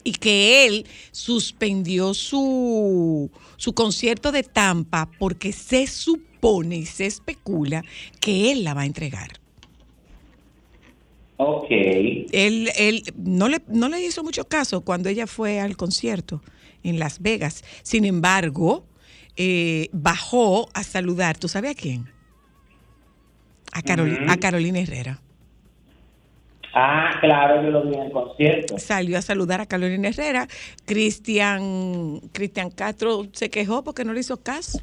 Y 0.03 0.13
que 0.13 0.67
él 0.67 0.87
suspendió 1.13 2.13
su, 2.13 3.31
su 3.57 3.73
concierto 3.73 4.33
de 4.33 4.43
Tampa 4.43 5.09
porque 5.19 5.51
se 5.53 5.87
supone 5.87 6.77
y 6.77 6.85
se 6.87 7.07
especula 7.07 7.83
que 8.21 8.53
él 8.53 8.65
la 8.65 8.75
va 8.75 8.83
a 8.83 8.87
entregar. 8.87 9.29
Ok. 11.37 11.67
Él, 11.71 12.71
él 12.77 13.03
no, 13.17 13.49
le, 13.49 13.61
no 13.69 13.89
le 13.89 14.01
hizo 14.05 14.23
mucho 14.23 14.47
caso 14.47 14.83
cuando 14.83 15.09
ella 15.09 15.27
fue 15.27 15.61
al 15.61 15.77
concierto 15.77 16.43
en 16.83 16.99
Las 16.99 17.21
Vegas. 17.21 17.65
Sin 17.83 18.05
embargo, 18.05 18.87
eh, 19.37 19.89
bajó 19.93 20.69
a 20.75 20.85
saludar. 20.85 21.37
¿Tú 21.39 21.49
sabes 21.49 21.73
a 21.73 21.75
quién? 21.75 22.09
A, 23.73 23.81
Ujú. 23.81 24.31
a 24.31 24.37
Carolina 24.37 24.79
Herrera. 24.79 25.21
Ah, 26.77 27.19
claro, 27.21 27.63
yo 27.63 27.71
lo 27.71 27.85
vi 27.85 27.95
en 27.95 28.03
el 28.03 28.13
concierto. 28.13 28.79
Salió 28.79 29.17
a 29.17 29.23
saludar 29.23 29.61
a 29.61 29.67
Carolina 29.67 30.09
Herrera. 30.09 30.49
Cristian 30.85 32.21
Cristian 32.33 32.71
Castro 32.71 33.29
se 33.33 33.49
quejó 33.49 33.85
porque 33.85 34.05
no 34.05 34.13
le 34.13 34.21
hizo 34.21 34.43
caso. 34.43 34.81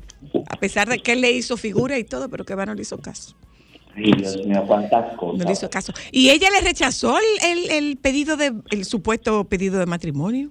A 0.49 0.58
pesar 0.58 0.88
de 0.88 0.99
que 0.99 1.14
él 1.14 1.22
le 1.22 1.32
hizo 1.32 1.58
figura 1.58 1.97
y 1.97 2.06
todo, 2.06 2.30
pero 2.30 2.45
que 2.45 2.56
va 2.56 2.66
no 2.66 2.76
le 2.76 2.84
hizo 2.84 2.97
caso. 2.97 3.36
Ay, 3.96 4.12
Dios 4.18 4.46
mío, 4.46 4.64
cuántas 4.68 5.16
cosas. 5.18 5.39
No 5.39 5.46
le 5.46 5.52
hizo 5.52 5.70
caso. 5.70 5.94
Y 6.12 6.30
ella 6.30 6.50
le 6.50 6.62
rechazó 6.62 7.18
el, 7.18 7.52
el- 7.52 7.72
el 7.72 7.98
pedido 7.98 8.38
de, 8.38 8.54
el 8.72 8.86
supuesto 8.86 9.44
pedido 9.46 9.80
de 9.80 9.86
matrimonio. 9.86 10.50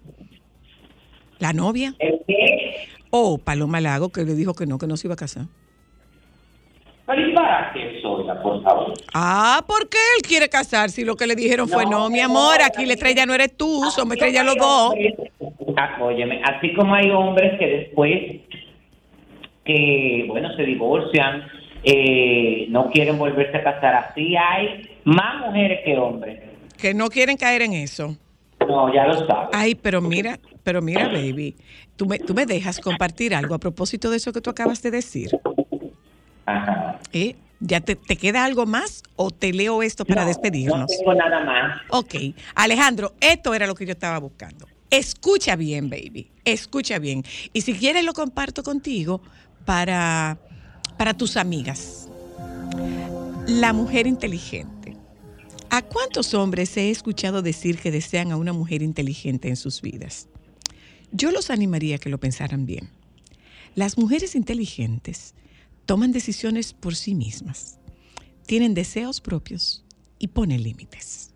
La 1.38 1.52
novia. 1.52 1.94
¿El 1.98 2.20
qué? 2.26 2.86
O 3.10 3.38
Paloma 3.38 3.80
Lago, 3.80 4.10
que 4.10 4.24
le 4.24 4.34
dijo 4.34 4.54
que 4.54 4.66
no, 4.66 4.78
que 4.78 4.86
no 4.86 4.96
se 4.96 5.06
iba 5.06 5.14
a 5.14 5.16
casar. 5.16 5.46
Pero 7.06 7.28
¿y 7.28 7.34
para 7.34 7.72
qué 7.72 8.00
por 8.02 8.62
favor? 8.62 8.94
Ah, 9.12 9.64
¿por 9.66 9.88
qué 9.88 9.98
él 10.16 10.22
quiere 10.22 10.48
casar? 10.48 10.90
Si 10.90 11.04
lo 11.04 11.16
que 11.16 11.26
le 11.26 11.34
dijeron 11.34 11.68
fue, 11.68 11.84
no, 11.84 12.08
mi 12.08 12.20
amor, 12.20 12.62
aquí 12.62 12.86
la 12.86 12.92
estrella 12.92 13.26
no 13.26 13.34
eres 13.34 13.56
tú, 13.56 13.82
somos 13.90 14.14
estrella 14.14 14.44
los 14.44 14.56
dos. 14.56 14.94
Ah, 15.76 15.98
óyeme, 16.00 16.40
así 16.44 16.72
como 16.74 16.94
hay 16.94 17.10
hombres 17.10 17.58
que 17.58 17.66
después 17.66 18.20
que, 19.64 20.24
bueno, 20.28 20.54
se 20.56 20.62
divorcian, 20.62 21.42
eh, 21.82 22.66
no 22.68 22.90
quieren 22.90 23.18
volverse 23.18 23.56
a 23.56 23.62
casar, 23.62 23.94
así 23.94 24.36
hay 24.36 24.88
más 25.04 25.40
mujeres 25.46 25.80
que 25.84 25.96
hombres. 25.96 26.40
Que 26.76 26.94
no 26.94 27.08
quieren 27.08 27.36
caer 27.36 27.62
en 27.62 27.72
eso. 27.74 28.16
No, 28.66 28.92
ya 28.92 29.06
lo 29.06 29.26
sabes. 29.26 29.50
Ay, 29.52 29.74
pero 29.74 30.00
mira, 30.00 30.38
pero 30.62 30.82
mira, 30.82 31.08
baby, 31.08 31.56
tú 31.96 32.06
me, 32.06 32.18
tú 32.18 32.34
me 32.34 32.46
dejas 32.46 32.78
compartir 32.78 33.34
algo 33.34 33.54
a 33.54 33.58
propósito 33.58 34.10
de 34.10 34.18
eso 34.18 34.32
que 34.32 34.40
tú 34.40 34.50
acabas 34.50 34.82
de 34.82 34.90
decir. 34.90 35.30
Ajá. 36.46 36.98
¿Eh? 37.12 37.36
¿Ya 37.60 37.80
te, 37.80 37.94
te 37.94 38.16
queda 38.16 38.44
algo 38.44 38.64
más 38.64 39.02
o 39.16 39.30
te 39.30 39.52
leo 39.52 39.82
esto 39.82 40.04
para 40.06 40.22
No, 40.22 40.28
despedirnos? 40.28 40.80
No 40.80 40.86
tengo 40.86 41.14
nada 41.14 41.44
más. 41.44 41.82
Ok, 41.90 42.14
Alejandro, 42.54 43.12
esto 43.20 43.54
era 43.54 43.66
lo 43.66 43.74
que 43.74 43.84
yo 43.84 43.92
estaba 43.92 44.18
buscando. 44.18 44.66
Escucha 44.90 45.56
bien, 45.56 45.90
baby, 45.90 46.30
escucha 46.44 46.98
bien. 46.98 47.22
Y 47.52 47.60
si 47.60 47.74
quieres 47.74 48.04
lo 48.04 48.12
comparto 48.14 48.62
contigo 48.62 49.20
para, 49.66 50.38
para 51.00 51.14
tus 51.14 51.38
amigas. 51.38 52.10
La 53.46 53.72
mujer 53.72 54.06
inteligente. 54.06 54.98
¿A 55.70 55.80
cuántos 55.80 56.34
hombres 56.34 56.76
he 56.76 56.90
escuchado 56.90 57.40
decir 57.40 57.78
que 57.78 57.90
desean 57.90 58.32
a 58.32 58.36
una 58.36 58.52
mujer 58.52 58.82
inteligente 58.82 59.48
en 59.48 59.56
sus 59.56 59.80
vidas? 59.80 60.28
Yo 61.10 61.30
los 61.30 61.48
animaría 61.48 61.96
a 61.96 61.98
que 61.98 62.10
lo 62.10 62.20
pensaran 62.20 62.66
bien. 62.66 62.90
Las 63.74 63.96
mujeres 63.96 64.34
inteligentes 64.34 65.32
toman 65.86 66.12
decisiones 66.12 66.74
por 66.74 66.94
sí 66.94 67.14
mismas, 67.14 67.78
tienen 68.44 68.74
deseos 68.74 69.22
propios 69.22 69.86
y 70.18 70.28
ponen 70.28 70.62
límites. 70.62 71.30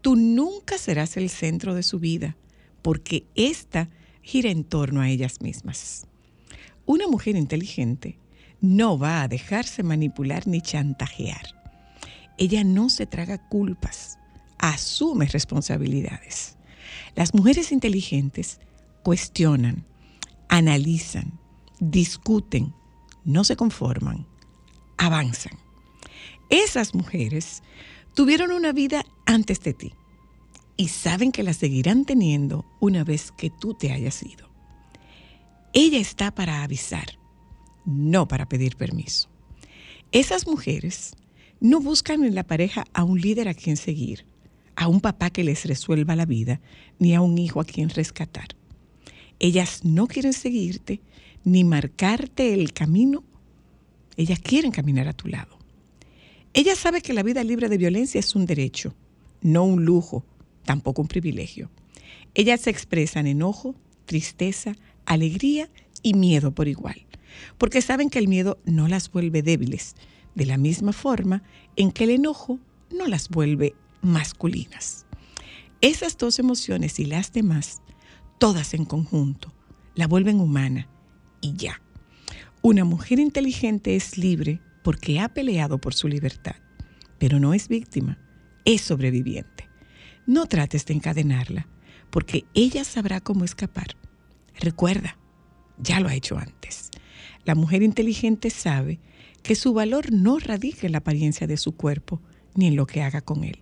Tú 0.00 0.16
nunca 0.16 0.78
serás 0.78 1.18
el 1.18 1.28
centro 1.28 1.74
de 1.74 1.82
su 1.82 1.98
vida 1.98 2.38
porque 2.80 3.26
ésta 3.34 3.90
gira 4.22 4.48
en 4.48 4.64
torno 4.64 5.02
a 5.02 5.10
ellas 5.10 5.42
mismas. 5.42 6.06
Una 6.86 7.06
mujer 7.08 7.36
inteligente 7.36 8.18
no 8.60 8.98
va 8.98 9.22
a 9.22 9.28
dejarse 9.28 9.82
manipular 9.82 10.46
ni 10.46 10.60
chantajear. 10.60 11.54
Ella 12.38 12.64
no 12.64 12.90
se 12.90 13.06
traga 13.06 13.38
culpas, 13.48 14.18
asume 14.58 15.26
responsabilidades. 15.26 16.56
Las 17.14 17.34
mujeres 17.34 17.72
inteligentes 17.72 18.60
cuestionan, 19.02 19.86
analizan, 20.48 21.38
discuten, 21.80 22.74
no 23.24 23.44
se 23.44 23.56
conforman, 23.56 24.26
avanzan. 24.98 25.58
Esas 26.50 26.94
mujeres 26.94 27.62
tuvieron 28.14 28.52
una 28.52 28.72
vida 28.72 29.04
antes 29.26 29.60
de 29.60 29.74
ti 29.74 29.92
y 30.76 30.88
saben 30.88 31.32
que 31.32 31.42
la 31.42 31.54
seguirán 31.54 32.04
teniendo 32.04 32.64
una 32.80 33.02
vez 33.02 33.32
que 33.32 33.50
tú 33.50 33.74
te 33.74 33.92
hayas 33.92 34.22
ido. 34.22 34.48
Ella 35.72 35.98
está 35.98 36.34
para 36.34 36.62
avisar, 36.62 37.18
no 37.86 38.28
para 38.28 38.48
pedir 38.48 38.76
permiso. 38.76 39.28
Esas 40.12 40.46
mujeres 40.46 41.12
no 41.60 41.80
buscan 41.80 42.24
en 42.24 42.34
la 42.34 42.46
pareja 42.46 42.84
a 42.92 43.04
un 43.04 43.20
líder 43.20 43.48
a 43.48 43.54
quien 43.54 43.76
seguir, 43.76 44.26
a 44.74 44.88
un 44.88 45.00
papá 45.00 45.30
que 45.30 45.44
les 45.44 45.64
resuelva 45.64 46.16
la 46.16 46.26
vida, 46.26 46.60
ni 46.98 47.14
a 47.14 47.22
un 47.22 47.38
hijo 47.38 47.60
a 47.60 47.64
quien 47.64 47.88
rescatar. 47.88 48.48
Ellas 49.38 49.84
no 49.84 50.06
quieren 50.06 50.32
seguirte 50.32 51.00
ni 51.44 51.64
marcarte 51.64 52.54
el 52.54 52.72
camino. 52.72 53.24
Ellas 54.16 54.40
quieren 54.40 54.72
caminar 54.72 55.08
a 55.08 55.12
tu 55.12 55.28
lado. 55.28 55.56
Ella 56.52 56.74
sabe 56.74 57.02
que 57.02 57.12
la 57.12 57.22
vida 57.22 57.44
libre 57.44 57.68
de 57.68 57.78
violencia 57.78 58.18
es 58.18 58.34
un 58.34 58.46
derecho, 58.46 58.94
no 59.42 59.64
un 59.64 59.84
lujo, 59.84 60.24
tampoco 60.64 61.02
un 61.02 61.08
privilegio. 61.08 61.70
Ellas 62.34 62.66
expresan 62.66 63.26
enojo, 63.26 63.74
tristeza, 64.06 64.74
alegría 65.04 65.70
y 66.02 66.14
miedo 66.14 66.54
por 66.54 66.68
igual, 66.68 67.06
porque 67.58 67.82
saben 67.82 68.10
que 68.10 68.18
el 68.18 68.28
miedo 68.28 68.58
no 68.64 68.88
las 68.88 69.10
vuelve 69.10 69.42
débiles, 69.42 69.94
de 70.34 70.46
la 70.46 70.58
misma 70.58 70.92
forma 70.92 71.42
en 71.76 71.92
que 71.92 72.04
el 72.04 72.10
enojo 72.10 72.58
no 72.90 73.06
las 73.06 73.28
vuelve 73.28 73.74
masculinas. 74.02 75.06
Esas 75.80 76.16
dos 76.16 76.38
emociones 76.38 76.98
y 77.00 77.04
las 77.04 77.32
demás, 77.32 77.82
todas 78.38 78.74
en 78.74 78.84
conjunto, 78.84 79.52
la 79.94 80.06
vuelven 80.06 80.40
humana 80.40 80.88
y 81.40 81.54
ya. 81.54 81.80
Una 82.62 82.84
mujer 82.84 83.18
inteligente 83.18 83.96
es 83.96 84.18
libre 84.18 84.60
porque 84.82 85.20
ha 85.20 85.28
peleado 85.28 85.78
por 85.78 85.94
su 85.94 86.08
libertad, 86.08 86.56
pero 87.18 87.40
no 87.40 87.54
es 87.54 87.68
víctima, 87.68 88.18
es 88.64 88.82
sobreviviente. 88.82 89.68
No 90.26 90.46
trates 90.46 90.84
de 90.86 90.94
encadenarla, 90.94 91.66
porque 92.10 92.44
ella 92.54 92.84
sabrá 92.84 93.20
cómo 93.20 93.44
escapar. 93.44 93.96
Recuerda, 94.58 95.18
ya 95.78 96.00
lo 96.00 96.08
ha 96.08 96.14
hecho 96.14 96.38
antes. 96.38 96.90
La 97.46 97.54
mujer 97.54 97.84
inteligente 97.84 98.50
sabe 98.50 98.98
que 99.44 99.54
su 99.54 99.72
valor 99.72 100.12
no 100.12 100.40
radica 100.40 100.84
en 100.84 100.92
la 100.92 100.98
apariencia 100.98 101.46
de 101.46 101.56
su 101.56 101.76
cuerpo 101.76 102.20
ni 102.56 102.66
en 102.66 102.74
lo 102.74 102.88
que 102.88 103.02
haga 103.02 103.20
con 103.20 103.44
él. 103.44 103.60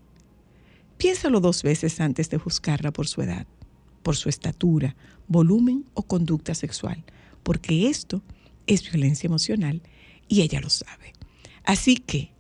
Piénsalo 0.97 1.41
dos 1.41 1.63
veces 1.63 2.01
antes 2.01 2.31
de 2.31 2.39
juzgarla 2.39 2.95
por 2.95 3.07
su 3.07 3.21
edad, 3.21 3.47
por 4.03 4.17
su 4.17 4.31
estatura, 4.31 4.97
volumen 5.29 5.85
o 5.93 6.03
conducta 6.03 6.55
sexual, 6.55 7.05
porque 7.43 7.89
esto 7.91 8.23
es 8.67 8.91
violencia 8.91 9.27
emocional 9.27 9.83
y 10.29 10.41
ella 10.41 10.63
lo 10.63 10.71
sabe. 10.71 11.13
Así 11.63 11.97
que, 11.97 12.33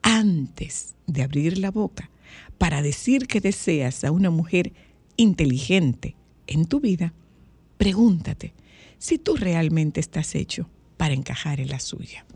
antes 0.00 0.94
de 1.06 1.22
abrir 1.22 1.58
la 1.58 1.70
boca 1.70 2.10
para 2.56 2.80
decir 2.80 3.26
que 3.26 3.42
deseas 3.42 4.04
a 4.04 4.10
una 4.10 4.30
mujer 4.30 4.72
inteligente 5.18 6.16
en 6.46 6.64
tu 6.64 6.80
vida, 6.80 7.12
pregúntate 7.76 8.54
si 8.96 9.18
tú 9.18 9.36
realmente 9.36 10.00
estás 10.00 10.34
hecho 10.34 10.70
para 10.98 11.14
encajar 11.14 11.60
en 11.60 11.68
la 11.68 11.80
suya. 11.80 12.26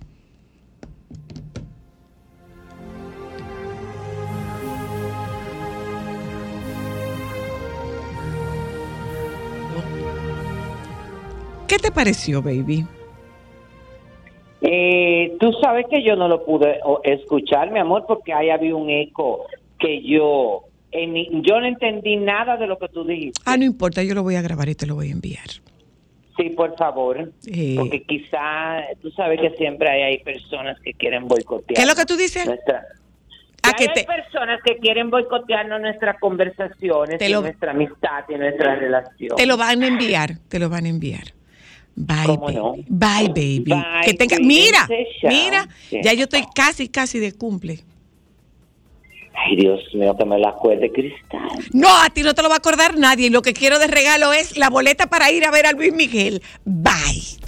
¿Qué 11.68 11.78
te 11.78 11.90
pareció, 11.90 12.42
baby? 12.42 12.86
Eh, 14.60 15.36
tú 15.40 15.52
sabes 15.60 15.86
que 15.90 16.04
yo 16.04 16.16
no 16.16 16.28
lo 16.28 16.44
pude 16.44 16.78
escuchar, 17.02 17.70
mi 17.70 17.78
amor, 17.78 18.04
porque 18.06 18.32
ahí 18.32 18.50
había 18.50 18.76
un 18.76 18.88
eco 18.88 19.46
que 19.78 20.02
yo 20.02 20.64
yo 20.92 21.58
no 21.58 21.66
entendí 21.66 22.16
nada 22.16 22.58
de 22.58 22.66
lo 22.66 22.78
que 22.78 22.88
tú 22.88 23.04
dijiste. 23.04 23.40
Ah, 23.46 23.56
no 23.56 23.64
importa, 23.64 24.02
yo 24.02 24.14
lo 24.14 24.22
voy 24.22 24.34
a 24.34 24.42
grabar 24.42 24.68
y 24.68 24.74
te 24.74 24.86
lo 24.86 24.94
voy 24.94 25.08
a 25.08 25.12
enviar. 25.12 25.48
Sí, 26.36 26.50
por 26.50 26.76
favor, 26.78 27.30
porque 27.76 28.02
quizá 28.04 28.84
tú 29.02 29.10
sabes 29.10 29.40
que 29.40 29.50
siempre 29.56 29.90
hay, 29.90 30.02
hay 30.02 30.18
personas 30.20 30.78
que 30.80 30.94
quieren 30.94 31.28
boicotear. 31.28 31.74
¿Qué 31.76 31.82
es 31.82 31.86
lo 31.88 31.94
que 31.94 32.06
tú 32.06 32.16
dices? 32.16 32.46
Nuestra, 32.46 32.86
Ah, 33.64 33.74
que 33.76 33.84
hay 33.84 33.94
te- 33.94 34.04
personas 34.04 34.60
que 34.64 34.76
quieren 34.78 35.08
boicotearnos 35.10 35.80
nuestras 35.80 36.18
conversaciones, 36.18 37.18
Te 37.18 37.28
y 37.28 37.32
lo- 37.32 37.42
nuestra 37.42 37.70
amistad 37.72 38.24
y 38.28 38.34
nuestra 38.34 38.74
relación. 38.76 39.36
Te 39.36 39.46
lo 39.46 39.56
van 39.56 39.82
a 39.82 39.86
enviar, 39.86 40.38
te 40.48 40.58
lo 40.58 40.68
van 40.68 40.86
a 40.86 40.88
enviar. 40.88 41.24
Bye, 41.94 42.16
¿Cómo 42.26 42.40
baby. 42.46 42.54
no? 42.56 42.72
Bye, 42.88 43.28
baby. 43.28 43.64
Bye, 43.66 43.84
que 44.04 44.14
tenga, 44.14 44.38
mira, 44.40 44.88
mira, 45.24 45.68
Sí. 45.90 46.00
ya 46.02 46.12
yo 46.14 46.22
estoy 46.24 46.42
casi, 46.54 46.88
casi 46.88 47.18
de 47.20 47.32
cumple. 47.34 47.80
Ay, 49.44 49.56
Dios 49.56 49.80
mío, 49.94 50.16
que 50.16 50.24
me 50.24 50.38
la 50.38 50.50
acuerde 50.50 50.92
cristal. 50.92 51.48
No, 51.72 51.88
a 51.88 52.10
ti 52.10 52.22
no 52.22 52.34
te 52.34 52.42
lo 52.42 52.48
va 52.48 52.56
a 52.56 52.58
acordar 52.58 52.96
nadie. 52.96 53.30
Lo 53.30 53.42
que 53.42 53.54
quiero 53.54 53.78
de 53.78 53.86
regalo 53.88 54.32
es 54.32 54.56
la 54.56 54.70
boleta 54.70 55.08
para 55.08 55.30
ir 55.30 55.44
a 55.44 55.50
ver 55.50 55.66
a 55.66 55.72
Luis 55.72 55.92
Miguel. 55.92 56.42
Bye. 56.64 57.42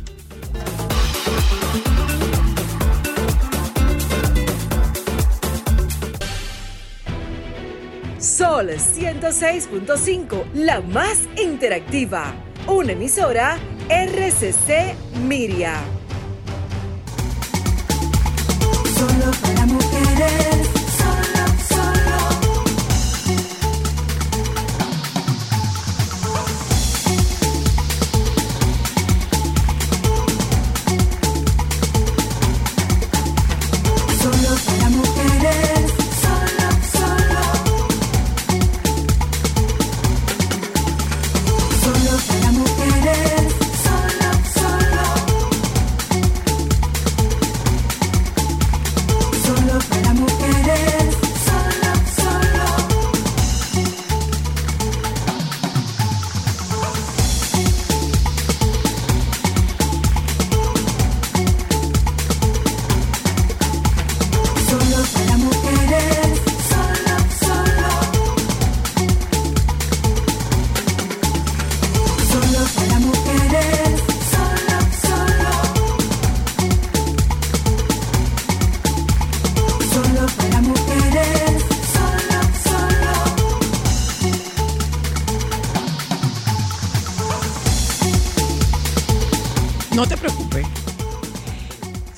Sol 8.24 8.70
106.5, 8.70 10.44
la 10.54 10.80
más 10.80 11.28
interactiva. 11.36 12.32
Una 12.66 12.92
emisora 12.92 13.58
RCC 13.90 14.94
Miria. 15.26 15.74
Solo 18.96 19.30
para 19.42 19.66
mujeres, 19.66 20.73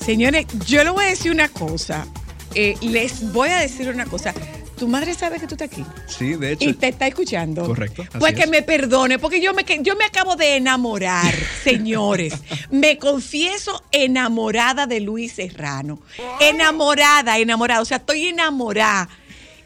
Señores, 0.07 0.45
yo 0.65 0.85
le 0.85 0.89
voy 0.89 1.03
a 1.03 1.07
decir 1.09 1.33
una 1.33 1.49
cosa. 1.49 2.07
Eh, 2.55 2.77
les 2.79 3.29
voy 3.33 3.49
a 3.49 3.57
decir 3.57 3.89
una 3.89 4.05
cosa. 4.05 4.33
Tu 4.77 4.87
madre 4.87 5.13
sabe 5.13 5.37
que 5.37 5.47
tú 5.47 5.55
estás 5.55 5.69
aquí. 5.69 5.83
Sí, 6.07 6.35
de 6.35 6.53
hecho. 6.53 6.69
Y 6.69 6.73
te 6.75 6.87
está 6.87 7.07
escuchando. 7.07 7.65
Correcto, 7.65 8.05
Pues 8.17 8.33
que 8.33 8.43
es. 8.43 8.49
me 8.49 8.61
perdone, 8.61 9.19
porque 9.19 9.41
yo 9.41 9.53
me, 9.53 9.65
yo 9.81 9.97
me 9.97 10.05
acabo 10.05 10.37
de 10.37 10.55
enamorar, 10.55 11.33
señores. 11.63 12.35
me 12.71 12.97
confieso 12.97 13.83
enamorada 13.91 14.87
de 14.87 15.01
Luis 15.01 15.33
Serrano. 15.33 15.99
Enamorada, 16.39 17.37
enamorada. 17.37 17.81
O 17.81 17.85
sea, 17.85 17.97
estoy 17.97 18.27
enamorada. 18.27 19.09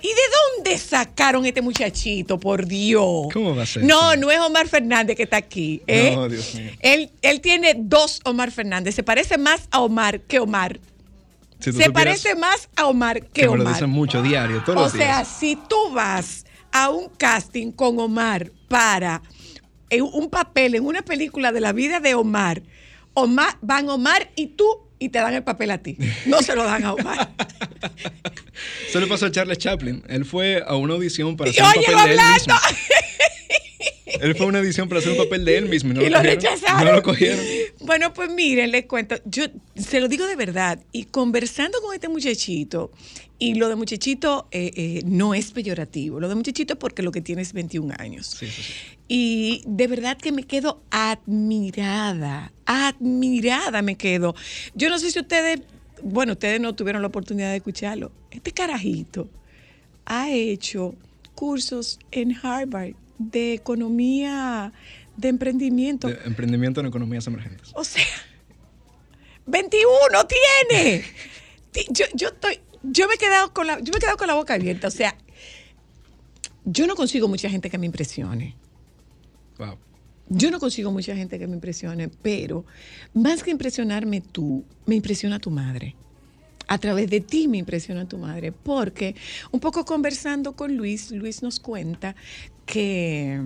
¿Y 0.02 0.08
de 0.08 0.22
dónde 0.58 0.78
sacaron 0.78 1.46
este 1.46 1.62
muchachito, 1.62 2.40
por 2.40 2.66
Dios? 2.66 3.28
¿Cómo 3.34 3.56
va 3.56 3.64
a 3.64 3.66
ser 3.66 3.84
No, 3.84 4.16
no 4.16 4.32
es 4.32 4.40
Omar 4.40 4.68
Fernández 4.68 5.16
que 5.16 5.24
está 5.24 5.38
aquí. 5.38 5.82
¿eh? 5.88 6.14
No, 6.16 6.28
Dios 6.28 6.56
mío. 6.56 6.72
Él, 6.80 7.12
él 7.22 7.42
tiene 7.42 7.76
dos 7.78 8.20
Omar 8.26 8.52
Fernández. 8.52 8.96
Se 8.96 9.04
parece 9.04 9.38
más 9.38 9.68
a 9.72 9.82
Omar 9.82 10.22
que 10.22 10.40
Omar. 10.40 10.80
Si 11.60 11.72
Se 11.72 11.92
parece 11.92 12.34
más 12.36 12.70
a 12.76 12.88
Omar 12.88 13.22
que 13.22 13.42
que 13.42 13.50
me 13.50 13.58
lo 13.58 13.62
Omar. 13.64 13.74
dicen 13.76 13.90
mucho 13.92 14.22
diario, 14.24 14.64
todos 14.66 14.80
O 14.80 14.84
los 14.84 14.92
sea, 14.94 15.24
si 15.26 15.56
tú 15.56 15.92
vas 15.94 16.46
a 16.72 16.90
un 16.90 17.10
casting 17.10 17.72
con 17.72 18.00
Omar 18.00 18.52
para 18.68 19.22
en 19.92 20.04
un 20.04 20.30
papel 20.30 20.74
en 20.76 20.86
una 20.86 21.04
película 21.04 21.52
de 21.52 21.60
la 21.62 21.74
vida 21.74 22.00
de 22.00 22.16
Omar, 22.16 22.64
Omar 23.14 23.58
van 23.62 23.90
Omar 23.90 24.32
y 24.36 24.48
tú 24.48 24.66
y 25.02 25.10
te 25.10 25.18
dan 25.18 25.34
el 25.34 25.42
papel 25.42 25.72
a 25.72 25.80
ti. 25.80 25.98
No 26.28 26.44
se 26.44 26.56
lo 26.56 26.64
dan 26.64 26.86
a 26.86 26.94
Omar. 26.94 27.32
Eso 28.88 29.00
le 29.00 29.08
pasó 29.08 29.26
a 29.26 29.32
Charles 29.32 29.58
Chaplin. 29.58 30.04
Él 30.08 30.26
fue 30.26 30.64
a 30.64 30.76
una 30.76 30.94
audición 30.94 31.36
para 31.36 31.50
hacer 31.50 31.64
un 31.64 31.74
papel 31.74 32.06
de 32.06 32.14
él 32.14 32.20
mismo. 32.34 32.54
Él 34.22 34.36
fue 34.36 34.46
a 34.46 34.50
una 34.50 34.60
audición 34.60 34.88
para 34.88 35.00
hacer 35.00 35.14
un 35.14 35.18
papel 35.18 35.44
de 35.46 35.58
él 35.58 35.70
mismo 35.70 35.92
y 35.92 35.96
no 35.96 36.02
y 36.04 36.10
lo, 36.10 36.22
rechazaron. 36.22 36.86
No 36.86 36.92
lo 36.92 37.02
cogieron. 37.02 37.44
Bueno, 37.80 38.14
pues 38.14 38.30
miren, 38.30 38.70
les 38.70 38.86
cuento. 38.86 39.16
Yo 39.26 39.46
se 39.76 40.00
lo 40.00 40.08
digo 40.08 40.28
de 40.28 40.36
verdad. 40.36 40.80
Y 40.92 41.06
conversando 41.06 41.82
con 41.82 41.96
este 41.96 42.08
muchachito, 42.08 42.92
y 43.44 43.56
lo 43.56 43.70
de 43.70 43.76
muchachito 43.76 44.48
eh, 44.52 44.72
eh, 44.76 45.02
no 45.06 45.34
es 45.34 45.52
peyorativo. 45.52 46.20
Lo 46.20 46.30
de 46.30 46.36
muchachito 46.36 46.74
es 46.74 46.80
porque 46.80 47.02
lo 47.02 47.12
que 47.12 47.22
tiene 47.22 47.42
es 47.42 47.54
21 47.54 47.94
años. 47.98 48.28
Sí, 48.28 48.46
sí, 48.48 48.62
sí. 48.62 48.74
Y 49.08 49.64
de 49.66 49.88
verdad 49.88 50.16
que 50.18 50.32
me 50.32 50.44
quedo 50.44 50.84
admirada, 50.92 52.52
admirada 52.68 53.82
me 53.82 53.96
quedo. 53.96 54.36
Yo 54.76 54.90
no 54.90 55.00
sé 55.00 55.10
si 55.12 55.20
ustedes, 55.20 55.60
bueno, 56.04 56.34
ustedes 56.34 56.62
no 56.62 56.76
tuvieron 56.76 57.02
la 57.02 57.08
oportunidad 57.08 57.50
de 57.50 57.58
escucharlo. 57.58 58.12
Este 58.30 58.52
carajito 58.52 59.28
ha 60.06 60.30
hecho 60.30 60.94
cursos 61.34 62.00
en 62.12 62.36
Harvard 62.44 62.94
de 63.18 63.54
economía, 63.54 64.72
de 65.18 65.30
emprendimiento. 65.30 66.08
De 66.10 66.20
emprendimiento 66.26 66.80
en 66.82 66.86
economías 66.86 67.26
emergentes. 67.26 67.72
O 67.74 67.84
sea, 67.84 68.06
21 69.48 69.88
tiene. 70.70 71.04
Ti- 71.72 71.86
Yo, 71.90 72.06
yo 72.14 72.28
estoy, 72.30 72.60
yo 72.84 73.08
me 73.08 73.16
he 73.16 73.18
quedado 73.18 73.54
con 73.54 73.68
la, 73.68 73.80
yo 73.80 73.92
me 73.92 73.98
he 73.98 74.00
quedado 74.00 74.18
con 74.18 74.28
la 74.28 74.34
boca 74.34 74.54
abierta. 74.54 74.88
O 74.88 74.92
sea, 74.92 75.16
yo 76.66 76.88
no 76.88 76.96
consigo 76.96 77.28
mucha 77.28 77.50
gente 77.50 77.70
que 77.70 77.78
me 77.78 77.86
impresione. 77.86 78.56
Wow. 79.58 79.78
yo 80.30 80.50
no 80.50 80.60
consigo 80.60 80.92
mucha 80.92 81.16
gente 81.16 81.38
que 81.38 81.46
me 81.46 81.54
impresione, 81.54 82.08
pero 82.10 82.66
más 83.14 83.44
que 83.44 83.52
impresionarme 83.52 84.22
tú, 84.22 84.64
me 84.86 84.96
impresiona 84.96 85.40
tu 85.40 85.52
madre. 85.52 85.96
A 86.68 86.78
través 86.78 87.10
de 87.10 87.20
ti 87.20 87.48
me 87.48 87.58
impresiona 87.58 88.08
tu 88.08 88.18
madre, 88.18 88.52
porque 88.52 89.16
un 89.52 89.60
poco 89.60 89.84
conversando 89.86 90.56
con 90.56 90.78
Luis, 90.78 91.12
Luis 91.12 91.44
nos 91.44 91.60
cuenta 91.60 92.16
que 92.66 93.42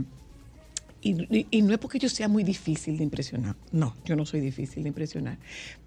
y, 1.05 1.61
no 1.61 1.73
es 1.73 1.77
porque 1.77 1.99
yo 1.99 2.09
sea 2.09 2.27
muy 2.27 2.43
difícil 2.43 2.97
de 2.97 3.03
impresionar, 3.03 3.55
no, 3.71 3.95
yo 4.05 4.15
no 4.15 4.25
soy 4.25 4.39
difícil 4.39 4.81
de 4.81 4.89
impresionar, 4.89 5.37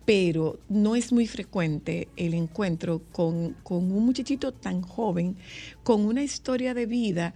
pero 0.05 0.61
no 0.69 0.95
es 0.95 1.13
muy 1.13 1.27
frecuente 1.27 2.07
el 2.17 2.35
encuentro 2.35 3.03
con, 3.11 3.57
con 3.65 3.91
un 3.91 4.07
muchachito 4.07 4.53
tan 4.53 4.81
joven, 4.81 5.37
con 5.83 6.03
una 6.03 6.23
historia 6.23 6.73
de 6.73 6.87
vida 6.87 7.35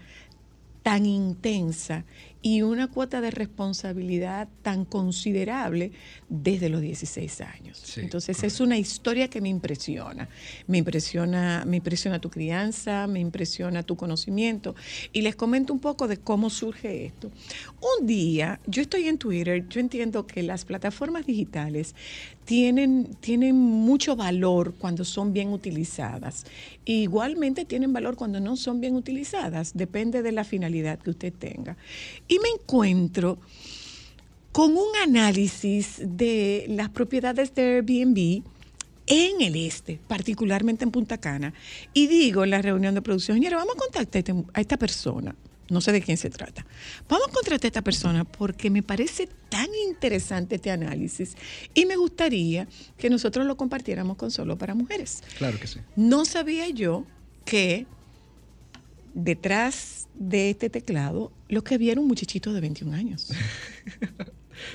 tan 0.84 1.06
intensa 1.06 2.04
y 2.42 2.62
una 2.62 2.88
cuota 2.88 3.20
de 3.20 3.30
responsabilidad 3.30 4.48
tan 4.62 4.84
considerable 4.84 5.92
desde 6.28 6.68
los 6.68 6.80
16 6.80 7.40
años. 7.40 7.80
Sí, 7.84 8.00
Entonces 8.00 8.42
es 8.42 8.60
una 8.60 8.76
historia 8.76 9.28
que 9.28 9.40
me 9.40 9.48
impresiona. 9.48 10.28
Me 10.66 10.78
impresiona, 10.78 11.64
me 11.64 11.76
impresiona 11.76 12.20
tu 12.20 12.30
crianza, 12.30 13.06
me 13.06 13.20
impresiona 13.20 13.84
tu 13.84 13.96
conocimiento. 13.96 14.74
Y 15.12 15.22
les 15.22 15.36
comento 15.36 15.72
un 15.72 15.78
poco 15.78 16.08
de 16.08 16.16
cómo 16.16 16.50
surge 16.50 17.06
esto. 17.06 17.30
Un 18.00 18.06
día, 18.06 18.60
yo 18.66 18.82
estoy 18.82 19.06
en 19.06 19.18
Twitter, 19.18 19.68
yo 19.68 19.80
entiendo 19.80 20.26
que 20.26 20.42
las 20.42 20.64
plataformas 20.64 21.26
digitales 21.26 21.94
tienen, 22.44 23.14
tienen 23.20 23.54
mucho 23.54 24.16
valor 24.16 24.74
cuando 24.74 25.04
son 25.04 25.32
bien 25.32 25.52
utilizadas. 25.52 26.44
Igualmente 26.84 27.64
tienen 27.64 27.92
valor 27.92 28.16
cuando 28.16 28.40
no 28.40 28.56
son 28.56 28.80
bien 28.80 28.96
utilizadas, 28.96 29.72
depende 29.74 30.22
de 30.22 30.32
la 30.32 30.42
finalidad 30.42 30.98
que 30.98 31.10
usted 31.10 31.32
tenga. 31.32 31.76
Y 32.32 32.38
me 32.38 32.48
encuentro 32.48 33.38
con 34.52 34.72
un 34.72 34.88
análisis 35.02 35.96
de 36.02 36.64
las 36.68 36.88
propiedades 36.88 37.54
de 37.54 37.62
Airbnb 37.76 38.42
en 39.06 39.40
el 39.42 39.54
este, 39.56 40.00
particularmente 40.08 40.84
en 40.84 40.90
Punta 40.90 41.18
Cana. 41.18 41.52
Y 41.92 42.06
digo 42.06 42.42
en 42.44 42.50
la 42.50 42.62
reunión 42.62 42.94
de 42.94 43.02
producción, 43.02 43.36
señora, 43.36 43.56
vamos 43.58 43.74
a 43.76 43.78
contactar 43.78 44.16
a 44.16 44.20
este- 44.20 44.44
a 44.54 44.60
esta 44.62 44.76
persona. 44.78 45.34
No 45.68 45.80
sé 45.82 45.92
de 45.92 46.00
quién 46.00 46.16
se 46.16 46.30
trata. 46.30 46.64
Vamos 47.08 47.28
a 47.28 47.32
contratar 47.32 47.64
a 47.64 47.68
esta 47.68 47.82
persona 47.82 48.24
porque 48.24 48.70
me 48.70 48.82
parece 48.82 49.28
tan 49.50 49.68
interesante 49.88 50.54
este 50.54 50.70
análisis 50.70 51.34
y 51.74 51.84
me 51.84 51.96
gustaría 51.96 52.66
que 52.96 53.10
nosotros 53.10 53.44
lo 53.46 53.58
compartiéramos 53.58 54.16
con 54.16 54.30
Solo 54.30 54.56
para 54.56 54.74
Mujeres. 54.74 55.22
Claro 55.36 55.58
que 55.60 55.66
sí. 55.66 55.80
No 55.96 56.24
sabía 56.24 56.68
yo 56.70 57.04
que 57.44 57.86
detrás 59.14 60.08
de 60.14 60.50
este 60.50 60.70
teclado 60.70 61.32
lo 61.48 61.62
que 61.64 61.74
había 61.74 61.92
era 61.92 62.00
un 62.00 62.06
muchachito 62.08 62.52
de 62.52 62.60
21 62.60 62.94
años. 62.96 63.30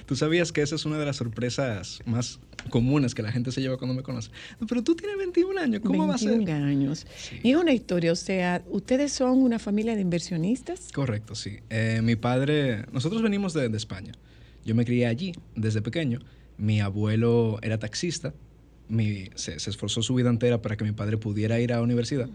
Tú 0.05 0.15
sabías 0.15 0.51
que 0.51 0.61
esa 0.61 0.75
es 0.75 0.85
una 0.85 0.97
de 0.97 1.05
las 1.05 1.15
sorpresas 1.17 1.99
más 2.05 2.39
comunes 2.69 3.13
que 3.15 3.21
la 3.21 3.31
gente 3.31 3.51
se 3.51 3.61
lleva 3.61 3.77
cuando 3.77 3.93
me 3.93 4.01
conoce. 4.03 4.31
No, 4.59 4.67
pero 4.67 4.83
tú 4.83 4.95
tienes 4.95 5.17
21 5.17 5.59
años, 5.61 5.81
¿cómo 5.85 6.07
va 6.07 6.15
a 6.15 6.17
21 6.17 6.45
ser? 6.45 6.55
años. 6.55 7.05
Sí. 7.15 7.39
Y 7.43 7.51
es 7.51 7.57
una 7.57 7.71
historia, 7.73 8.11
o 8.11 8.15
sea, 8.15 8.63
ustedes 8.69 9.13
son 9.13 9.37
una 9.41 9.59
familia 9.59 9.95
de 9.95 10.01
inversionistas. 10.01 10.91
Correcto, 10.91 11.35
sí. 11.35 11.59
Eh, 11.69 12.01
mi 12.03 12.15
padre, 12.15 12.85
nosotros 12.91 13.21
venimos 13.21 13.53
de, 13.53 13.69
de 13.69 13.77
España. 13.77 14.13
Yo 14.65 14.75
me 14.75 14.83
crié 14.83 15.05
allí 15.05 15.31
desde 15.55 15.81
pequeño. 15.81 16.19
Mi 16.57 16.81
abuelo 16.81 17.59
era 17.61 17.77
taxista. 17.77 18.33
Mi- 18.89 19.29
se, 19.35 19.59
se 19.59 19.69
esforzó 19.69 20.01
su 20.01 20.15
vida 20.15 20.29
entera 20.29 20.61
para 20.61 20.75
que 20.75 20.83
mi 20.83 20.91
padre 20.91 21.17
pudiera 21.17 21.59
ir 21.59 21.71
a 21.71 21.77
la 21.77 21.83
universidad. 21.83 22.29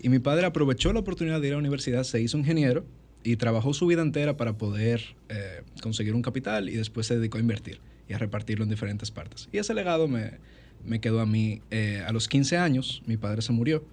Y 0.00 0.08
mi 0.08 0.18
padre 0.18 0.46
aprovechó 0.46 0.92
la 0.92 1.00
oportunidad 1.00 1.40
de 1.40 1.48
ir 1.48 1.52
a 1.52 1.56
la 1.56 1.60
universidad, 1.60 2.04
se 2.04 2.20
hizo 2.20 2.38
ingeniero 2.38 2.84
y 3.24 3.36
trabajó 3.36 3.74
su 3.74 3.86
vida 3.86 4.02
entera 4.02 4.36
para 4.36 4.56
poder 4.56 5.16
eh, 5.28 5.62
conseguir 5.82 6.14
un 6.14 6.22
capital 6.22 6.68
y 6.68 6.76
después 6.76 7.06
se 7.06 7.16
dedicó 7.16 7.38
a 7.38 7.40
invertir 7.40 7.80
y 8.08 8.12
a 8.12 8.18
repartirlo 8.18 8.64
en 8.64 8.70
diferentes 8.70 9.10
partes. 9.10 9.48
Y 9.52 9.58
ese 9.58 9.74
legado 9.74 10.06
me, 10.06 10.32
me 10.84 11.00
quedó 11.00 11.20
a 11.20 11.26
mí. 11.26 11.60
Eh, 11.70 12.04
a 12.06 12.12
los 12.12 12.28
15 12.28 12.56
años, 12.56 13.02
mi 13.06 13.16
padre 13.16 13.42
se 13.42 13.52
murió. 13.52 13.84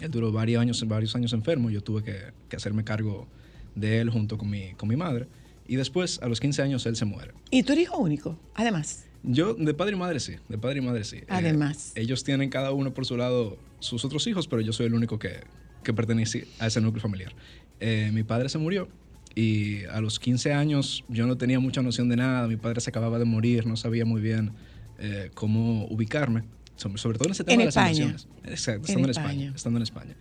Él 0.00 0.10
duró 0.10 0.32
varios 0.32 0.60
años, 0.60 0.86
varios 0.86 1.14
años 1.16 1.32
enfermo. 1.32 1.70
Yo 1.70 1.82
tuve 1.82 2.02
que, 2.02 2.16
que 2.48 2.56
hacerme 2.56 2.84
cargo 2.84 3.26
de 3.74 4.00
él 4.00 4.10
junto 4.10 4.38
con 4.38 4.48
mi, 4.48 4.72
con 4.74 4.88
mi 4.88 4.96
madre. 4.96 5.26
Y 5.66 5.76
después, 5.76 6.20
a 6.22 6.28
los 6.28 6.40
15 6.40 6.62
años, 6.62 6.86
él 6.86 6.96
se 6.96 7.04
muere. 7.04 7.32
Y 7.50 7.62
tú 7.62 7.72
eres 7.72 7.84
hijo 7.84 7.98
único, 7.98 8.38
además. 8.54 9.04
Yo, 9.22 9.54
de 9.54 9.74
padre 9.74 9.94
y 9.94 9.98
madre, 9.98 10.20
sí. 10.20 10.36
De 10.48 10.56
padre 10.56 10.78
y 10.78 10.80
madre, 10.80 11.04
sí. 11.04 11.16
Eh, 11.16 11.24
Además. 11.28 11.92
ellos 11.94 12.24
tienen 12.24 12.48
cada 12.48 12.72
uno 12.72 12.94
por 12.94 13.04
su 13.04 13.16
lado 13.16 13.58
sus 13.80 14.04
otros 14.04 14.26
hijos, 14.26 14.48
pero 14.48 14.62
yo 14.62 14.72
soy 14.72 14.86
el 14.86 14.94
único 14.94 15.18
que, 15.18 15.40
que 15.82 15.92
pertenece 15.94 16.46
a 16.58 16.66
ese 16.66 16.80
núcleo 16.80 17.00
familiar. 17.02 17.34
Eh, 17.80 18.10
mi 18.12 18.22
padre 18.24 18.48
se 18.48 18.58
murió 18.58 18.88
y 19.34 19.84
a 19.84 20.00
los 20.00 20.18
15 20.18 20.52
años 20.52 21.04
yo 21.08 21.26
no 21.26 21.36
tenía 21.36 21.60
mucha 21.60 21.82
noción 21.82 22.08
de 22.08 22.16
nada. 22.16 22.48
Mi 22.48 22.56
padre 22.56 22.80
se 22.80 22.90
acababa 22.90 23.18
de 23.18 23.24
morir, 23.24 23.66
no 23.66 23.76
sabía 23.76 24.04
muy 24.04 24.20
bien 24.20 24.52
eh, 24.98 25.30
cómo 25.34 25.86
ubicarme, 25.86 26.42
sobre, 26.76 27.18
todo 27.18 27.26
en 27.28 27.32
ese 27.32 27.44
tema 27.44 27.54
En 27.54 27.58
de 27.60 27.64
las 27.66 27.76
inversiones. 27.76 28.28
Exacto, 28.44 28.80
En 28.80 28.84
estando 28.84 29.04
en, 29.06 29.10
España. 29.10 29.28
España. 29.30 29.52
Estando 29.54 29.76
en 29.78 29.82
España. 29.82 30.16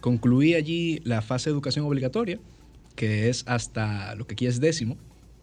Concluí 0.00 0.54
allí 0.54 1.00
la 1.04 1.20
fase 1.22 1.50
de 1.50 1.54
educación 1.54 1.84
obligatoria, 1.84 2.38
que 2.94 3.28
es 3.28 3.44
hasta 3.46 4.14
lo 4.14 4.26
que 4.26 4.34
aquí 4.34 4.46
es 4.46 4.60
décimo. 4.60 4.96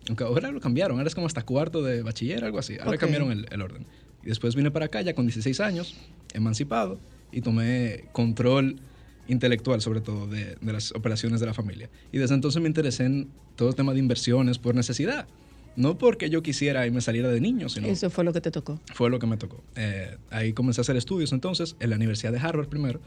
Aunque 0.08 0.24
ahora 0.24 0.52
lo 0.52 0.60
cambiaron, 0.60 0.98
ahora 0.98 1.08
es 1.08 1.16
como 1.16 1.28
hasta 1.28 1.44
cuarto 1.44 1.82
de 1.82 2.02
bachiller, 2.02 2.44
algo 2.44 2.60
así. 2.60 2.78
Ahora 2.80 2.92
Ok. 2.92 2.98
cambiaron 2.98 3.32
el, 3.32 3.46
el 3.52 3.62
orden. 3.62 3.86
Y 4.24 4.28
después 4.28 4.56
vine 4.56 4.72
para 4.72 4.86
acá 4.86 5.02
ya 5.02 5.14
con 5.14 5.26
16 5.26 5.60
años, 5.60 5.96
emancipado, 6.34 7.00
y 7.34 7.42
tomé 7.42 8.06
control 8.12 8.80
intelectual, 9.28 9.82
sobre 9.82 10.02
todo, 10.02 10.28
de, 10.28 10.58
de 10.60 10.74
las 10.74 10.92
operaciones 10.94 11.40
de 11.40 11.46
la 11.46 11.54
familia. 11.54 11.90
Y 12.12 12.18
desde 12.18 12.36
entonces 12.36 12.62
me 12.62 12.68
interesé 12.68 13.06
en 13.06 13.30
todo 13.56 13.70
el 13.70 13.76
tema 13.76 13.94
de 13.94 14.00
inversiones 14.00 14.58
por 14.60 14.76
necesidad. 14.76 15.28
No 15.76 15.98
porque 15.98 16.30
yo 16.30 16.44
quisiera 16.44 16.86
y 16.86 16.92
me 16.92 17.02
saliera 17.02 17.30
de 17.30 17.42
niño, 17.42 17.68
sino 17.68 17.88
Eso 17.88 18.10
fue 18.10 18.24
lo 18.24 18.32
que 18.32 18.42
te 18.42 18.52
tocó. 18.52 18.80
fue 18.94 19.10
lo 19.10 19.18
que 19.18 19.26
me 19.26 19.38
tocó. 19.38 19.64
Eh, 19.76 20.18
ahí 20.30 20.54
comencé 20.54 20.82
a 20.82 20.84
hacer 20.84 20.96
estudios 20.98 21.34
entonces, 21.34 21.76
en 21.80 21.90
la 21.90 21.96
Universidad 21.96 22.32
de 22.32 22.40
Harvard 22.40 22.68
primero. 22.68 23.00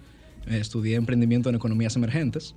Eh, 0.49 0.59
estudié 0.59 0.97
emprendimiento 0.97 1.49
en 1.49 1.55
economías 1.55 1.95
emergentes. 1.95 2.55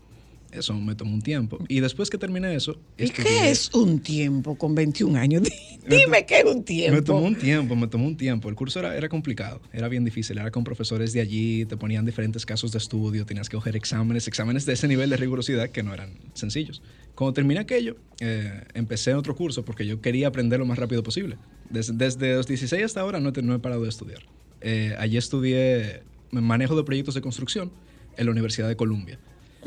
Eso 0.52 0.74
me 0.74 0.96
tomó 0.96 1.14
un 1.14 1.22
tiempo. 1.22 1.60
Y 1.68 1.80
después 1.80 2.10
que 2.10 2.18
terminé 2.18 2.56
eso... 2.56 2.76
¿Y 2.98 3.04
estudié- 3.04 3.24
qué 3.24 3.50
es 3.52 3.72
un 3.74 4.00
tiempo 4.00 4.56
con 4.58 4.74
21 4.74 5.18
años? 5.20 5.44
Dime 5.88 6.26
qué 6.26 6.40
es 6.40 6.46
un 6.46 6.64
tiempo. 6.64 6.96
Me 6.96 7.02
tomó 7.04 7.20
un 7.22 7.36
tiempo, 7.36 7.76
me 7.76 7.88
tomó 7.88 8.08
un 8.08 8.18
tiempo. 8.18 8.50
El 8.50 8.56
curso 8.56 8.80
era, 8.80 8.96
era 8.98 9.10
complicado, 9.10 9.62
era 9.72 9.88
bien 9.88 10.04
difícil. 10.04 10.38
Era 10.40 10.50
con 10.50 10.64
profesores 10.64 11.14
de 11.14 11.22
allí, 11.22 11.66
te 11.66 11.78
ponían 11.78 12.06
diferentes 12.06 12.46
casos 12.46 12.72
de 12.72 12.80
estudio, 12.80 13.26
tenías 13.26 13.48
que 13.48 13.58
coger 13.58 13.76
exámenes, 13.76 14.28
exámenes 14.28 14.66
de 14.66 14.74
ese 14.74 14.88
nivel 14.88 15.10
de 15.12 15.18
rigurosidad 15.18 15.70
que 15.70 15.84
no 15.84 15.94
eran 15.94 16.10
sencillos. 16.34 16.82
Cuando 17.14 17.34
terminé 17.34 17.60
aquello, 17.60 17.98
eh, 18.20 18.64
empecé 18.74 19.14
otro 19.14 19.36
curso 19.36 19.64
porque 19.64 19.86
yo 19.86 20.02
quería 20.02 20.28
aprender 20.30 20.60
lo 20.60 20.66
más 20.66 20.80
rápido 20.80 21.04
posible. 21.04 21.38
Desde, 21.70 21.94
desde 21.94 22.34
los 22.36 22.48
16 22.48 22.84
hasta 22.84 23.02
ahora 23.02 23.20
no, 23.20 23.32
no 23.32 23.54
he 23.56 23.60
parado 23.60 23.84
de 23.84 23.90
estudiar. 23.90 24.24
Eh, 24.62 24.96
allí 24.98 25.18
estudié 25.18 26.02
manejo 26.32 26.76
de 26.76 26.84
proyectos 26.84 27.14
de 27.16 27.22
construcción 27.22 27.72
en 28.18 28.26
la 28.26 28.32
Universidad 28.32 28.68
de 28.68 28.76
Columbia. 28.76 29.20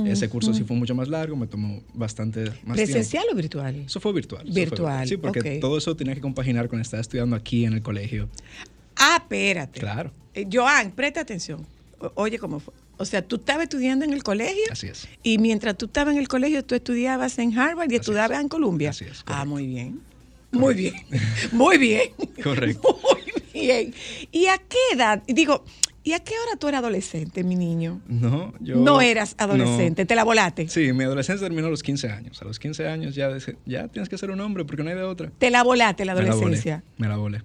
Ese 0.07 0.28
curso 0.28 0.55
sí 0.55 0.64
fue 0.64 0.76
mucho 0.76 0.95
más 0.95 1.09
largo, 1.09 1.36
me 1.36 1.47
tomó 1.47 1.82
bastante 1.95 2.45
más 2.45 2.53
tiempo. 2.55 2.74
¿Presencial 2.74 3.24
o 3.30 3.34
virtual? 3.34 3.76
Eso 3.86 4.01
fue 4.01 4.12
virtual. 4.12 4.43
fue 4.47 4.55
Virtual, 4.55 5.07
Sí, 5.09 5.16
porque 5.18 5.59
todo 5.61 5.76
eso 5.78 5.95
tenía 5.97 6.14
que 6.14 6.20
compaginar 6.22 6.68
con 6.68 6.80
estar 6.80 6.99
estudiando 7.01 7.36
aquí 7.36 7.64
en 7.66 7.74
el 7.74 7.82
colegio. 7.82 8.28
Ah, 8.97 9.16
espérate. 9.20 9.80
Claro, 9.80 10.11
Eh, 10.34 10.47
Joan, 10.51 10.93
presta 10.93 11.20
atención. 11.20 11.66
O- 11.99 12.11
oye, 12.14 12.38
¿cómo 12.38 12.59
fue? 12.59 12.72
O 12.97 13.05
sea, 13.05 13.20
tú 13.20 13.36
estabas 13.36 13.64
estudiando 13.64 14.05
en 14.05 14.12
el 14.12 14.22
colegio 14.22 14.62
así 14.70 14.86
es. 14.86 15.09
y 15.22 15.36
mientras 15.38 15.76
tú 15.76 15.86
estabas 15.86 16.14
en 16.14 16.20
el 16.20 16.28
colegio, 16.28 16.64
tú 16.64 16.74
estudiabas 16.74 17.38
en 17.38 17.59
Harvard 17.59 17.86
y 17.90 17.97
Así 17.97 18.01
estudiabas 18.01 18.38
es. 18.38 18.43
en 18.45 18.49
Columbia. 18.49 18.90
Así 18.90 19.05
es, 19.05 19.22
Ah, 19.26 19.45
muy 19.45 19.66
bien. 19.66 20.01
Muy 20.53 20.74
bien. 20.74 20.95
Muy 21.53 21.78
bien. 21.78 22.11
Correcto. 22.43 22.99
Muy 23.55 23.61
bien. 23.66 23.95
¿Y 24.30 24.47
a 24.47 24.57
qué 24.59 24.78
edad? 24.95 25.22
Digo, 25.26 25.64
¿y 26.05 26.12
a 26.12 26.20
qué 26.20 26.34
hora 26.34 26.59
tú 26.59 26.68
eras 26.68 26.80
adolescente, 26.80 27.44
mi 27.44 27.57
niño? 27.57 28.00
No, 28.07 28.53
yo... 28.61 28.76
no 28.76 29.00
eras 29.00 29.34
adolescente, 29.38 30.03
no. 30.03 30.07
te 30.07 30.14
la 30.14 30.24
volaste. 30.24 30.68
Sí, 30.68 30.92
mi 30.92 31.05
adolescencia 31.05 31.46
terminó 31.46 31.68
a 31.68 31.70
los 31.70 31.82
15 31.82 32.11
años. 32.11 32.40
A 32.42 32.44
los 32.44 32.59
15 32.59 32.88
años 32.88 33.14
ya, 33.14 33.28
tienes 33.88 34.09
que 34.09 34.18
ser 34.18 34.30
un 34.30 34.40
hombre 34.40 34.64
porque 34.64 34.82
no 34.82 34.90
hay 34.90 34.96
de 34.96 35.03
otra. 35.03 35.30
Te 35.38 35.50
la 35.50 35.62
volaste 35.62 36.05
la 36.05 36.14
Me 36.14 36.22
la 36.22 36.24
volé, 36.26 36.36
adolescencia. 36.36 36.82
Me 36.98 37.09
la 37.09 37.16
volé. 37.16 37.42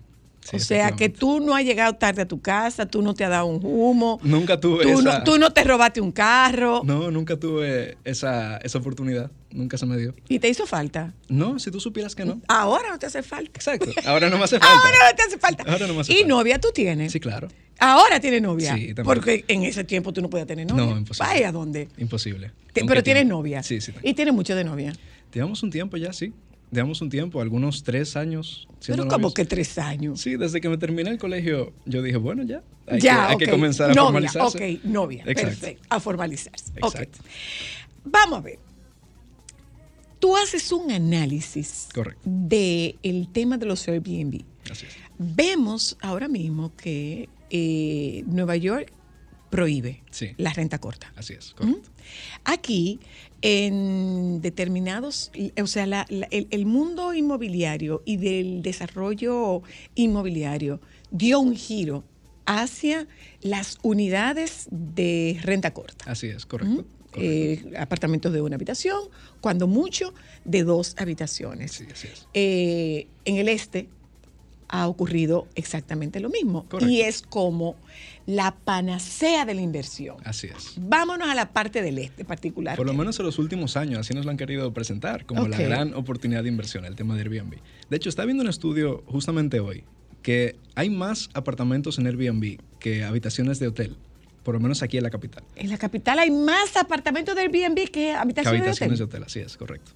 Sí, 0.50 0.56
o 0.56 0.60
sea, 0.60 0.92
que 0.92 1.10
tú 1.10 1.42
no 1.42 1.56
has 1.56 1.66
llegado 1.66 1.94
tarde 1.96 2.22
a 2.22 2.26
tu 2.28 2.40
casa, 2.42 2.86
tú 2.86 3.02
no 3.02 3.14
te 3.14 3.26
has 3.26 3.30
dado 3.30 3.48
un 3.48 3.60
humo. 3.62 4.18
Nunca 4.24 4.58
tuve 4.60 4.84
tú, 4.84 5.00
esa... 5.02 5.20
no, 5.20 5.24
tú 5.26 5.38
no 5.38 5.52
te 5.52 5.64
robaste 5.66 6.00
un 6.00 6.12
carro. 6.14 6.82
No, 6.86 7.12
nunca 7.12 7.36
tuve 7.38 7.98
esa, 8.06 8.58
esa 8.58 8.78
oportunidad. 8.78 9.30
Nunca 9.52 9.78
se 9.78 9.86
me 9.86 9.98
dio. 9.98 10.14
Y 10.30 10.40
te 10.40 10.48
hizo 10.48 10.66
falta. 10.66 11.14
No, 11.28 11.60
si 11.60 11.70
tú 11.72 11.80
supieras 11.82 12.16
que 12.16 12.24
no. 12.24 12.40
Ahora 12.48 12.90
no 12.90 12.98
te 13.00 13.08
hace 13.08 13.24
falta. 13.24 13.52
Exacto. 13.56 13.92
Ahora 14.06 14.30
no 14.30 14.38
me 14.38 14.44
hace 14.46 14.60
falta. 14.60 14.74
Ahora 14.78 14.98
no 15.10 15.16
te 15.18 15.24
hace 15.24 15.38
falta. 15.38 15.64
Ahora 15.70 15.88
no 15.88 15.94
me 15.96 16.02
hace 16.02 16.14
¿Y 16.14 16.16
falta. 16.18 16.30
novia 16.30 16.60
tú 16.60 16.70
tienes? 16.74 17.12
Sí, 17.12 17.20
claro. 17.20 17.48
Ahora 17.80 18.20
tienes 18.20 18.42
novia. 18.42 18.74
Sí, 18.76 18.88
también. 18.94 19.04
Porque 19.04 19.46
en 19.50 19.64
ese 19.64 19.84
tiempo 19.84 20.14
tú 20.14 20.22
no 20.22 20.30
podías 20.30 20.48
tener 20.48 20.66
novia. 20.68 20.86
No, 20.86 20.98
imposible. 20.98 21.30
Vaya, 21.30 21.50
¿a 21.50 21.52
dónde? 21.52 21.90
Imposible. 21.98 22.52
Te- 22.74 22.82
¿Con 22.82 22.88
pero 22.88 23.04
tienes 23.04 23.26
novia. 23.26 23.64
Sí, 23.64 23.82
sí. 23.82 23.92
Y 24.02 24.14
tienes 24.14 24.34
mucho 24.34 24.56
de 24.56 24.64
novia. 24.64 24.94
Llevamos 25.34 25.62
un 25.64 25.72
tiempo 25.72 25.98
ya, 25.98 26.14
sí. 26.14 26.34
Llevamos 26.72 27.02
un 27.02 27.10
tiempo, 27.10 27.40
algunos 27.40 27.84
tres 27.84 28.16
años. 28.18 28.68
Pero 28.86 29.08
como 29.08 29.34
que 29.34 29.46
tres 29.46 29.78
años. 29.78 30.20
Sí, 30.20 30.36
desde 30.36 30.60
que 30.60 30.68
me 30.68 30.78
terminé 30.78 31.10
el 31.10 31.18
colegio, 31.18 31.74
yo 31.86 32.02
dije, 32.02 32.18
bueno, 32.18 32.44
ya. 32.44 32.62
Hay, 32.88 33.00
ya, 33.00 33.28
que, 33.28 33.32
hay 33.32 33.38
que 33.38 33.50
comenzar 33.50 33.92
a 33.92 33.94
novia, 33.94 34.04
formalizarse. 34.04 34.76
Ok, 34.76 34.84
novia. 34.84 35.24
Exacto. 35.26 35.42
Perfecto. 35.44 35.88
A 35.90 36.00
formalizarse. 36.00 36.74
Exacto. 36.76 37.20
Vamos 38.04 38.40
a 38.40 38.42
ver. 38.42 38.60
Tú 40.20 40.36
haces 40.36 40.72
un 40.72 40.92
análisis 40.92 41.90
Correcto. 41.94 42.22
del 42.24 43.28
tema 43.32 43.58
de 43.58 43.66
los 43.66 43.88
Airbnb. 43.88 44.42
Así 44.70 44.86
es. 44.86 44.94
Vemos 45.18 45.98
ahora 46.02 46.28
mismo 46.28 46.76
que 46.76 47.30
eh, 47.50 48.24
Nueva 48.28 48.56
York 48.56 48.92
prohíbe 49.50 50.04
Sí. 50.12 50.32
la 50.38 50.52
renta 50.54 50.78
corta. 50.80 51.12
Así 51.16 51.34
es, 51.34 51.54
¿Mm? 51.54 51.56
correcto. 51.58 51.90
Aquí, 52.44 53.00
en 53.42 54.42
determinados, 54.42 55.32
o 55.62 55.68
sea, 55.68 55.86
la- 55.86 56.06
la- 56.10 56.28
el, 56.32 56.48
el 56.52 56.66
mundo 56.66 57.14
inmobiliario 57.14 58.02
y 58.06 58.18
del 58.18 58.62
desarrollo 58.62 59.62
inmobiliario 59.96 60.80
dio 61.12 61.40
un 61.40 61.56
giro 61.56 62.04
hacia 62.46 63.08
las 63.42 63.78
unidades 63.84 64.68
de 64.72 65.38
renta 65.44 65.74
corta. 65.74 66.06
Así 66.10 66.28
es, 66.28 66.46
correcto. 66.46 66.86
correcto. 67.12 67.20
Eh, 67.20 67.78
apartamentos 67.78 68.32
de 68.34 68.42
una 68.42 68.56
habitación, 68.56 68.98
cuando 69.42 69.66
mucho 69.68 70.14
de 70.46 70.64
dos 70.64 70.96
habitaciones. 70.98 71.72
Sí, 71.72 71.86
así 71.92 72.08
es. 72.08 72.28
Eh, 72.34 73.08
en 73.26 73.38
el 73.38 73.50
este 73.50 73.90
ha 74.70 74.88
ocurrido 74.88 75.48
exactamente 75.56 76.20
lo 76.20 76.30
mismo. 76.30 76.66
Correcto. 76.68 76.92
Y 76.92 77.02
es 77.02 77.22
como 77.22 77.76
la 78.26 78.56
panacea 78.56 79.46
de 79.46 79.54
la 79.54 79.62
inversión. 79.62 80.18
Así 80.26 80.48
es. 80.48 80.74
Vámonos 80.78 81.30
a 81.30 81.36
la 81.36 81.54
parte 81.54 81.82
del 81.82 81.98
este 82.00 82.26
particular. 82.26 82.76
Por 82.76 82.86
lo 82.86 82.94
menos 82.94 83.18
en 83.20 83.26
los 83.26 83.40
últimos 83.40 83.78
años, 83.78 84.00
así 84.00 84.14
nos 84.14 84.26
lo 84.26 84.32
han 84.32 84.38
querido 84.38 84.74
presentar, 84.74 85.26
como 85.26 85.48
la 85.48 85.58
gran 85.58 85.94
oportunidad 85.94 86.44
de 86.44 86.50
inversión, 86.50 86.86
el 86.86 86.96
tema 86.96 87.16
de 87.16 87.22
Airbnb. 87.22 87.56
De 87.90 87.98
hecho, 87.98 88.10
está 88.10 88.26
viendo 88.26 88.44
un 88.44 88.50
estudio 88.50 89.04
justamente 89.08 89.60
hoy 89.60 89.86
que 90.22 90.58
hay 90.76 90.90
más 90.90 91.30
apartamentos 91.34 92.00
en 92.00 92.08
Airbnb 92.08 92.60
que 92.80 93.06
habitaciones 93.06 93.60
de 93.60 93.68
hotel, 93.68 93.96
por 94.44 94.56
lo 94.56 94.60
menos 94.60 94.84
aquí 94.84 94.98
en 94.98 95.04
la 95.04 95.10
capital. 95.10 95.44
En 95.56 95.70
la 95.70 95.78
capital 95.78 96.20
hay 96.20 96.32
más 96.32 96.76
apartamentos 96.76 97.34
de 97.34 97.44
Airbnb 97.44 97.76
que 97.76 97.92
Que 97.92 98.14
habitaciones, 98.14 98.62
habitaciones 98.62 99.00
de 99.00 99.06
de 99.06 99.10
hotel. 99.10 99.22
hotel, 99.22 99.24
así 99.24 99.40
es, 99.40 99.56
correcto. 99.56 99.92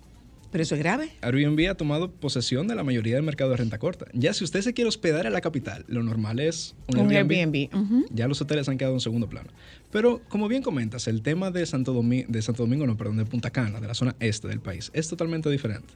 Pero 0.51 0.61
eso 0.63 0.75
es 0.75 0.79
grave. 0.81 1.11
Airbnb 1.21 1.69
ha 1.69 1.75
tomado 1.75 2.11
posesión 2.11 2.67
de 2.67 2.75
la 2.75 2.83
mayoría 2.83 3.15
del 3.15 3.23
mercado 3.23 3.51
de 3.51 3.57
renta 3.57 3.77
corta. 3.79 4.07
Ya 4.13 4.33
si 4.33 4.43
usted 4.43 4.61
se 4.61 4.73
quiere 4.73 4.89
hospedar 4.89 5.25
en 5.25 5.31
la 5.33 5.39
capital, 5.41 5.85
lo 5.87 6.03
normal 6.03 6.39
es 6.41 6.75
un, 6.87 6.99
Un 6.99 7.11
Airbnb. 7.11 7.69
Ya 8.13 8.27
los 8.27 8.41
hoteles 8.41 8.67
han 8.67 8.77
quedado 8.77 8.93
en 8.95 8.99
segundo 8.99 9.29
plano. 9.29 9.49
Pero 9.91 10.21
como 10.29 10.47
bien 10.49 10.61
comentas, 10.61 11.07
el 11.07 11.21
tema 11.21 11.51
de 11.51 11.65
Santo, 11.65 11.93
Domi- 11.93 12.25
de 12.27 12.41
Santo 12.41 12.63
Domingo, 12.63 12.85
no, 12.85 12.97
perdón, 12.97 13.17
de 13.17 13.25
Punta 13.25 13.49
Cana, 13.49 13.79
de 13.79 13.87
la 13.87 13.93
zona 13.93 14.15
este 14.19 14.47
del 14.49 14.59
país, 14.59 14.91
es 14.93 15.07
totalmente 15.07 15.49
diferente. 15.49 15.93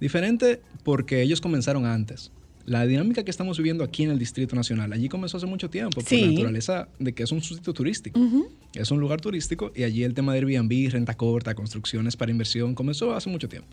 Diferente 0.00 0.60
porque 0.84 1.22
ellos 1.22 1.40
comenzaron 1.40 1.84
antes. 1.84 2.30
La 2.68 2.86
dinámica 2.86 3.24
que 3.24 3.30
estamos 3.30 3.56
viviendo 3.56 3.82
aquí 3.82 4.02
en 4.02 4.10
el 4.10 4.18
Distrito 4.18 4.54
Nacional, 4.54 4.92
allí 4.92 5.08
comenzó 5.08 5.38
hace 5.38 5.46
mucho 5.46 5.70
tiempo, 5.70 5.94
por 6.00 6.04
Sí. 6.04 6.20
la 6.20 6.26
naturaleza 6.32 6.88
de 6.98 7.12
que 7.14 7.22
es 7.22 7.32
un 7.32 7.40
sitio 7.40 7.72
turístico. 7.72 8.20
Es 8.74 8.90
un 8.90 9.00
lugar 9.00 9.20
turístico 9.22 9.72
y 9.74 9.84
allí 9.84 10.02
el 10.04 10.12
tema 10.12 10.34
de 10.34 10.40
Airbnb, 10.40 10.90
renta 10.90 11.14
corta, 11.16 11.54
construcciones 11.54 12.16
para 12.16 12.30
inversión, 12.30 12.74
comenzó 12.74 13.14
hace 13.14 13.30
mucho 13.30 13.48
tiempo. 13.48 13.68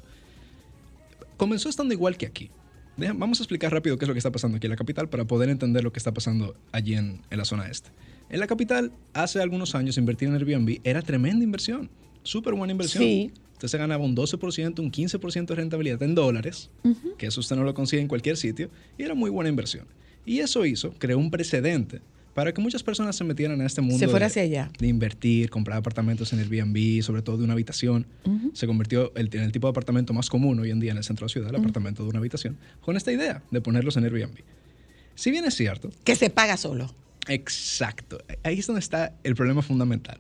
Comenzó 1.38 1.68
estando 1.70 1.94
igual 1.94 2.18
que 2.18 2.26
aquí. 2.26 2.50
Deja- 2.98 3.14
vamos 3.14 3.40
a 3.40 3.44
explicar 3.44 3.72
rápido 3.74 3.98
qué 3.98 4.06
es 4.06 4.08
lo 4.08 4.14
que 4.14 4.20
está 4.20 4.32
pasando 4.32 4.58
aquí 4.58 4.68
en 4.68 4.72
la 4.72 4.78
capital 4.78 5.10
para 5.10 5.26
poder 5.26 5.50
entender 5.50 5.84
lo 5.84 5.92
que 5.92 6.00
está 6.00 6.14
pasando 6.14 6.56
allí 6.72 6.96
en, 6.96 7.20
en 7.30 7.38
la 7.38 7.44
zona 7.46 7.68
este. 7.68 7.90
En 8.30 8.40
la 8.40 8.48
capital, 8.48 8.94
hace 9.14 9.42
algunos 9.42 9.76
años, 9.76 9.98
invertir 9.98 10.30
en 10.30 10.36
Airbnb 10.36 10.80
era 10.86 11.02
tremenda 11.02 11.44
inversión. 11.44 11.90
Súper 12.24 12.54
buena 12.54 12.72
inversión. 12.72 13.04
Sí. 13.04 13.32
Usted 13.56 13.68
se 13.70 13.78
ganaba 13.78 14.04
un 14.04 14.16
12%, 14.16 14.80
un 14.80 14.92
15% 14.92 15.46
de 15.48 15.56
rentabilidad 15.56 16.02
en 16.04 16.14
dólares, 16.16 16.70
que 17.18 17.28
eso 17.28 17.40
usted 17.40 17.56
no 17.56 17.64
lo 17.64 17.74
consigue 17.74 18.02
en 18.02 18.08
cualquier 18.08 18.38
sitio, 18.38 18.70
y 18.98 19.04
era 19.04 19.16
muy 19.16 19.30
buena 19.30 19.50
inversión. 19.50 19.86
Y 20.26 20.40
eso 20.40 20.66
hizo, 20.66 20.94
creó 20.98 21.18
un 21.18 21.32
precedente 21.32 22.02
para 22.34 22.54
que 22.54 22.60
muchas 22.62 22.84
personas 22.84 23.16
se 23.16 23.24
metieran 23.24 23.62
a 23.62 23.66
este 23.66 23.80
mundo 23.80 23.98
Se 23.98 24.08
fuera 24.10 24.26
de, 24.26 24.28
hacia 24.28 24.42
allá. 24.42 24.72
de 24.78 24.88
invertir, 24.88 25.50
comprar 25.50 25.78
apartamentos 25.78 26.34
en 26.34 26.40
Airbnb, 26.40 27.02
sobre 27.02 27.22
todo 27.22 27.38
de 27.38 27.46
una 27.46 27.54
habitación. 27.54 28.06
Se 28.54 28.68
convirtió 28.68 29.14
el- 29.16 29.30
en 29.34 29.44
el 29.44 29.54
tipo 29.54 29.68
de 29.68 29.72
apartamento 29.72 30.14
más 30.14 30.30
común 30.30 30.60
hoy 30.60 30.70
en 30.72 30.82
día 30.82 30.92
en 30.92 30.98
el 30.98 31.04
centro 31.06 31.24
de 31.26 31.30
la 31.30 31.34
ciudad, 31.34 31.50
el 31.50 31.56
apartamento 31.56 32.04
de 32.04 32.10
una 32.10 32.20
habitación, 32.20 32.58
con 32.82 32.98
esta 32.98 33.12
idea 33.14 33.42
de 33.52 33.62
ponerlos 33.62 33.96
en 33.96 34.04
Airbnb. 34.04 34.40
Si 35.16 35.32
bien 35.32 35.46
es 35.46 35.56
cierto, 35.56 35.92
Que 36.04 36.16
se 36.18 36.30
paga 36.30 36.58
solo. 36.58 36.94
Exacto. 37.30 38.18
Ahí 38.44 38.60
es 38.60 38.68
donde 38.68 38.80
está 38.82 39.14
el 39.24 39.34
problema 39.36 39.62
fundamental. 39.62 40.20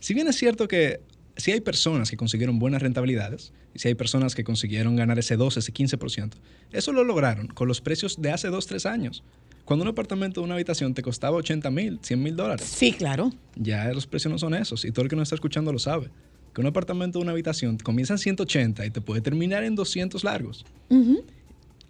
Si 0.00 0.14
bien 0.14 0.28
es 0.28 0.36
cierto 0.36 0.68
que 0.68 1.00
si 1.38 1.52
hay 1.52 1.60
personas 1.60 2.10
que 2.10 2.16
consiguieron 2.16 2.58
buenas 2.58 2.82
rentabilidades, 2.82 3.52
y 3.74 3.78
si 3.78 3.88
hay 3.88 3.94
personas 3.94 4.34
que 4.34 4.44
consiguieron 4.44 4.96
ganar 4.96 5.18
ese 5.18 5.36
12, 5.36 5.60
ese 5.60 5.72
15%, 5.72 6.32
eso 6.72 6.92
lo 6.92 7.04
lograron 7.04 7.46
con 7.48 7.66
los 7.68 7.80
precios 7.80 8.20
de 8.20 8.30
hace 8.30 8.48
2, 8.48 8.66
3 8.66 8.86
años. 8.86 9.22
Cuando 9.64 9.82
un 9.84 9.88
apartamento 9.88 10.40
de 10.40 10.44
una 10.46 10.54
habitación 10.54 10.94
te 10.94 11.02
costaba 11.02 11.36
80 11.36 11.70
mil, 11.70 11.98
100 12.02 12.22
mil 12.22 12.36
dólares, 12.36 12.66
Sí, 12.66 12.92
claro. 12.92 13.32
ya 13.56 13.92
los 13.92 14.06
precios 14.06 14.30
no 14.32 14.38
son 14.38 14.54
esos. 14.54 14.84
Y 14.84 14.92
todo 14.92 15.04
el 15.04 15.08
que 15.10 15.16
nos 15.16 15.24
está 15.24 15.34
escuchando 15.34 15.72
lo 15.72 15.78
sabe. 15.78 16.08
Que 16.54 16.60
un 16.62 16.66
apartamento 16.66 17.18
de 17.18 17.24
una 17.24 17.32
habitación 17.32 17.76
comienza 17.78 18.14
en 18.14 18.18
180 18.18 18.86
y 18.86 18.90
te 18.90 19.00
puede 19.00 19.20
terminar 19.20 19.64
en 19.64 19.74
200 19.74 20.24
largos. 20.24 20.64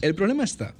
El 0.00 0.14
problema 0.14 0.44
está 0.44 0.74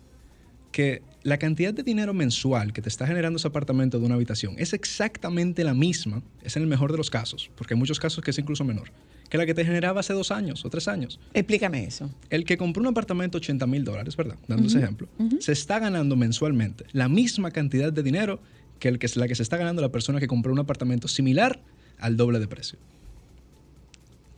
que 0.73 1.03
la 1.23 1.39
cantidad 1.39 1.75
de 1.75 1.83
dinero 1.83 2.15
mensual 2.15 2.73
que 2.73 2.83
te 2.83 2.89
está 2.89 3.07
generando 3.07 3.39
ese 3.39 3.49
apartamento 3.49 3.99
de 3.99 4.07
una 4.07 4.15
habitación 4.15 4.55
es 4.59 4.73
exactamente 4.73 5.65
la 5.65 5.75
misma, 5.75 6.23
es 6.43 6.57
en 6.57 6.63
el 6.63 6.69
mejor 6.69 6.93
de 6.93 6.99
los 6.99 7.11
casos, 7.11 7.51
porque 7.57 7.75
hay 7.75 7.79
muchos 7.79 7.99
casos 7.99 8.23
que 8.23 8.31
es 8.31 8.39
incluso 8.39 8.65
menor, 8.65 8.91
que 9.29 9.39
la 9.39 9.47
que 9.47 9.55
te 9.55 9.65
generaba 9.65 10.01
hace 10.01 10.13
dos 10.13 10.31
años 10.31 10.65
o 10.65 10.71
tres 10.71 10.89
años. 10.89 11.19
Explícame 11.35 11.85
eso. 11.85 12.11
El 12.31 12.45
que 12.45 12.57
compró 12.57 12.81
un 12.81 12.89
apartamento 12.89 13.39
80 13.39 13.67
mil 13.67 13.85
dólares, 13.85 14.17
¿verdad? 14.17 14.37
Dando 14.47 14.69
ese 14.69 14.79
ejemplo, 14.79 15.09
se 15.41 15.53
está 15.53 15.79
ganando 15.79 16.17
mensualmente 16.17 16.85
la 16.93 17.09
misma 17.09 17.51
cantidad 17.51 17.93
de 17.93 18.03
dinero 18.03 18.41
que, 18.79 18.89
el 18.89 18.99
que 18.99 19.09
la 19.17 19.29
que 19.29 19.35
se 19.35 19.43
está 19.43 19.57
ganando 19.57 19.83
la 19.83 19.91
persona 19.91 20.21
que 20.21 20.29
compró 20.29 20.53
un 20.53 20.59
apartamento 20.61 21.09
similar 21.09 21.61
al 21.99 22.17
doble 22.17 22.39
de 22.39 22.47
precio. 22.47 22.79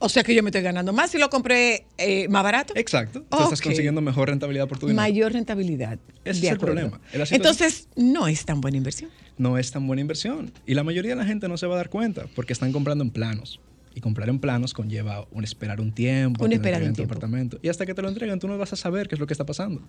O 0.02 0.08
sea 0.08 0.22
que 0.24 0.34
yo 0.34 0.42
me 0.42 0.48
estoy 0.48 0.62
ganando 0.62 0.92
más 0.92 1.10
si 1.10 1.18
lo 1.18 1.28
compré 1.30 1.84
eh, 1.98 2.26
más 2.28 2.42
barato. 2.42 2.72
Exacto. 2.74 3.22
Tú 3.30 3.42
estás 3.44 3.60
consiguiendo 3.60 4.00
mejor 4.00 4.28
rentabilidad 4.30 4.66
por 4.66 4.78
tu 4.78 4.86
dinero. 4.86 5.02
Mayor 5.02 5.32
rentabilidad. 5.32 5.98
Ese 6.24 6.40
De 6.40 6.46
es 6.46 6.52
el 6.52 6.56
acuerdo. 6.56 6.74
problema. 6.76 7.00
El 7.12 7.22
Entonces, 7.30 7.88
no 7.96 8.26
es 8.26 8.44
tan 8.46 8.60
buena 8.62 8.78
inversión. 8.78 9.10
no 9.36 9.58
es 9.58 9.70
tan 9.70 9.86
buena 9.86 10.00
inversión. 10.00 10.52
Y 10.66 10.74
la 10.74 10.82
mayoría 10.84 11.10
de 11.10 11.16
la 11.16 11.26
gente 11.26 11.48
no 11.48 11.56
se 11.58 11.66
va 11.66 11.74
a 11.74 11.76
dar 11.76 11.90
cuenta 11.90 12.26
porque 12.34 12.52
están 12.54 12.72
comprando 12.72 13.04
en 13.04 13.10
planos. 13.10 13.60
Y 13.94 14.00
comprar 14.00 14.28
en 14.28 14.38
planos 14.38 14.72
conlleva 14.72 15.26
un 15.32 15.44
esperar 15.44 15.80
un 15.80 15.92
tiempo, 15.92 16.44
Un 16.44 16.52
esperar 16.52 16.80
un 16.82 16.92
tiempo. 16.94 17.12
apartamento. 17.12 17.58
Y 17.60 17.68
hasta 17.68 17.84
que 17.84 17.92
te 17.92 18.00
lo 18.02 18.08
entreguen, 18.08 18.38
tú 18.38 18.48
no 18.48 18.56
vas 18.56 18.72
a 18.72 18.76
saber 18.76 19.06
qué 19.08 19.16
es 19.16 19.20
lo 19.20 19.26
que 19.26 19.34
está 19.34 19.44
pasando. 19.44 19.82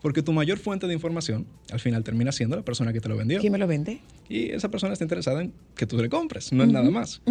Porque 0.00 0.22
tu 0.22 0.32
mayor 0.32 0.58
fuente 0.58 0.86
de 0.86 0.94
información 0.94 1.46
al 1.70 1.78
final 1.80 2.02
termina 2.04 2.32
siendo 2.32 2.56
la 2.56 2.62
persona 2.62 2.92
que 2.92 3.00
te 3.00 3.08
lo 3.08 3.16
vendió. 3.16 3.40
¿Quién 3.40 3.52
me 3.52 3.58
lo 3.58 3.66
vende? 3.66 4.00
Y 4.28 4.50
esa 4.50 4.70
persona 4.70 4.94
está 4.94 5.04
interesada 5.04 5.42
en 5.42 5.52
que 5.76 5.86
tú 5.86 5.96
le 5.98 6.08
compres, 6.08 6.52
no 6.52 6.64
es 6.64 6.70
nada 6.72 6.90
más. 6.90 7.22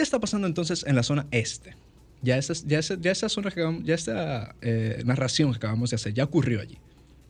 ¿Qué 0.00 0.04
está 0.04 0.18
pasando 0.18 0.46
entonces 0.46 0.82
en 0.88 0.96
la 0.96 1.02
zona 1.02 1.26
este? 1.30 1.76
Ya 2.22 2.38
esa, 2.38 2.54
ya 2.66 2.78
esa, 2.78 2.94
ya 2.98 3.12
esa 3.12 3.28
zona 3.28 3.50
que 3.50 3.60
acabamos- 3.60 3.84
ya 3.84 3.94
esta 3.94 4.54
eh, 4.62 5.02
narración 5.04 5.50
que 5.50 5.58
acabamos 5.58 5.90
de 5.90 5.96
hacer 5.96 6.14
ya 6.14 6.24
ocurrió 6.24 6.62
allí. 6.62 6.78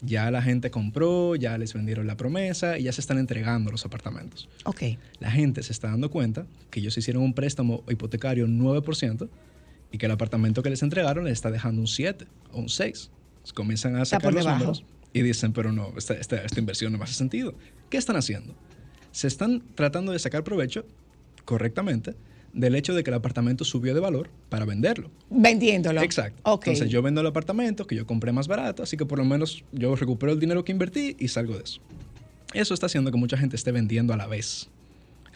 Ya 0.02 0.30
la 0.30 0.40
gente 0.40 0.70
compró, 0.70 1.34
ya 1.34 1.58
les 1.58 1.74
vendieron 1.74 2.06
la 2.06 2.16
promesa 2.16 2.78
y 2.78 2.84
ya 2.84 2.92
se 2.92 3.00
están 3.00 3.18
entregando 3.18 3.72
los 3.72 3.84
apartamentos. 3.84 4.48
Ok. 4.66 4.82
La 5.18 5.32
gente 5.32 5.64
se 5.64 5.72
está 5.72 5.88
dando 5.88 6.12
cuenta 6.12 6.46
que 6.70 6.78
ellos 6.78 6.96
hicieron 6.96 7.24
un 7.24 7.34
préstamo 7.34 7.82
hipotecario 7.90 8.46
9% 8.46 9.28
y 9.90 9.98
que 9.98 10.06
el 10.06 10.12
apartamento 10.12 10.62
que 10.62 10.70
les 10.70 10.84
entregaron 10.84 11.24
les 11.24 11.32
está 11.32 11.50
dejando 11.50 11.80
un 11.80 11.88
7 11.88 12.28
o 12.52 12.60
un 12.60 12.68
6. 12.68 13.10
Entonces, 13.32 13.52
comienzan 13.52 13.96
a 13.96 14.04
sacar 14.04 14.32
los 14.32 14.44
números 14.60 14.84
y 15.12 15.22
dicen, 15.22 15.52
pero 15.52 15.72
no, 15.72 15.92
esta, 15.98 16.14
esta- 16.14 16.40
esta 16.44 16.60
inversión 16.60 16.92
no 16.92 16.98
me 16.98 17.04
hace 17.04 17.14
sentido. 17.14 17.52
¿Qué 17.90 17.96
están 17.96 18.14
haciendo? 18.14 18.54
Se 19.10 19.26
están 19.26 19.60
tratando 19.74 20.12
de 20.12 20.20
sacar 20.20 20.44
provecho 20.44 20.86
correctamente 21.44 22.14
del 22.52 22.74
hecho 22.74 22.94
de 22.94 23.04
que 23.04 23.10
el 23.10 23.14
apartamento 23.14 23.64
subió 23.64 23.94
de 23.94 24.00
valor 24.00 24.30
para 24.48 24.64
venderlo. 24.64 25.10
Vendiéndolo. 25.30 26.02
Exacto. 26.02 26.40
Ok. 26.44 26.68
Entonces 26.68 26.90
yo 26.90 27.02
vendo 27.02 27.20
el 27.20 27.26
apartamento 27.26 27.86
que 27.86 27.96
yo 27.96 28.06
compré 28.06 28.32
más 28.32 28.48
barato, 28.48 28.82
así 28.82 28.96
que 28.96 29.06
por 29.06 29.18
lo 29.18 29.24
menos 29.24 29.64
yo 29.72 29.94
recupero 29.96 30.32
el 30.32 30.40
dinero 30.40 30.64
que 30.64 30.72
invertí 30.72 31.16
y 31.18 31.28
salgo 31.28 31.56
de 31.56 31.64
eso. 31.64 31.80
Eso 32.52 32.74
está 32.74 32.86
haciendo 32.86 33.12
que 33.12 33.16
mucha 33.16 33.36
gente 33.36 33.56
esté 33.56 33.70
vendiendo 33.72 34.12
a 34.12 34.16
la 34.16 34.26
vez. 34.26 34.68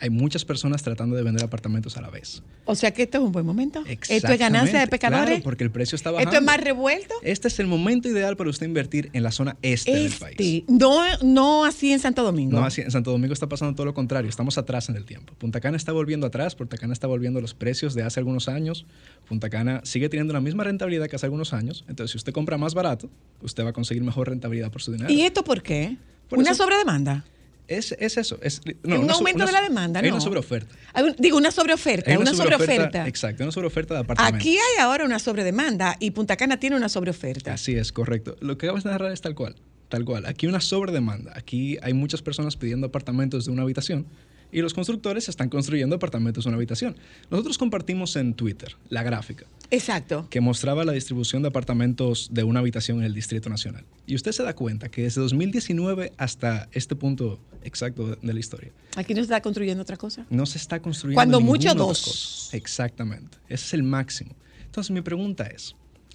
Hay 0.01 0.11
muchas 0.11 0.45
personas 0.45 0.83
tratando 0.83 1.15
de 1.17 1.23
vender 1.23 1.45
apartamentos 1.45 1.97
a 1.97 2.01
la 2.01 2.11
vez. 2.11 2.43
O 2.65 2.75
sea 2.75 2.93
que 2.93 3.05
esto 3.05 3.19
es 3.19 3.25
un 3.25 3.33
buen 3.33 3.47
momento. 3.47 3.85
Esto 3.87 4.33
es 4.33 4.39
ganancia 4.39 4.81
de 4.81 4.89
pecadores. 4.89 5.27
Claro, 5.27 5.43
porque 5.45 5.65
el 5.65 5.71
precio 5.71 5.97
está 5.97 6.11
bajando. 6.11 6.31
Esto 6.31 6.41
es 6.41 6.45
más 6.45 6.61
revuelto. 6.61 7.15
Este 7.23 7.49
es 7.49 7.59
el 7.61 7.67
momento 7.67 8.09
ideal 8.09 8.37
para 8.37 8.51
usted 8.51 8.67
invertir 8.67 9.11
en 9.13 9.23
la 9.23 9.31
zona 9.31 9.57
este, 9.63 9.93
del 9.95 10.13
país. 10.13 10.37
Este, 10.39 10.65
no, 10.69 11.01
no 11.23 11.65
así 11.65 11.93
en 11.93 12.01
Santo 12.01 12.23
Domingo. 12.23 12.59
No, 12.59 12.65
así, 12.65 12.81
en 12.81 12.91
Santo 12.91 13.13
Domingo 13.13 13.33
está 13.33 13.49
pasando 13.49 13.75
todo 13.75 13.87
lo 13.87 13.95
contrario. 13.95 14.29
Estamos 14.29 14.59
atrás 14.59 14.89
en 14.89 14.97
el 14.97 15.05
tiempo. 15.05 15.33
Punta 15.35 15.61
Cana 15.61 15.77
está 15.77 15.93
volviendo 15.93 16.27
atrás. 16.27 16.55
Punta 16.57 16.77
Cana 16.77 16.93
está 16.93 17.07
volviendo 17.07 17.39
a 17.39 17.43
los 17.43 17.55
precios 17.55 17.95
de 17.95 18.03
hace 18.03 18.19
algunos 18.21 18.49
años. 18.49 18.87
Punta 19.29 19.49
Cana 19.49 19.81
sigue 19.85 20.09
teniendo 20.09 20.33
la 20.33 20.41
misma 20.41 20.65
rentabilidad 20.65 21.07
que 21.09 21.17
hace 21.17 21.27
algunos 21.27 21.53
años. 21.53 21.85
Entonces, 21.89 22.11
si 22.13 22.19
usted 22.19 22.33
compra 22.33 22.59
más 22.59 22.75
barato, 22.75 23.09
usted 23.43 23.65
va 23.65 23.71
a 23.71 23.73
conseguir 23.73 24.03
mejor 24.03 24.29
rentabilidad 24.29 24.73
por 24.73 24.83
su 24.83 24.93
dinero. 24.93 25.13
¿Y 25.13 25.23
esto 25.23 25.45
por 25.45 25.63
qué? 25.63 25.97
Por 26.29 26.39
una 26.39 26.51
eso- 26.51 26.65
sobredemanda. 26.65 27.25
Es, 27.67 27.93
es 27.99 28.17
eso. 28.19 28.39
Es, 28.43 28.61
un 28.85 28.93
una 28.93 29.15
aumento 29.15 29.39
una 29.39 29.47
de 29.47 29.53
la 29.53 29.62
demanda, 29.62 30.01
Hay 30.01 30.09
no. 30.09 30.17
una 30.17 30.25
sobreoferta. 30.25 30.75
Hay 30.93 31.05
un- 31.05 31.17
digo, 31.19 31.39
una 31.39 31.51
sobreoferta. 31.51 32.11
Hay 32.11 32.17
una, 32.19 32.35
sobreoferta. 32.35 33.07
Exacto, 33.09 33.43
una 33.43 33.53
sobreoferta 33.53 33.95
de 33.95 34.01
apartamentos. 34.01 34.41
Aquí 34.41 34.57
hay 34.59 34.83
ahora 34.83 35.05
una 35.05 35.19
sobredemanda 35.19 35.97
y 35.99 36.11
Punta 36.11 36.37
Cana 36.37 36.59
tiene 36.61 36.77
una 36.77 36.89
sobreoferta. 36.89 37.55
Así 37.55 37.75
es, 37.75 37.91
correcto. 37.93 38.37
Lo 38.41 38.59
que 38.59 38.67
acabas 38.67 38.85
de 38.85 38.91
narrar 38.91 39.12
es 39.12 39.21
tal 39.23 39.35
cual. 39.35 39.57
Tal 39.89 40.05
cual. 40.05 40.27
Aquí 40.27 40.47
hay 40.47 40.51
una 40.51 40.61
sobredemanda. 40.61 41.33
Aquí 41.37 41.79
hay 41.83 41.95
muchas 41.95 42.21
personas 42.21 42.57
pidiendo 42.57 42.87
apartamentos 42.89 43.47
de 43.47 43.53
una 43.53 43.62
habitación 43.62 44.07
y 44.55 44.63
los 44.63 44.73
constructores 44.73 45.29
están 45.29 45.49
construyendo 45.49 45.97
apartamentos 45.97 46.45
de 46.45 46.49
una 46.49 46.57
habitación. 46.57 46.97
Nosotros 47.29 47.59
compartimos 47.59 48.15
en 48.15 48.35
Twitter 48.35 48.77
la 48.89 49.03
gráfica 49.03 49.47
Exacto. 49.73 50.29
que 50.31 50.41
mostraba 50.41 50.85
la 50.85 50.93
distribución 50.93 51.43
de 51.43 51.49
apartamentos 51.49 52.29
de 52.31 52.45
una 52.45 52.61
habitación 52.61 52.99
en 52.99 53.05
el 53.05 53.15
Distrito 53.15 53.51
Nacional. 53.51 53.85
Y 54.07 54.15
usted 54.15 54.31
se 54.31 54.45
da 54.45 54.55
cuenta 54.55 54.89
que 54.89 55.03
desde 55.03 55.21
2019 55.21 56.13
hasta 56.19 56.69
este 56.71 56.95
punto 56.95 57.41
exacto 57.65 58.15
de, 58.15 58.33
la 58.33 58.39
historia, 58.39 58.71
Aquí 58.95 59.13
no 59.13 59.19
se 59.19 59.25
está 59.25 59.43
construyendo 59.43 59.83
otra 59.83 59.97
cosa. 59.97 60.25
no 60.31 60.47
se 60.47 60.59
está 60.59 60.81
construyendo 60.81 61.17
Cuando 61.19 61.41
mucho, 61.41 61.75
dos. 61.75 62.51
Exactamente. 62.53 63.39
Ese 63.49 63.67
es 63.67 63.75
el 63.75 63.83
máximo. 63.83 64.37
Entonces 64.67 64.93
mi 64.93 65.01
pregunta 65.01 65.49
es, 65.49 65.75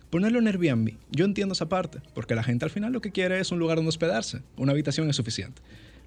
ponerlo 0.09 0.39
en 0.39 0.47
Airbnb, 0.47 0.93
yo 1.11 1.25
entiendo 1.25 1.51
esa 1.51 1.67
parte, 1.67 1.99
porque 2.13 2.35
la 2.35 2.43
gente 2.43 2.63
al 2.63 2.71
final 2.71 2.93
lo 2.93 3.01
que 3.01 3.11
quiere 3.11 3.41
es 3.41 3.51
un 3.51 3.59
lugar 3.59 3.75
donde 3.75 3.89
hospedarse, 3.89 4.43
una 4.55 4.71
habitación 4.71 5.09
es 5.09 5.17
suficiente. 5.17 5.61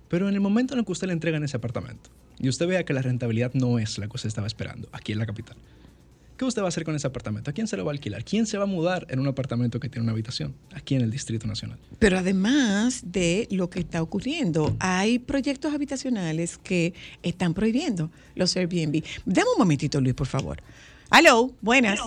Pero 0.09 0.31
en 0.31 0.35
el 0.35 0.41
momento 0.41 0.73
en 0.73 0.81
el 0.81 0.87
que 0.87 0.93
usted 0.93 1.09
le 1.09 1.13
entregan 1.13 1.43
ese 1.45 1.59
apartamento 1.59 2.11
y 2.43 2.49
usted 2.49 2.67
vea 2.67 2.85
que 2.85 2.93
la 2.93 3.01
rentabilidad 3.01 3.55
no 3.55 3.79
es 3.79 3.97
la 3.99 4.09
que 4.09 4.17
usted 4.17 4.29
estaba 4.29 4.47
esperando 4.47 4.89
aquí 4.93 5.13
en 5.13 5.19
la 5.19 5.27
capital, 5.27 5.57
¿qué 6.37 6.45
usted 6.45 6.61
va 6.61 6.67
a 6.67 6.69
hacer 6.69 6.85
con 6.85 6.97
ese 6.97 7.07
apartamento? 7.07 7.51
¿A 7.51 7.55
quién 7.55 7.69
se 7.69 7.77
lo 7.77 7.85
va 7.85 7.93
a 7.93 7.95
alquilar? 7.95 8.25
¿Quién 8.25 8.47
se 8.47 8.59
va 8.59 8.65
a 8.65 8.67
mudar 8.67 9.07
en 9.09 9.21
un 9.21 9.29
apartamento 9.29 9.79
que 9.79 9.89
tiene 9.89 10.03
una 10.03 10.13
habitación 10.13 10.53
aquí 10.75 10.97
en 10.97 11.03
el 11.03 11.11
Distrito 11.11 11.47
Nacional? 11.47 11.79
Pero 12.01 12.19
además 12.19 13.05
de 13.07 13.47
lo 13.53 13.71
que 13.71 13.79
está 13.79 14.03
ocurriendo, 14.03 14.75
hay 14.81 15.21
proyectos 15.21 15.73
habitacionales 15.73 16.59
que 16.59 16.95
están 17.23 17.55
prohibiendo 17.55 18.11
los 18.35 18.57
Airbnb. 18.57 19.05
Dame 19.25 19.49
un 19.55 19.59
momentito, 19.59 20.01
Luis, 20.01 20.15
por 20.15 20.27
favor. 20.27 20.59
Aló, 21.11 21.53
buenas. 21.61 22.01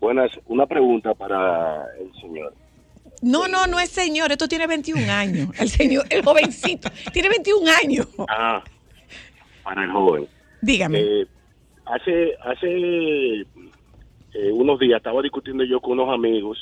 Buenas, 0.00 0.32
una 0.46 0.66
pregunta 0.66 1.14
para 1.14 1.86
el 2.00 2.12
señor. 2.20 2.52
No, 3.22 3.48
no, 3.48 3.66
no 3.66 3.80
es 3.80 3.90
señor, 3.90 4.32
esto 4.32 4.48
tiene 4.48 4.66
21 4.66 5.10
años. 5.12 5.48
El 5.58 5.68
señor, 5.68 6.04
el 6.10 6.22
jovencito, 6.22 6.88
tiene 7.12 7.28
21 7.28 7.70
años. 7.82 8.08
Ah, 8.28 8.62
para 9.62 9.84
el 9.84 9.90
joven. 9.90 10.28
Dígame. 10.60 11.00
Eh, 11.00 11.26
hace 11.86 12.34
hace 12.42 13.40
eh, 13.40 14.52
unos 14.52 14.78
días 14.78 14.98
estaba 14.98 15.22
discutiendo 15.22 15.64
yo 15.64 15.80
con 15.80 15.98
unos 15.98 16.12
amigos 16.14 16.58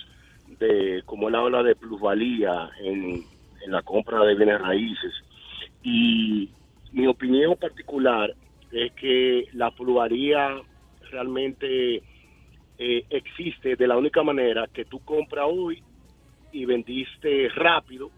de 0.59 1.03
cómo 1.07 1.29
él 1.29 1.35
habla 1.35 1.63
de 1.63 1.75
plusvalía 1.75 2.71
en, 2.81 3.25
en 3.65 3.73
la 3.73 3.83
compra 3.83 4.25
de 4.25 4.35
bienes 4.35 4.61
raíces. 4.61 5.13
Y 5.83 6.51
mi 6.93 7.07
opinión 7.07 7.57
particular 7.57 8.35
es 8.71 8.93
que 8.93 9.49
la 9.53 9.71
plusvalía 9.71 10.61
realmente 11.11 12.03
eh, 12.79 13.05
existe 13.11 13.77
de 13.77 13.87
la 13.87 13.97
única 13.97 14.23
manera 14.23 14.67
que 14.73 14.85
tú 14.85 14.99
compras 15.01 15.47
hoy 15.49 15.83
y 16.53 16.65
vendiste 16.65 17.49
rápido 17.51 18.11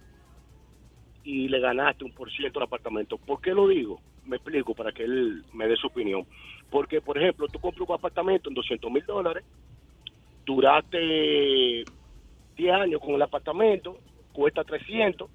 y 1.23 1.49
le 1.49 1.61
ganaste 1.61 2.05
un 2.05 2.13
por 2.13 2.31
ciento 2.31 2.59
al 2.59 2.67
apartamento. 2.67 3.17
¿Por 3.17 3.41
qué 3.41 3.53
lo 3.53 3.69
digo? 3.69 4.01
Me 4.27 4.37
explico 4.37 4.75
para 4.75 4.93
que 4.93 5.05
él 5.05 5.43
me 5.53 5.67
dé 5.67 5.77
su 5.77 5.87
opinión. 5.87 6.27
Porque, 6.71 7.01
por 7.01 7.17
ejemplo, 7.17 7.49
tú 7.49 7.59
compras 7.59 7.89
un 7.89 7.95
apartamento 7.95 8.49
en 8.49 8.55
200 8.55 8.91
mil 8.91 9.05
dólares, 9.07 9.45
duraste 10.45 11.85
10 12.57 12.75
años 12.75 13.01
con 13.01 13.15
el 13.15 13.23
apartamento, 13.23 13.99
cuesta 14.33 14.65
300, 14.65 15.31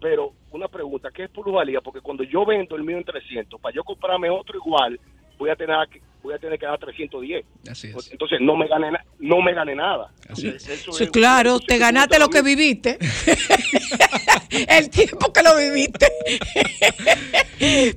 pero 0.00 0.32
una 0.50 0.68
pregunta, 0.68 1.10
¿qué 1.10 1.24
es 1.24 1.30
plusvalía? 1.30 1.80
Porque 1.80 2.00
cuando 2.00 2.22
yo 2.24 2.44
vendo 2.44 2.76
el 2.76 2.84
mío 2.84 2.98
en 2.98 3.04
300, 3.04 3.60
para 3.60 3.74
yo 3.74 3.82
comprarme 3.82 4.30
otro 4.30 4.56
igual, 4.56 5.00
voy 5.38 5.50
a 5.50 5.56
tener 5.56 5.76
que, 5.88 6.00
voy 6.22 6.34
a 6.34 6.38
tener 6.38 6.58
que 6.58 6.66
dar 6.66 6.78
310. 6.78 7.44
Así 7.70 7.88
es. 7.88 8.12
Entonces 8.12 8.38
no 8.40 8.56
me 8.56 8.66
gane, 8.68 8.90
na- 8.92 9.04
no 9.18 9.40
me 9.42 9.52
gane 9.54 9.74
nada. 9.74 10.10
Así 10.28 10.48
es. 10.48 10.66
Eso 10.68 10.92
Sí, 10.92 11.04
es- 11.04 11.10
claro, 11.10 11.56
eso 11.56 11.64
te 11.66 11.78
ganaste 11.78 12.18
lo 12.18 12.28
que 12.28 12.42
viviste. 12.42 12.98
el 14.68 14.90
tiempo 14.90 15.32
que 15.32 15.42
lo 15.42 15.56
viviste. 15.56 16.06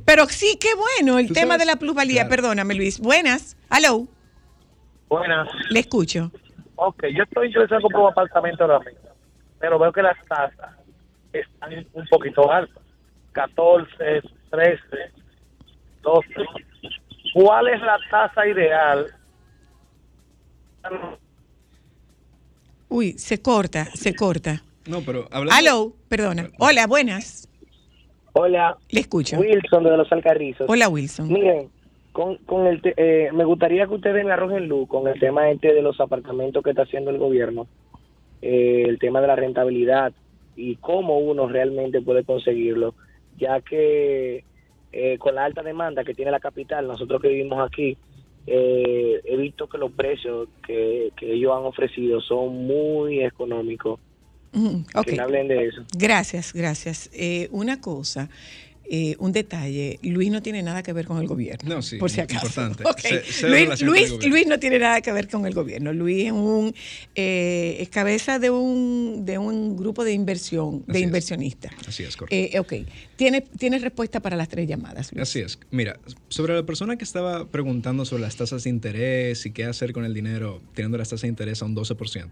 Pero 0.05 0.25
sí, 0.27 0.57
qué 0.59 0.69
bueno 0.75 1.19
el 1.19 1.27
tema 1.31 1.53
sabes- 1.55 1.59
de 1.59 1.65
la 1.65 1.75
plusvalía. 1.77 2.21
Claro. 2.27 2.29
Perdóname, 2.29 2.75
Luis. 2.75 2.99
Buenas. 2.99 3.57
Aló, 3.69 4.07
Buenas. 5.09 5.47
le 5.69 5.79
escucho. 5.79 6.31
Ok, 6.75 7.05
yo 7.15 7.23
estoy 7.23 7.47
interesado 7.47 7.77
en 7.77 7.81
comprar 7.81 8.03
un 8.03 8.09
apartamento 8.11 8.63
ahora 8.63 8.79
mismo, 8.79 9.09
pero 9.59 9.79
veo 9.79 9.91
que 9.91 10.01
las 10.03 10.17
tasas 10.27 10.75
están 11.33 11.73
un 11.93 12.05
poquito 12.07 12.51
altas. 12.51 12.83
14, 13.33 14.21
13, 14.51 14.79
12. 16.01 16.27
¿Cuál 17.37 17.67
es 17.67 17.79
la 17.83 17.99
tasa 18.09 18.47
ideal? 18.47 19.05
Uy, 22.89 23.11
se 23.13 23.39
corta, 23.43 23.85
se 23.93 24.15
corta. 24.15 24.63
No, 24.87 25.01
pero 25.05 25.27
hablando... 25.29 25.53
Aló, 25.53 25.93
perdona. 26.09 26.49
Hola, 26.57 26.87
buenas. 26.87 27.47
Hola, 28.33 28.75
Le 28.89 29.01
escucho. 29.01 29.37
Wilson 29.37 29.83
de 29.83 29.97
los 29.97 30.11
Alcarrizos. 30.11 30.67
Hola, 30.67 30.89
Wilson. 30.89 31.31
Miren, 31.31 31.69
con, 32.11 32.37
con 32.37 32.65
el 32.65 32.81
te- 32.81 32.95
eh, 32.97 33.31
me 33.31 33.45
gustaría 33.45 33.85
que 33.85 33.93
ustedes 33.93 34.25
me 34.25 34.31
arrojen 34.31 34.67
luz 34.67 34.87
con 34.89 35.07
el 35.07 35.19
tema 35.19 35.47
este 35.51 35.75
de 35.75 35.83
los 35.83 35.99
apartamentos 36.01 36.63
que 36.63 36.71
está 36.71 36.81
haciendo 36.83 37.11
el 37.11 37.19
gobierno, 37.19 37.67
eh, 38.41 38.85
el 38.87 38.97
tema 38.97 39.21
de 39.21 39.27
la 39.27 39.35
rentabilidad 39.35 40.11
y 40.55 40.77
cómo 40.77 41.19
uno 41.19 41.47
realmente 41.47 42.01
puede 42.01 42.23
conseguirlo, 42.23 42.95
ya 43.37 43.61
que 43.61 44.43
eh, 44.91 45.17
con 45.17 45.35
la 45.35 45.45
alta 45.45 45.63
demanda 45.63 46.03
que 46.03 46.13
tiene 46.13 46.31
la 46.31 46.39
capital, 46.39 46.87
nosotros 46.87 47.21
que 47.21 47.29
vivimos 47.29 47.65
aquí, 47.65 47.97
eh, 48.45 49.21
he 49.25 49.35
visto 49.35 49.67
que 49.67 49.77
los 49.77 49.91
precios 49.91 50.47
que, 50.65 51.11
que 51.17 51.33
ellos 51.33 51.51
han 51.55 51.65
ofrecido 51.65 52.21
son 52.21 52.65
muy 52.65 53.23
económicos. 53.23 53.99
Que 55.05 55.11
me 55.11 55.21
hablen 55.21 55.47
de 55.49 55.67
eso. 55.67 55.83
Gracias, 55.95 56.53
gracias. 56.53 57.09
Eh, 57.13 57.47
una 57.51 57.79
cosa, 57.79 58.29
eh, 58.89 59.15
un 59.19 59.31
detalle. 59.31 59.99
Luis 60.01 60.31
no 60.31 60.41
tiene 60.41 60.63
nada 60.63 60.81
que 60.83 60.93
ver 60.93 61.05
con 61.05 61.19
el 61.19 61.27
gobierno. 61.27 61.75
No, 61.75 61.81
sí, 61.81 61.97
por 61.97 62.09
si 62.09 62.21
acaso. 62.21 62.45
importante. 62.45 62.83
Luis, 63.47 63.81
Luis. 63.81 64.25
Luis 64.25 64.47
no 64.47 64.59
tiene 64.59 64.79
nada 64.79 65.01
que 65.01 65.11
ver 65.11 65.27
con 65.27 65.45
el 65.45 65.53
gobierno. 65.53 65.91
Luis 65.93 66.25
es 66.27 66.31
un 66.31 66.73
eh, 67.15 67.77
es 67.79 67.89
cabeza 67.89 68.39
de 68.39 68.49
un 68.49 69.25
de 69.25 69.37
un 69.37 69.75
grupo 69.75 70.03
de 70.03 70.13
inversión, 70.13 70.83
de 70.85 70.91
Así 70.91 70.99
es. 70.99 71.03
inversionistas. 71.03 71.71
Así 71.87 72.03
es, 72.03 72.15
correcto. 72.15 72.57
Eh, 72.57 72.59
ok. 72.59 72.87
Tiene, 73.15 73.41
tiene 73.41 73.79
respuesta 73.79 74.19
para 74.19 74.35
las 74.37 74.47
tres 74.47 74.67
llamadas. 74.67 75.11
Luis. 75.11 75.21
Así 75.23 75.39
es. 75.39 75.59
Mira, 75.71 75.99
sobre 76.29 76.55
la 76.55 76.65
persona 76.65 76.97
que 76.97 77.03
estaba 77.03 77.47
preguntando 77.47 78.05
sobre 78.05 78.21
las 78.23 78.35
tasas 78.35 78.63
de 78.63 78.69
interés 78.69 79.45
y 79.45 79.51
qué 79.51 79.65
hacer 79.65 79.91
con 79.93 80.05
el 80.05 80.13
dinero 80.13 80.61
teniendo 80.73 80.97
las 80.97 81.09
tasas 81.09 81.23
de 81.23 81.27
interés 81.29 81.61
a 81.61 81.65
un 81.65 81.75
12%, 81.75 82.29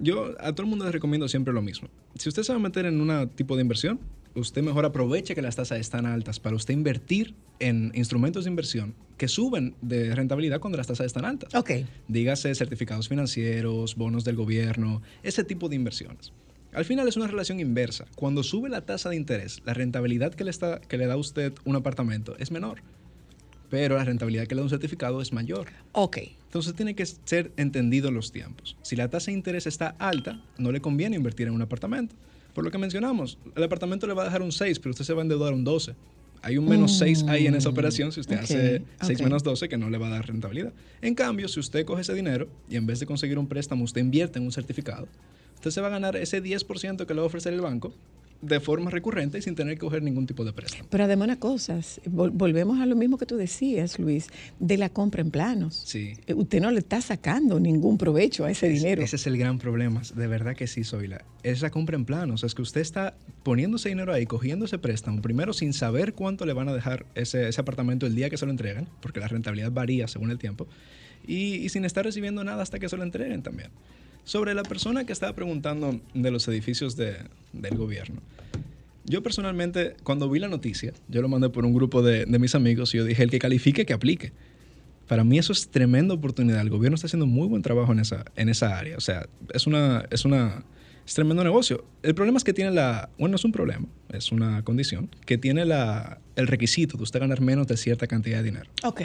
yo 0.00 0.34
a 0.40 0.52
todo 0.52 0.62
el 0.62 0.70
mundo 0.70 0.84
les 0.84 0.94
recomiendo 0.94 1.28
siempre 1.28 1.52
lo 1.52 1.62
mismo. 1.62 1.88
Si 2.16 2.28
usted 2.28 2.42
se 2.42 2.52
va 2.52 2.58
a 2.58 2.62
meter 2.62 2.86
en 2.86 3.00
un 3.00 3.28
tipo 3.30 3.56
de 3.56 3.62
inversión, 3.62 4.00
usted 4.34 4.62
mejor 4.62 4.84
aproveche 4.84 5.34
que 5.34 5.42
las 5.42 5.56
tasas 5.56 5.78
están 5.78 6.06
altas 6.06 6.40
para 6.40 6.56
usted 6.56 6.74
invertir 6.74 7.34
en 7.58 7.92
instrumentos 7.94 8.44
de 8.44 8.50
inversión 8.50 8.94
que 9.16 9.28
suben 9.28 9.74
de 9.82 10.14
rentabilidad 10.14 10.60
cuando 10.60 10.78
las 10.78 10.86
tasas 10.86 11.06
están 11.06 11.24
altas. 11.24 11.54
Ok. 11.54 11.70
Dígase 12.08 12.54
certificados 12.54 13.08
financieros, 13.08 13.94
bonos 13.94 14.24
del 14.24 14.36
gobierno, 14.36 15.02
ese 15.22 15.44
tipo 15.44 15.68
de 15.68 15.76
inversiones. 15.76 16.32
Al 16.72 16.84
final 16.86 17.06
es 17.06 17.16
una 17.16 17.26
relación 17.26 17.60
inversa. 17.60 18.06
Cuando 18.16 18.42
sube 18.42 18.70
la 18.70 18.80
tasa 18.80 19.10
de 19.10 19.16
interés, 19.16 19.60
la 19.64 19.74
rentabilidad 19.74 20.32
que 20.32 20.44
le, 20.44 20.50
está, 20.50 20.80
que 20.80 20.96
le 20.96 21.06
da 21.06 21.14
a 21.14 21.18
usted 21.18 21.52
un 21.64 21.76
apartamento 21.76 22.34
es 22.38 22.50
menor, 22.50 22.80
pero 23.68 23.96
la 23.96 24.04
rentabilidad 24.04 24.46
que 24.46 24.54
le 24.54 24.60
da 24.60 24.64
un 24.64 24.70
certificado 24.70 25.20
es 25.20 25.32
mayor. 25.32 25.68
Ok. 25.92 26.18
Entonces 26.44 26.74
tiene 26.74 26.94
que 26.94 27.04
ser 27.06 27.52
entendido 27.56 28.10
los 28.10 28.32
tiempos. 28.32 28.76
Si 28.82 28.96
la 28.96 29.08
tasa 29.08 29.30
de 29.30 29.36
interés 29.36 29.66
está 29.66 29.88
alta, 29.98 30.42
no 30.58 30.72
le 30.72 30.80
conviene 30.80 31.16
invertir 31.16 31.46
en 31.46 31.54
un 31.54 31.62
apartamento. 31.62 32.14
Por 32.54 32.64
lo 32.64 32.70
que 32.70 32.78
mencionamos, 32.78 33.38
el 33.56 33.62
apartamento 33.62 34.06
le 34.06 34.14
va 34.14 34.22
a 34.22 34.24
dejar 34.26 34.42
un 34.42 34.52
6, 34.52 34.78
pero 34.78 34.90
usted 34.90 35.04
se 35.04 35.14
va 35.14 35.20
a 35.20 35.22
endeudar 35.22 35.52
un 35.52 35.64
12. 35.64 35.94
Hay 36.42 36.58
un 36.58 36.68
menos 36.68 36.98
6 36.98 37.26
ahí 37.28 37.46
en 37.46 37.54
esa 37.54 37.68
operación 37.68 38.10
si 38.10 38.18
usted 38.18 38.36
hace 38.36 38.82
6 39.00 39.18
ok. 39.18 39.24
menos 39.24 39.44
12 39.44 39.68
que 39.68 39.78
no 39.78 39.88
le 39.88 39.98
va 39.98 40.08
a 40.08 40.10
dar 40.10 40.26
rentabilidad. 40.26 40.72
En 41.00 41.14
cambio, 41.14 41.46
si 41.48 41.60
usted 41.60 41.84
coge 41.84 42.02
ese 42.02 42.14
dinero 42.14 42.48
y 42.68 42.76
en 42.76 42.84
vez 42.84 42.98
de 42.98 43.06
conseguir 43.06 43.38
un 43.38 43.46
préstamo, 43.46 43.84
usted 43.84 44.00
invierte 44.00 44.40
en 44.40 44.44
un 44.44 44.52
certificado, 44.52 45.06
usted 45.54 45.70
se 45.70 45.80
va 45.80 45.86
a 45.86 45.90
ganar 45.90 46.16
ese 46.16 46.42
10% 46.42 47.06
que 47.06 47.14
le 47.14 47.20
va 47.20 47.24
a 47.24 47.26
ofrecer 47.26 47.52
el 47.54 47.60
banco 47.60 47.94
de 48.42 48.60
forma 48.60 48.90
recurrente 48.90 49.38
y 49.38 49.42
sin 49.42 49.54
tener 49.54 49.74
que 49.74 49.80
coger 49.80 50.02
ningún 50.02 50.26
tipo 50.26 50.44
de 50.44 50.52
préstamo. 50.52 50.84
Pero 50.90 51.04
además 51.04 51.26
una 51.26 51.38
cosa, 51.38 51.78
vol- 51.78 52.32
volvemos 52.34 52.80
a 52.80 52.86
lo 52.86 52.96
mismo 52.96 53.16
que 53.16 53.24
tú 53.24 53.36
decías, 53.36 53.98
Luis, 54.00 54.26
de 54.58 54.76
la 54.76 54.88
compra 54.88 55.20
en 55.22 55.30
planos. 55.30 55.80
Sí. 55.86 56.14
Usted 56.34 56.60
no 56.60 56.70
le 56.72 56.80
está 56.80 57.00
sacando 57.00 57.60
ningún 57.60 57.98
provecho 57.98 58.44
a 58.44 58.50
ese 58.50 58.68
dinero. 58.68 59.00
Ese 59.02 59.16
es 59.16 59.26
el 59.28 59.38
gran 59.38 59.58
problema, 59.58 60.02
de 60.14 60.26
verdad 60.26 60.56
que 60.56 60.66
sí, 60.66 60.82
Zoila. 60.82 61.24
Es 61.44 61.62
la 61.62 61.70
compra 61.70 61.94
en 61.96 62.04
planos, 62.04 62.42
es 62.42 62.54
que 62.54 62.62
usted 62.62 62.80
está 62.80 63.14
poniendo 63.44 63.76
ese 63.76 63.88
dinero 63.90 64.12
ahí, 64.12 64.26
cogiendo 64.26 64.64
ese 64.64 64.78
préstamo, 64.78 65.22
primero 65.22 65.52
sin 65.52 65.72
saber 65.72 66.12
cuánto 66.12 66.44
le 66.44 66.52
van 66.52 66.68
a 66.68 66.74
dejar 66.74 67.06
ese, 67.14 67.48
ese 67.48 67.60
apartamento 67.60 68.06
el 68.06 68.14
día 68.16 68.28
que 68.28 68.36
se 68.36 68.44
lo 68.44 68.50
entregan, 68.50 68.88
porque 69.00 69.20
la 69.20 69.28
rentabilidad 69.28 69.70
varía 69.70 70.08
según 70.08 70.30
el 70.32 70.38
tiempo, 70.38 70.66
y, 71.26 71.54
y 71.56 71.68
sin 71.68 71.84
estar 71.84 72.04
recibiendo 72.04 72.42
nada 72.42 72.62
hasta 72.62 72.80
que 72.80 72.88
se 72.88 72.96
lo 72.96 73.04
entreguen 73.04 73.42
también. 73.42 73.70
Sobre 74.24 74.54
la 74.54 74.62
persona 74.62 75.04
que 75.04 75.12
estaba 75.12 75.34
preguntando 75.34 76.00
de 76.14 76.30
los 76.30 76.46
edificios 76.48 76.96
de- 76.96 77.16
del 77.52 77.76
gobierno. 77.76 78.20
Yo 79.04 79.22
personalmente, 79.22 79.94
cuando 80.04 80.30
vi 80.30 80.38
la 80.38 80.48
noticia, 80.48 80.92
yo 81.08 81.22
lo 81.22 81.28
mandé 81.28 81.48
por 81.48 81.64
un 81.66 81.74
grupo 81.74 82.02
de, 82.02 82.24
de 82.24 82.38
mis 82.38 82.54
amigos 82.54 82.94
y 82.94 82.98
yo 82.98 83.04
dije, 83.04 83.22
el 83.24 83.30
que 83.30 83.38
califique, 83.40 83.84
que 83.84 83.92
aplique. 83.92 84.32
Para 85.08 85.24
mí 85.24 85.38
eso 85.38 85.52
es 85.52 85.68
tremenda 85.68 86.14
oportunidad. 86.14 86.60
El 86.60 86.70
gobierno 86.70 86.94
está 86.94 87.06
haciendo 87.08 87.26
muy 87.26 87.48
buen 87.48 87.62
trabajo 87.62 87.92
en 87.92 87.98
esa, 87.98 88.24
en 88.36 88.48
esa 88.48 88.78
área. 88.78 88.96
O 88.96 89.00
sea, 89.00 89.26
es 89.52 89.66
una, 89.66 90.04
es 90.10 90.24
una 90.24 90.64
Es 91.04 91.14
tremendo 91.14 91.42
negocio. 91.42 91.84
El 92.04 92.14
problema 92.14 92.38
es 92.38 92.44
que 92.44 92.52
tiene 92.52 92.70
la, 92.70 93.10
bueno, 93.18 93.32
no 93.32 93.36
es 93.36 93.44
un 93.44 93.50
problema, 93.50 93.86
es 94.12 94.30
una 94.30 94.62
condición, 94.62 95.10
que 95.26 95.36
tiene 95.36 95.64
la, 95.64 96.20
el 96.36 96.46
requisito 96.46 96.96
de 96.96 97.02
usted 97.02 97.18
ganar 97.18 97.40
menos 97.40 97.66
de 97.66 97.76
cierta 97.76 98.06
cantidad 98.06 98.38
de 98.38 98.44
dinero. 98.44 98.70
Ok. 98.84 99.00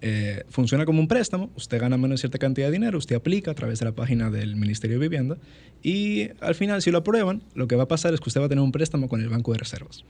Eh, 0.00 0.44
funciona 0.48 0.84
como 0.84 1.00
un 1.00 1.08
préstamo, 1.08 1.50
usted 1.56 1.80
gana 1.80 1.96
menos 1.96 2.10
de 2.10 2.18
cierta 2.18 2.38
cantidad 2.38 2.68
de 2.68 2.72
dinero, 2.72 2.98
usted 2.98 3.16
aplica 3.16 3.50
a 3.50 3.54
través 3.54 3.80
de 3.80 3.84
la 3.84 3.92
página 3.92 4.30
del 4.30 4.54
Ministerio 4.54 4.96
de 4.98 5.08
Vivienda 5.08 5.38
y 5.82 6.28
al 6.40 6.54
final 6.54 6.82
si 6.82 6.92
lo 6.92 6.98
aprueban, 6.98 7.42
lo 7.54 7.66
que 7.66 7.74
va 7.74 7.84
a 7.84 7.88
pasar 7.88 8.14
es 8.14 8.20
que 8.20 8.28
usted 8.28 8.40
va 8.40 8.46
a 8.46 8.48
tener 8.48 8.62
un 8.62 8.70
préstamo 8.70 9.08
con 9.08 9.20
el 9.20 9.28
Banco 9.28 9.52
de 9.52 9.58
Reservas, 9.58 10.04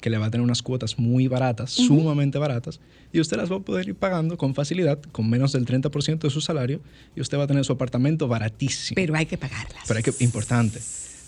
que 0.00 0.10
le 0.10 0.18
va 0.18 0.26
a 0.26 0.30
tener 0.30 0.42
unas 0.42 0.62
cuotas 0.62 0.98
muy 0.98 1.28
baratas, 1.28 1.70
sumamente 1.70 2.38
baratas, 2.38 2.80
y 3.12 3.20
usted 3.20 3.36
las 3.36 3.50
va 3.50 3.56
a 3.56 3.60
poder 3.60 3.88
ir 3.88 3.94
pagando 3.94 4.36
con 4.36 4.54
facilidad, 4.54 5.00
con 5.12 5.30
menos 5.30 5.52
del 5.52 5.64
30% 5.64 6.18
de 6.18 6.30
su 6.30 6.40
salario, 6.40 6.80
y 7.14 7.20
usted 7.20 7.38
va 7.38 7.44
a 7.44 7.46
tener 7.46 7.64
su 7.64 7.72
apartamento 7.72 8.26
baratísimo. 8.26 8.96
Pero 8.96 9.14
hay 9.14 9.26
que 9.26 9.38
pagarlas. 9.38 9.84
Pero 9.86 9.98
hay 9.98 10.02
que, 10.02 10.12
importante, 10.24 10.80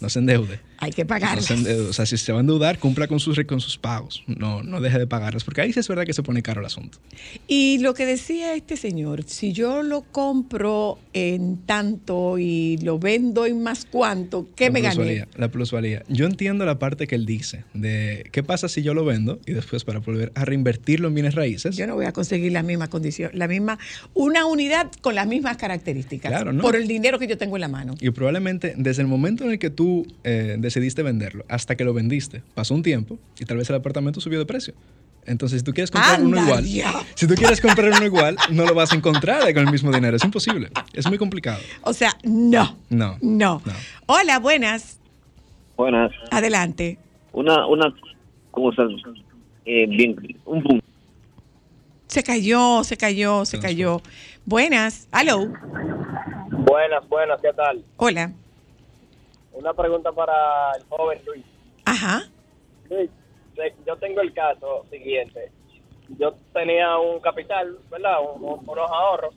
no 0.02 0.08
se 0.10 0.18
endeude. 0.18 0.60
Hay 0.78 0.90
que 0.90 1.04
No 1.04 1.08
pagarlas. 1.08 1.44
se 1.46 1.54
endeude. 1.54 1.88
O 1.88 1.92
sea, 1.92 2.04
si 2.06 2.16
se 2.18 2.32
va 2.32 2.38
a 2.38 2.40
endeudar, 2.40 2.78
cumpla 2.80 3.06
con 3.06 3.20
sus, 3.20 3.38
con 3.46 3.60
sus 3.60 3.78
pagos. 3.78 4.24
No, 4.26 4.62
no 4.64 4.80
deje 4.80 4.98
de 4.98 5.06
pagarlas, 5.06 5.44
porque 5.44 5.60
ahí 5.60 5.72
sí 5.72 5.78
es 5.80 5.86
verdad 5.86 6.04
que 6.04 6.12
se 6.12 6.22
pone 6.24 6.42
caro 6.42 6.60
el 6.60 6.66
asunto. 6.66 6.98
Y 7.46 7.78
lo 7.78 7.94
que 7.94 8.04
decía 8.04 8.54
este 8.54 8.76
señor, 8.76 9.22
si 9.24 9.52
yo 9.52 9.82
lo 9.84 10.02
compro 10.02 10.98
en 11.12 11.58
tanto 11.58 12.36
y 12.38 12.78
lo 12.78 12.98
vendo 12.98 13.46
en 13.46 13.62
más 13.62 13.86
cuánto, 13.88 14.48
¿qué 14.56 14.64
La 14.66 14.70
me 14.72 14.80
gané? 14.80 15.28
La 15.36 15.48
plusvalía. 15.50 16.02
Yo 16.08 16.26
entiendo 16.26 16.66
la 16.66 16.78
parte 16.80 17.06
que 17.06 17.14
él 17.14 17.26
dice 17.26 17.64
de 17.74 18.28
qué 18.32 18.42
pasa 18.42 18.68
si 18.68 18.82
yo 18.82 18.92
lo 18.92 19.04
vendo 19.04 19.38
y 19.46 19.52
después 19.52 19.84
para 19.84 20.00
volver 20.00 20.32
a 20.34 20.44
reinvertirlo 20.44 21.06
en 21.06 21.14
bienes 21.14 21.36
raíces. 21.36 21.76
Yo 21.76 21.86
no 21.86 21.94
voy 21.94 22.06
a 22.06 22.12
conseguir 22.12 22.50
la 22.50 22.64
misma 22.64 22.88
condición, 22.88 23.30
la 23.34 23.46
misma, 23.46 23.78
una 24.14 24.46
unidad 24.46 24.90
con 25.00 25.14
las 25.14 25.28
mismas 25.28 25.56
características 25.58 26.30
Claro, 26.32 26.52
¿no? 26.52 26.62
por 26.62 26.74
el 26.74 26.88
dinero 26.88 27.20
que 27.20 27.28
yo 27.28 27.38
tengo 27.38 27.56
en 27.56 27.60
la 27.60 27.68
mano. 27.68 27.94
Y 28.00 28.10
probablemente 28.10 28.74
desde 28.76 29.02
el 29.02 29.08
momento 29.08 29.44
en 29.44 29.52
el 29.52 29.58
que 29.60 29.70
tú 29.70 29.91
eh, 30.24 30.56
decidiste 30.58 31.02
venderlo 31.02 31.44
hasta 31.48 31.76
que 31.76 31.84
lo 31.84 31.92
vendiste, 31.94 32.42
pasó 32.54 32.74
un 32.74 32.82
tiempo 32.82 33.18
y 33.38 33.44
tal 33.44 33.56
vez 33.58 33.68
el 33.70 33.76
apartamento 33.76 34.20
subió 34.20 34.38
de 34.38 34.46
precio. 34.46 34.74
Entonces, 35.24 35.60
si 35.60 35.64
tú 35.64 35.72
quieres 35.72 35.90
comprar 35.92 36.20
uno 36.20 36.36
igual, 36.42 36.64
ya. 36.64 36.92
si 37.14 37.28
tú 37.28 37.34
quieres 37.34 37.60
comprar 37.60 37.92
uno 37.92 38.04
igual, 38.04 38.36
no 38.50 38.64
lo 38.66 38.74
vas 38.74 38.92
a 38.92 38.96
encontrar 38.96 39.42
con 39.54 39.64
el 39.66 39.70
mismo 39.70 39.92
dinero. 39.92 40.16
Es 40.16 40.24
imposible. 40.24 40.68
Es 40.92 41.06
muy 41.08 41.16
complicado. 41.16 41.60
O 41.82 41.92
sea, 41.92 42.10
no, 42.24 42.76
No. 42.90 43.18
no. 43.20 43.62
No. 43.64 43.72
Hola, 44.06 44.40
buenas, 44.40 44.98
Buenas. 45.76 46.10
adelante. 46.32 46.98
Una, 47.32 47.66
una 47.68 47.94
cosa 48.50 48.82
eh, 49.64 49.86
bien, 49.86 50.16
un 50.44 50.62
punto. 50.62 50.84
Se 52.08 52.22
cayó, 52.24 52.82
se 52.82 52.96
cayó, 52.96 53.44
se 53.44 53.60
cayó. 53.60 54.02
Buenas, 54.44 55.06
hello, 55.18 55.46
Buenas, 56.50 57.08
buenas, 57.08 57.40
¿qué 57.40 57.52
tal? 57.56 57.82
hola. 57.96 58.32
Una 59.52 59.74
pregunta 59.74 60.12
para 60.12 60.72
el 60.76 60.84
joven 60.84 61.20
Luis. 61.26 61.44
Ajá, 61.84 62.22
Luis, 62.88 63.10
yo 63.86 63.96
tengo 63.96 64.20
el 64.20 64.32
caso 64.32 64.84
siguiente. 64.90 65.50
Yo 66.18 66.32
tenía 66.52 66.96
un 66.98 67.20
capital, 67.20 67.78
¿verdad? 67.90 68.18
Un- 68.20 68.42
un- 68.44 68.68
unos 68.68 68.90
ahorros. 68.90 69.34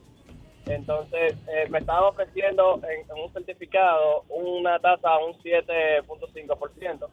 Entonces, 0.67 1.35
eh, 1.47 1.67
me 1.69 1.77
estaban 1.79 2.05
ofreciendo 2.05 2.79
en, 2.83 3.09
en 3.09 3.23
un 3.23 3.31
certificado 3.33 4.23
una 4.29 4.79
tasa 4.79 5.09
a 5.09 5.19
un 5.23 5.33
7.5%, 5.43 7.07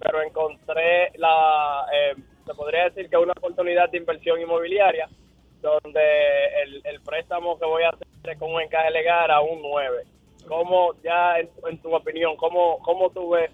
pero 0.00 0.22
encontré 0.22 1.10
la, 1.16 1.84
eh, 1.92 2.14
se 2.46 2.54
podría 2.54 2.84
decir 2.84 3.08
que 3.10 3.16
una 3.16 3.32
oportunidad 3.32 3.90
de 3.90 3.98
inversión 3.98 4.40
inmobiliaria 4.40 5.08
donde 5.60 6.46
el, 6.62 6.80
el 6.84 7.00
préstamo 7.02 7.58
que 7.58 7.66
voy 7.66 7.82
a 7.84 7.90
hacer 7.90 8.06
es 8.24 8.38
con 8.38 8.52
un 8.52 8.60
encaje 8.60 8.90
legal 8.90 9.30
a 9.30 9.40
un 9.40 9.60
9. 9.62 10.04
¿Cómo, 10.46 10.94
ya 11.02 11.38
en, 11.38 11.48
en 11.70 11.78
tu 11.78 11.94
opinión, 11.94 12.36
cómo, 12.36 12.78
cómo 12.80 13.10
tú 13.10 13.30
ves 13.30 13.50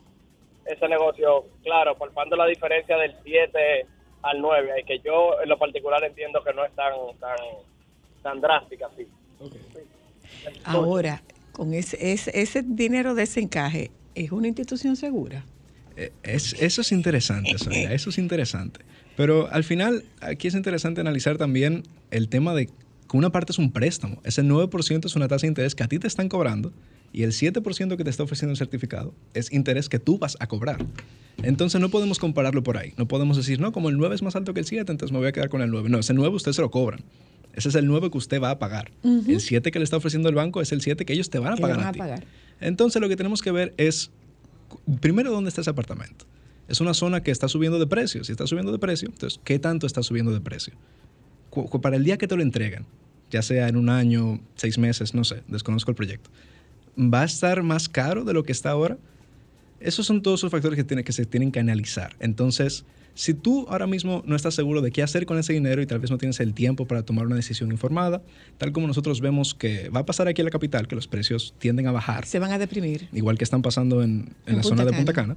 ese 0.66 0.89
negocio? 0.89 1.47
Claro, 1.62 1.97
palpando 1.97 2.36
la 2.36 2.47
diferencia 2.47 2.97
del 2.97 3.14
7 3.24 3.86
al 4.22 4.41
9, 4.41 4.80
y 4.80 4.84
que 4.84 4.99
yo 5.01 5.41
en 5.43 5.49
lo 5.49 5.59
particular 5.59 6.03
entiendo 6.05 6.43
que 6.43 6.53
no 6.53 6.64
es 6.64 6.72
tan, 6.74 6.93
tan, 7.20 7.36
tan 8.22 8.41
drástica 8.41 8.86
así. 8.86 9.07
ahora, 10.64 11.22
con 11.53 11.74
ese, 11.74 12.12
ese, 12.12 12.30
ese 12.41 12.62
dinero 12.62 13.14
de 13.14 13.24
ese 13.24 13.41
encaje, 13.41 13.91
¿es 14.14 14.32
una 14.32 14.49
institución 14.49 14.97
segura? 14.97 15.45
Eh, 15.97 16.12
Es, 16.22 16.53
eso 16.55 16.80
es 16.80 16.93
interesante, 16.93 17.59
Sonia, 17.59 17.93
eso 17.93 18.11
es 18.11 18.18
interesante. 18.18 18.80
Pero 19.16 19.49
al 19.51 19.64
final, 19.64 20.05
aquí 20.20 20.47
es 20.47 20.55
interesante 20.55 21.01
analizar 21.01 21.39
también 21.39 21.82
el 22.11 22.28
tema 22.28 22.55
de 22.55 22.70
que 23.11 23.16
una 23.16 23.30
parte 23.30 23.52
es 23.52 23.59
un 23.59 23.72
préstamo. 23.72 24.20
Ese 24.24 24.42
9% 24.42 25.06
es 25.06 25.16
una 25.16 25.28
tasa 25.28 25.42
de 25.42 25.48
interés 25.48 25.74
que 25.74 25.82
a 25.82 25.88
ti 25.88 25.98
te 25.98 26.06
están 26.06 26.28
cobrando 26.28 26.72
y 27.12 27.22
el 27.22 27.32
7% 27.32 27.96
que 27.96 28.04
te 28.04 28.11
está 28.11 28.22
ofreciendo 28.22 28.52
el 28.52 28.59
certificado 28.59 29.14
es 29.34 29.52
interés 29.52 29.88
que 29.88 29.98
tú 29.98 30.18
vas 30.18 30.36
a 30.40 30.46
cobrar. 30.46 30.84
Entonces 31.42 31.80
no 31.80 31.88
podemos 31.88 32.18
compararlo 32.18 32.62
por 32.62 32.76
ahí. 32.76 32.92
No 32.96 33.09
podemos 33.09 33.36
decir, 33.36 33.61
no, 33.61 33.72
como 33.72 33.88
el 33.88 33.96
9 33.96 34.14
es 34.14 34.22
más 34.22 34.36
alto 34.36 34.52
que 34.52 34.61
el 34.61 34.66
7, 34.66 34.90
entonces 34.90 35.12
me 35.12 35.18
voy 35.18 35.28
a 35.28 35.32
quedar 35.32 35.48
con 35.48 35.62
el 35.62 35.70
9. 35.70 35.88
No, 35.88 35.98
ese 35.98 36.12
9 36.12 36.34
usted 36.34 36.52
se 36.52 36.61
lo 36.61 36.70
cobran. 36.70 37.00
Ese 37.54 37.70
es 37.70 37.74
el 37.74 37.86
9 37.86 38.11
que 38.11 38.18
usted 38.18 38.40
va 38.42 38.50
a 38.50 38.59
pagar. 38.59 38.92
El 39.02 39.40
7 39.40 39.70
que 39.70 39.78
le 39.78 39.84
está 39.84 39.96
ofreciendo 39.96 40.28
el 40.28 40.34
banco 40.34 40.61
es 40.61 40.70
el 40.72 40.80
7 40.80 41.04
que 41.04 41.12
ellos 41.12 41.30
te 41.30 41.38
van 41.38 41.54
a 41.54 41.56
pagar 41.56 41.78
van 41.78 41.86
a 41.86 41.88
a 41.88 41.92
ti. 41.92 41.98
pagar. 41.98 42.24
Entonces 42.61 43.00
lo 43.00 43.09
que 43.09 43.16
tenemos 43.16 43.40
que 43.40 43.52
ver 43.52 43.74
es, 43.78 44.11
primero, 45.00 45.30
¿dónde 45.30 45.48
está 45.48 45.62
ese 45.62 45.70
apartamento? 45.70 46.26
Es 46.68 46.80
una 46.80 46.92
zona 46.92 47.22
que 47.22 47.30
está 47.30 47.48
subiendo 47.48 47.78
de 47.78 47.86
precio. 47.86 48.22
Si 48.24 48.32
está 48.32 48.46
subiendo 48.46 48.70
de 48.70 48.78
precio, 48.78 49.09
entonces, 49.09 49.40
¿qué 49.44 49.59
tanto 49.59 49.86
está 49.86 50.02
subiendo 50.02 50.32
de 50.32 50.40
precio? 50.40 50.74
Para 51.82 51.96
el 51.96 52.05
día 52.05 52.16
que 52.18 52.28
te 52.28 52.36
lo 52.36 52.42
entregan, 52.42 52.86
ya 53.30 53.42
sea 53.42 53.68
en 53.68 53.76
un 53.76 53.88
año, 53.88 54.40
seis 54.55 54.78
meses, 54.78 55.14
no 55.14 55.24
sé, 55.24 55.42
desconozco 55.49 55.90
el 55.90 55.96
proyecto, 55.96 56.30
¿va 56.96 57.22
a 57.22 57.24
estar 57.24 57.62
más 57.62 57.88
caro 57.88 58.24
de 58.24 58.32
lo 58.32 58.42
que 58.44 58.53
está 58.53 58.70
ahora? 58.70 58.99
Esos 59.80 60.07
son 60.07 60.22
todos 60.22 60.40
esos 60.40 60.51
factores 60.51 60.76
que, 60.76 60.84
tiene, 60.84 61.05
que 61.05 61.12
se 61.12 61.24
tienen 61.24 61.53
que 61.53 61.61
analizar. 61.61 62.16
Entonces, 62.18 62.84
si 63.14 63.34
tú 63.34 63.66
ahora 63.68 63.86
mismo 63.86 64.22
no 64.26 64.36
estás 64.36 64.55
seguro 64.55 64.80
de 64.80 64.92
qué 64.92 65.03
hacer 65.03 65.26
con 65.26 65.38
ese 65.38 65.53
dinero 65.53 65.82
y 65.82 65.86
tal 65.86 65.99
vez 65.99 66.11
no 66.11 66.18
tienes 66.18 66.38
el 66.40 66.55
tiempo 66.55 66.86
para 66.86 67.03
tomar 67.03 67.26
una 67.26 67.36
decisión 67.36 67.70
informada, 67.72 68.22
tal 68.59 68.72
como 68.72 68.86
nosotros 68.86 69.20
vemos 69.20 69.55
que 69.55 69.88
va 69.88 70.01
a 70.01 70.07
pasar 70.07 70.28
aquí 70.28 70.40
en 70.40 70.44
la 70.46 70.51
capital, 70.51 70.86
que 70.86 70.94
los 70.94 71.09
precios 71.09 71.55
tienden 71.59 71.86
a 71.88 71.92
bajar, 71.92 72.26
Se 72.26 72.38
van 72.38 72.53
a 72.53 72.59
deprimir. 72.59 73.09
igual 73.12 73.36
que 73.38 73.44
están 73.44 73.62
pasando 73.62 74.03
en, 74.03 74.11
en 74.46 74.55
En 74.55 74.57
la 74.57 74.62
Punta 74.62 74.68
zona 74.68 74.84
de. 74.84 74.96
Punta 74.96 75.12
Cana, 75.12 75.36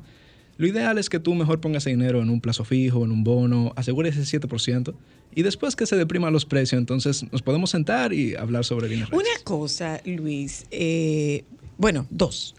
lo 0.62 0.68
ideal 0.68 1.00
es 1.00 1.10
que 1.10 1.20
tú 1.20 1.34
mejor 1.34 1.60
pongas 1.60 1.82
ese 1.82 1.90
dinero 1.90 2.22
en 2.22 2.30
un 2.30 2.40
plazo 2.40 2.64
fijo, 2.64 3.04
en 3.04 3.12
un 3.12 3.24
bono, 3.24 3.74
asegures 3.76 4.16
ese 4.16 4.40
7% 4.40 4.94
y 5.34 5.42
después 5.42 5.76
que 5.76 5.88
se 5.88 5.96
depriman 5.96 6.32
los 6.32 6.46
precios, 6.46 6.78
entonces 6.78 7.26
nos 7.32 7.42
podemos 7.42 7.72
sentar 7.72 8.14
y 8.14 8.36
hablar 8.36 8.64
sobre 8.64 8.88
bienes 8.88 9.10
Una 9.10 9.24
raíces. 9.24 9.42
cosa, 9.42 10.02
Luis, 10.06 10.68
eh, 10.70 11.46
bueno, 11.80 12.06
dos. 12.12 12.54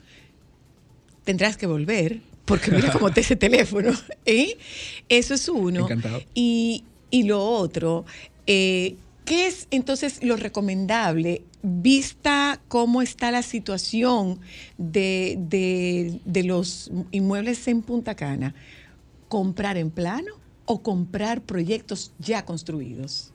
Tendrás 1.22 1.56
que 1.56 1.66
volver, 1.66 2.18
porque 2.44 2.72
mira 2.72 2.90
cómo 2.90 3.12
te 3.12 3.20
ese 3.20 3.36
teléfono. 3.36 3.92
¿eh? 4.26 4.58
Eso 5.08 5.34
es 5.34 5.48
uno. 5.48 5.82
Encantado. 5.84 6.22
Y, 6.34 6.82
y 7.08 7.22
lo 7.22 7.40
otro, 7.40 8.04
eh, 8.48 8.96
¿qué 9.24 9.46
es 9.46 9.68
entonces 9.70 10.24
lo 10.24 10.34
recomendable, 10.36 11.42
vista 11.62 12.60
cómo 12.68 13.02
está 13.02 13.30
la 13.30 13.42
situación 13.42 14.40
de, 14.78 15.36
de- 15.38 16.20
de 16.24 16.42
los 16.44 16.90
inmuebles 17.10 17.66
en 17.68 17.82
Punta 17.82 18.14
Cana? 18.14 18.54
¿Comprar 19.28 19.76
en 19.78 19.90
plano 19.90 20.32
o 20.64 20.82
comprar 20.82 21.40
proyectos 21.42 22.12
ya 22.18 22.44
construidos? 22.44 23.30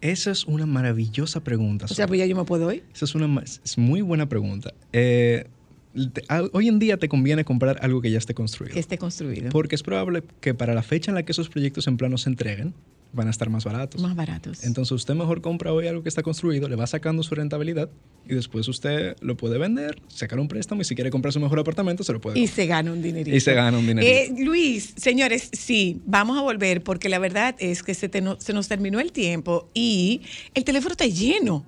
Esa 0.00 0.30
es 0.30 0.44
una 0.46 0.66
maravillosa 0.66 1.40
pregunta. 1.40 1.84
O 1.86 1.88
sea, 1.88 2.06
pues 2.06 2.18
ya 2.18 2.26
yo 2.26 2.36
me 2.36 2.44
puedo 2.44 2.72
ir. 2.72 2.84
Esa 2.94 3.04
es 3.04 3.14
una 3.14 3.42
es 3.42 3.78
muy 3.78 4.00
buena 4.00 4.28
pregunta. 4.28 4.72
Eh, 4.92 5.46
te- 6.12 6.22
a- 6.28 6.44
hoy 6.52 6.68
en 6.68 6.78
día 6.78 6.96
te 6.98 7.08
conviene 7.08 7.44
comprar 7.44 7.78
algo 7.82 8.00
que 8.00 8.10
ya 8.10 8.18
esté 8.18 8.32
construido. 8.34 8.74
Que 8.74 8.80
esté 8.80 8.96
construido. 8.98 9.50
Porque 9.50 9.74
es 9.74 9.82
probable 9.82 10.22
que 10.40 10.54
para 10.54 10.74
la 10.74 10.82
fecha 10.82 11.10
en 11.10 11.16
la 11.16 11.24
que 11.24 11.32
esos 11.32 11.48
proyectos 11.48 11.86
en 11.88 11.96
plano 11.96 12.16
se 12.18 12.30
entreguen, 12.30 12.74
van 13.12 13.26
a 13.26 13.30
estar 13.30 13.48
más 13.50 13.64
baratos. 13.64 14.00
Más 14.00 14.14
baratos. 14.14 14.64
Entonces 14.64 14.92
usted 14.92 15.14
mejor 15.14 15.40
compra 15.40 15.72
hoy 15.72 15.86
algo 15.86 16.02
que 16.02 16.08
está 16.08 16.22
construido, 16.22 16.68
le 16.68 16.76
va 16.76 16.86
sacando 16.86 17.22
su 17.22 17.34
rentabilidad 17.34 17.88
y 18.28 18.34
después 18.34 18.68
usted 18.68 19.16
lo 19.20 19.36
puede 19.36 19.56
vender, 19.58 20.02
sacar 20.08 20.38
un 20.38 20.48
préstamo 20.48 20.82
y 20.82 20.84
si 20.84 20.94
quiere 20.94 21.10
comprar 21.10 21.32
su 21.32 21.40
mejor 21.40 21.58
apartamento 21.58 22.04
se 22.04 22.12
lo 22.12 22.20
puede 22.20 22.38
Y 22.38 22.42
comprar. 22.42 22.56
se 22.56 22.66
gana 22.66 22.92
un 22.92 23.00
dinerito. 23.02 23.34
Y 23.36 23.40
se 23.40 23.54
gana 23.54 23.78
un 23.78 23.86
dinerito. 23.86 24.12
Eh, 24.12 24.44
Luis, 24.44 24.92
señores, 24.96 25.48
sí, 25.52 26.02
vamos 26.04 26.36
a 26.38 26.42
volver 26.42 26.82
porque 26.82 27.08
la 27.08 27.18
verdad 27.18 27.54
es 27.58 27.82
que 27.82 27.94
se, 27.94 28.08
te 28.10 28.20
no- 28.20 28.38
se 28.40 28.52
nos 28.52 28.68
terminó 28.68 29.00
el 29.00 29.12
tiempo 29.12 29.70
y 29.72 30.20
el 30.54 30.64
teléfono 30.64 30.92
está 30.92 31.06
lleno 31.06 31.64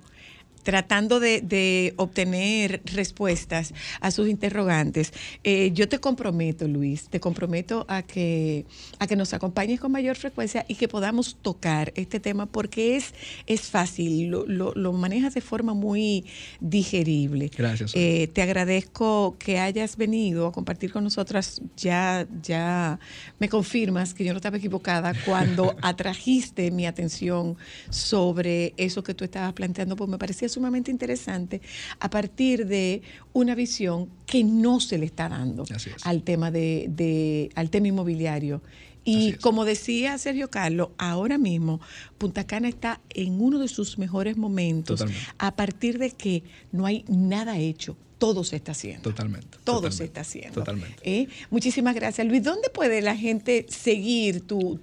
tratando 0.63 1.19
de, 1.19 1.41
de 1.41 1.93
obtener 1.97 2.81
respuestas 2.85 3.73
a 3.99 4.11
sus 4.11 4.27
interrogantes. 4.29 5.13
Eh, 5.43 5.71
yo 5.73 5.87
te 5.89 5.99
comprometo, 5.99 6.67
Luis, 6.67 7.07
te 7.09 7.19
comprometo 7.19 7.85
a 7.87 8.01
que, 8.03 8.65
a 8.99 9.07
que 9.07 9.15
nos 9.15 9.33
acompañes 9.33 9.79
con 9.79 9.91
mayor 9.91 10.15
frecuencia 10.15 10.65
y 10.67 10.75
que 10.75 10.87
podamos 10.87 11.37
tocar 11.41 11.91
este 11.95 12.19
tema 12.19 12.45
porque 12.45 12.95
es, 12.95 13.13
es 13.47 13.61
fácil, 13.61 14.27
lo, 14.27 14.45
lo- 14.45 14.73
lo 14.75 14.93
manejas 14.93 15.33
de 15.33 15.41
forma 15.41 15.73
muy 15.73 16.25
digerible. 16.59 17.49
Gracias. 17.55 17.91
Eh, 17.95 18.29
te 18.33 18.41
agradezco 18.41 19.35
que 19.37 19.59
hayas 19.59 19.97
venido 19.97 20.47
a 20.47 20.51
compartir 20.51 20.91
con 20.91 21.03
nosotras. 21.03 21.61
Ya, 21.77 22.27
ya 22.43 22.99
me 23.39 23.49
confirmas 23.49 24.13
que 24.13 24.23
yo 24.23 24.31
no 24.33 24.37
estaba 24.37 24.57
equivocada 24.57 25.13
cuando 25.25 25.75
atrajiste 25.81 26.71
mi 26.71 26.85
atención 26.85 27.57
sobre 27.89 28.73
eso 28.77 29.03
que 29.03 29.13
tú 29.13 29.23
estabas 29.23 29.53
planteando, 29.53 29.95
pues 29.95 30.09
me 30.09 30.17
parecía 30.17 30.47
sumamente 30.51 30.91
interesante 30.91 31.61
a 31.99 32.09
partir 32.09 32.67
de 32.67 33.01
una 33.33 33.55
visión 33.55 34.09
que 34.27 34.43
no 34.43 34.79
se 34.79 34.97
le 34.99 35.05
está 35.07 35.27
dando 35.29 35.63
es. 35.63 35.87
al 36.05 36.21
tema 36.23 36.51
de, 36.51 36.85
de- 36.89 37.49
al 37.55 37.69
tema 37.71 37.87
inmobiliario. 37.87 38.61
Y 39.03 39.33
como 39.33 39.65
decía 39.65 40.15
Sergio 40.19 40.51
Carlos, 40.51 40.89
ahora 40.99 41.39
mismo 41.39 41.81
Punta 42.19 42.45
Cana 42.45 42.67
está 42.69 43.01
en 43.09 43.41
uno 43.41 43.57
de 43.57 43.67
sus 43.67 43.97
mejores 43.97 44.37
momentos 44.37 44.99
Totalmente. 44.99 45.27
a 45.39 45.55
partir 45.55 45.97
de 45.97 46.11
que 46.11 46.43
no 46.71 46.85
hay 46.85 47.03
nada 47.07 47.57
hecho, 47.57 47.97
todo 48.21 48.43
se 48.43 48.55
está 48.55 48.73
haciendo. 48.73 49.01
Totalmente. 49.01 49.57
Todo 49.63 49.77
totalmente, 49.77 49.97
se 49.97 50.03
está 50.03 50.21
haciendo. 50.21 50.53
Totalmente. 50.53 50.95
¿Eh? 51.03 51.27
Muchísimas 51.49 51.95
gracias, 51.95 52.27
Luis. 52.27 52.43
¿Dónde 52.43 52.69
puede 52.69 53.01
la 53.01 53.17
gente 53.17 53.65
seguir 53.67 54.41
tu, 54.41 54.79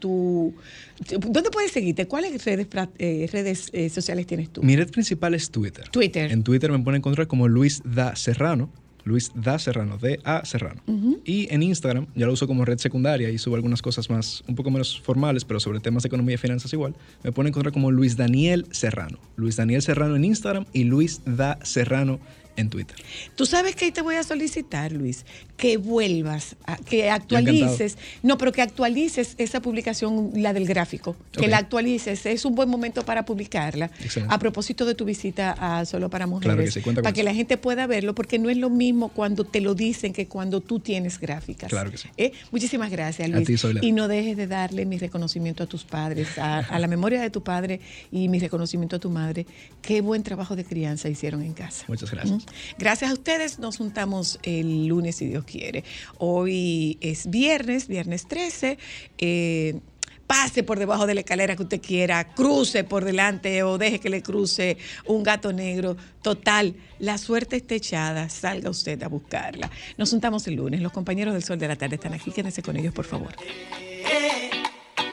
¿Dónde 1.08 1.50
puedes 1.52 1.70
seguirte? 1.70 2.08
¿Cuáles 2.08 2.44
redes, 2.44 2.66
eh, 2.98 3.28
redes 3.32 3.70
eh, 3.72 3.90
sociales 3.90 4.26
tienes 4.26 4.50
tú? 4.50 4.64
Mi 4.64 4.74
red 4.74 4.90
principal 4.90 5.34
es 5.34 5.52
Twitter. 5.52 5.88
Twitter. 5.88 6.32
En 6.32 6.42
Twitter 6.42 6.72
me 6.72 6.80
pueden 6.80 6.98
encontrar 6.98 7.28
como 7.28 7.46
Luis 7.46 7.80
Da 7.84 8.16
Serrano. 8.16 8.72
Luis 9.04 9.30
Da 9.36 9.60
Serrano, 9.60 9.98
D-A 9.98 10.44
Serrano. 10.44 10.82
Y 11.24 11.46
en 11.54 11.62
Instagram, 11.62 12.08
ya 12.16 12.26
lo 12.26 12.32
uso 12.32 12.48
como 12.48 12.64
red 12.64 12.78
secundaria 12.78 13.30
y 13.30 13.38
subo 13.38 13.54
algunas 13.54 13.80
cosas 13.80 14.10
más, 14.10 14.42
un 14.48 14.56
poco 14.56 14.72
menos 14.72 15.00
formales, 15.00 15.44
pero 15.44 15.60
sobre 15.60 15.78
temas 15.78 16.02
de 16.02 16.08
economía 16.08 16.34
y 16.34 16.38
finanzas 16.38 16.72
igual. 16.72 16.96
Me 17.22 17.30
pueden 17.30 17.48
encontrar 17.48 17.72
como 17.72 17.92
Luis 17.92 18.16
Daniel 18.16 18.66
Serrano. 18.72 19.18
Luis 19.36 19.54
Daniel 19.54 19.80
Serrano 19.80 20.16
en 20.16 20.24
Instagram 20.24 20.66
y 20.72 20.84
Luis 20.84 21.22
Da 21.24 21.58
Serrano 21.62 22.18
en 22.58 22.68
Twitter. 22.70 22.96
Tú 23.36 23.46
sabes 23.46 23.74
que 23.76 23.86
ahí 23.86 23.92
te 23.92 24.02
voy 24.02 24.16
a 24.16 24.22
solicitar, 24.22 24.92
Luis, 24.92 25.24
que 25.56 25.76
vuelvas, 25.76 26.56
a- 26.66 26.76
que 26.76 27.10
actualices, 27.10 27.96
no, 28.22 28.36
pero 28.38 28.52
que 28.52 28.62
actualices 28.62 29.34
esa 29.38 29.60
publicación, 29.60 30.30
la 30.34 30.52
del 30.52 30.66
gráfico, 30.66 31.16
que 31.32 31.48
la 31.48 31.56
actualices, 31.58 32.26
es 32.26 32.44
un 32.44 32.54
buen 32.54 32.68
momento 32.68 33.04
para 33.04 33.24
publicarla. 33.24 33.86
Excelente. 34.00 34.34
A 34.34 34.38
propósito 34.38 34.84
de 34.84 34.94
tu 34.94 35.04
visita 35.04 35.52
a 35.58 35.84
Solo 35.84 36.10
para 36.10 36.26
Mujeres, 36.26 36.54
Claro 36.54 36.64
que 36.64 36.70
sí, 36.70 36.80
cuenta 36.80 37.00
con 37.00 37.04
para 37.04 37.14
que 37.14 37.20
eso. 37.20 37.28
la 37.30 37.34
gente 37.34 37.56
pueda 37.56 37.86
verlo, 37.86 38.14
porque 38.14 38.38
no 38.38 38.50
es 38.50 38.56
lo 38.56 38.70
mismo 38.70 39.08
cuando 39.08 39.44
te 39.44 39.60
lo 39.60 39.74
dicen 39.74 40.12
que 40.12 40.26
cuando 40.28 40.60
tú 40.60 40.80
tienes 40.80 41.18
gráficas. 41.18 41.70
Claro 41.70 41.90
que 41.90 41.98
sí. 41.98 42.08
¿Eh? 42.16 42.32
Muchísimas 42.50 42.90
gracias, 42.90 43.28
A 43.28 43.32
Luis. 43.32 43.64
y 43.82 43.92
no 43.92 44.08
dejes 44.08 44.36
de 44.36 44.46
darle 44.46 44.84
mi 44.86 44.98
reconocimiento 44.98 45.62
a 45.64 45.66
tus 45.66 45.84
padres, 45.84 46.38
a, 46.38 46.58
a 46.58 46.78
la 46.78 46.86
memoria 46.86 47.20
de 47.20 47.30
tu 47.30 47.42
padre 47.42 47.80
y 48.12 48.28
mi 48.28 48.38
reconocimiento 48.38 48.96
a 48.96 48.98
tu 48.98 49.10
madre. 49.10 49.46
Qué 49.82 50.00
buen 50.00 50.22
trabajo 50.22 50.56
de 50.56 50.64
crianza 50.64 51.08
hicieron 51.08 51.42
en 51.42 51.52
casa. 51.54 51.84
Muchas 51.88 52.10
gracias. 52.10 52.44
Mm. 52.44 52.47
Gracias 52.78 53.10
a 53.10 53.14
ustedes. 53.14 53.58
Nos 53.58 53.78
juntamos 53.78 54.38
el 54.42 54.86
lunes, 54.86 55.16
si 55.16 55.26
Dios 55.26 55.44
quiere. 55.44 55.84
Hoy 56.18 56.98
es 57.00 57.30
viernes, 57.30 57.88
viernes 57.88 58.26
13. 58.26 58.78
Eh, 59.18 59.80
pase 60.28 60.62
por 60.62 60.78
debajo 60.78 61.06
de 61.06 61.14
la 61.14 61.20
escalera 61.20 61.56
que 61.56 61.62
usted 61.62 61.80
quiera, 61.80 62.22
cruce 62.34 62.84
por 62.84 63.04
delante 63.04 63.62
o 63.64 63.78
deje 63.78 63.98
que 63.98 64.10
le 64.10 64.22
cruce 64.22 64.76
un 65.06 65.24
gato 65.24 65.52
negro. 65.52 65.96
Total, 66.22 66.76
la 67.00 67.18
suerte 67.18 67.56
está 67.56 67.74
echada, 67.74 68.28
salga 68.28 68.70
usted 68.70 69.02
a 69.02 69.08
buscarla. 69.08 69.70
Nos 69.96 70.10
juntamos 70.10 70.46
el 70.46 70.54
lunes. 70.54 70.80
Los 70.80 70.92
compañeros 70.92 71.34
del 71.34 71.42
Sol 71.42 71.58
de 71.58 71.66
la 71.66 71.76
Tarde 71.76 71.96
están 71.96 72.12
aquí. 72.14 72.30
Quédense 72.30 72.62
con 72.62 72.76
ellos, 72.76 72.92
por 72.92 73.06
favor. 73.06 73.34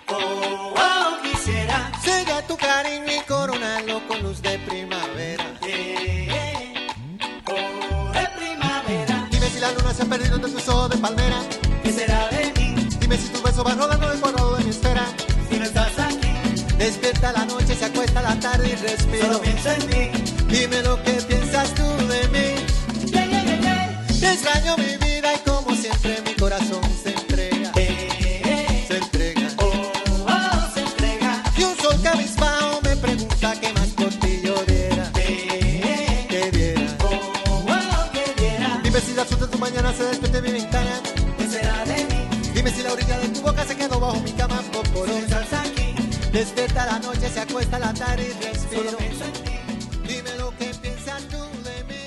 Oh, 0.08 1.18
quisiera 1.24 1.92
sellar 2.04 2.46
tu 2.46 2.58
cariño 2.58 3.12
y 3.18 3.26
coronarlo 3.26 4.06
con 4.08 4.22
luz 4.22 4.42
de 4.42 4.60
primavera. 4.60 5.45
Se 9.96 10.04
ha 10.04 10.06
perdido 10.06 10.36
entre 10.36 10.52
tus 10.52 10.68
ojos 10.68 10.90
de 10.90 10.98
palmera. 10.98 11.42
¿Qué 11.84 11.92
será 11.92 12.28
de 12.30 12.52
mí? 12.60 12.88
Dime 13.00 13.18
si 13.18 13.30
tu 13.30 13.42
beso 13.42 13.64
va 13.64 13.76
rodando 13.76 14.12
el 14.12 14.20
cuadrado 14.20 14.58
de 14.58 14.64
mi 14.66 14.70
esfera. 14.70 15.06
Si 15.50 15.58
no 15.58 15.66
estás 15.66 15.98
aquí. 16.00 16.28
Despierta 16.78 17.32
la 17.32 17.46
noche, 17.46 17.76
se 17.76 17.86
acuesta 17.86 18.22
la 18.22 18.38
tarde 18.40 18.70
y 18.70 18.76
respiro. 18.76 19.26
Solo 19.26 19.42
pienso 19.42 19.72
en 19.72 19.88
ti. 19.88 20.34
Dime 20.50 20.82
mañana 39.66 39.92
se 39.94 40.04
despierte 40.04 40.38
en 40.38 40.44
mi 40.44 40.52
ventana. 40.52 41.02
¿Qué 41.40 41.48
será 41.48 41.84
de 41.86 41.96
mí? 42.06 42.52
Dime 42.54 42.70
si 42.70 42.84
la 42.84 42.94
orilla 42.94 43.18
de 43.18 43.30
tu 43.30 43.42
boca 43.42 43.66
se 43.66 43.76
quedó 43.76 44.00
bajo 44.00 44.20
mi 44.20 44.32
cama. 44.34 44.62
Por 44.94 45.10
aquí. 45.10 45.96
Despierta 46.32 46.86
la 46.86 47.00
noche, 47.00 47.28
se 47.34 47.40
acuesta 47.40 47.80
la 47.80 47.92
tarde 47.92 48.28
y 48.30 48.44
respiro. 48.44 48.96
Dime 50.08 50.36
lo 50.38 50.56
que 50.58 50.68
piensas 50.84 51.24
tú 51.32 51.40
de 51.68 51.84
mí. 51.90 52.04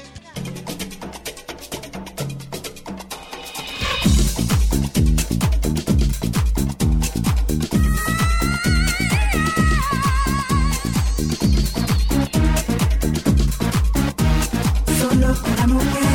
Solo 15.01 15.35
para 15.43 15.67
mujeres. 15.67 16.08